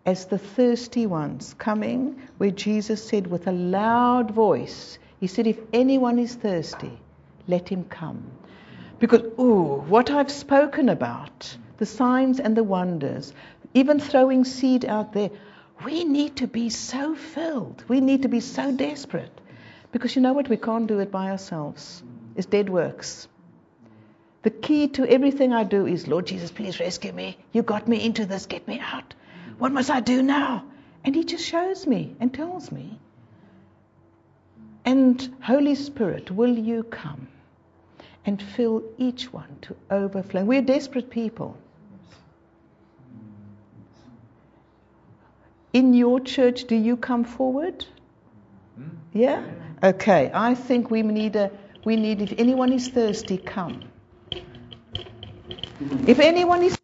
as 0.04 0.26
the 0.26 0.36
thirsty 0.36 1.06
ones 1.06 1.54
coming 1.54 2.20
where 2.36 2.50
Jesus 2.50 3.02
said 3.02 3.26
with 3.26 3.46
a 3.46 3.52
loud 3.52 4.32
voice, 4.32 4.98
He 5.18 5.28
said, 5.28 5.46
If 5.46 5.58
anyone 5.72 6.18
is 6.18 6.34
thirsty, 6.34 6.98
let 7.48 7.70
him 7.70 7.84
come. 7.84 8.22
Because, 8.98 9.22
ooh, 9.40 9.82
what 9.88 10.10
I've 10.10 10.30
spoken 10.30 10.90
about, 10.90 11.56
the 11.78 11.86
signs 11.86 12.38
and 12.38 12.54
the 12.54 12.62
wonders, 12.62 13.32
even 13.74 14.00
throwing 14.00 14.44
seed 14.44 14.84
out 14.84 15.12
there, 15.12 15.30
we 15.84 16.04
need 16.04 16.36
to 16.36 16.46
be 16.46 16.70
so 16.70 17.14
filled. 17.14 17.84
We 17.88 18.00
need 18.00 18.22
to 18.22 18.28
be 18.28 18.40
so 18.40 18.72
desperate. 18.72 19.40
Because 19.90 20.14
you 20.16 20.22
know 20.22 20.32
what? 20.32 20.48
We 20.48 20.56
can't 20.56 20.86
do 20.86 21.00
it 21.00 21.10
by 21.10 21.30
ourselves. 21.30 22.02
It's 22.36 22.46
dead 22.46 22.68
works. 22.68 23.28
The 24.42 24.50
key 24.50 24.88
to 24.88 25.06
everything 25.06 25.52
I 25.52 25.64
do 25.64 25.86
is, 25.86 26.08
Lord 26.08 26.26
Jesus, 26.26 26.50
please 26.50 26.80
rescue 26.80 27.12
me. 27.12 27.36
You 27.52 27.62
got 27.62 27.86
me 27.86 28.04
into 28.04 28.26
this. 28.26 28.46
Get 28.46 28.66
me 28.66 28.80
out. 28.80 29.14
What 29.58 29.72
must 29.72 29.90
I 29.90 30.00
do 30.00 30.22
now? 30.22 30.64
And 31.04 31.14
He 31.14 31.24
just 31.24 31.44
shows 31.44 31.86
me 31.86 32.16
and 32.20 32.32
tells 32.32 32.72
me. 32.72 32.98
And 34.84 35.36
Holy 35.42 35.76
Spirit, 35.76 36.30
will 36.30 36.58
you 36.58 36.82
come 36.82 37.28
and 38.24 38.42
fill 38.42 38.82
each 38.98 39.32
one 39.32 39.58
to 39.62 39.76
overflowing? 39.90 40.46
We're 40.46 40.62
desperate 40.62 41.10
people. 41.10 41.56
In 45.72 45.94
your 45.94 46.20
church, 46.20 46.64
do 46.66 46.74
you 46.74 46.96
come 46.96 47.24
forward? 47.24 47.84
Yeah? 49.12 49.42
Okay. 49.82 50.30
I 50.32 50.54
think 50.54 50.90
we 50.90 51.02
need 51.02 51.36
a 51.36 51.50
we 51.84 51.96
need 51.96 52.22
if 52.22 52.32
anyone 52.38 52.72
is 52.72 52.88
thirsty, 52.88 53.38
come. 53.38 53.82
If 56.06 56.20
anyone 56.20 56.62
is 56.62 56.78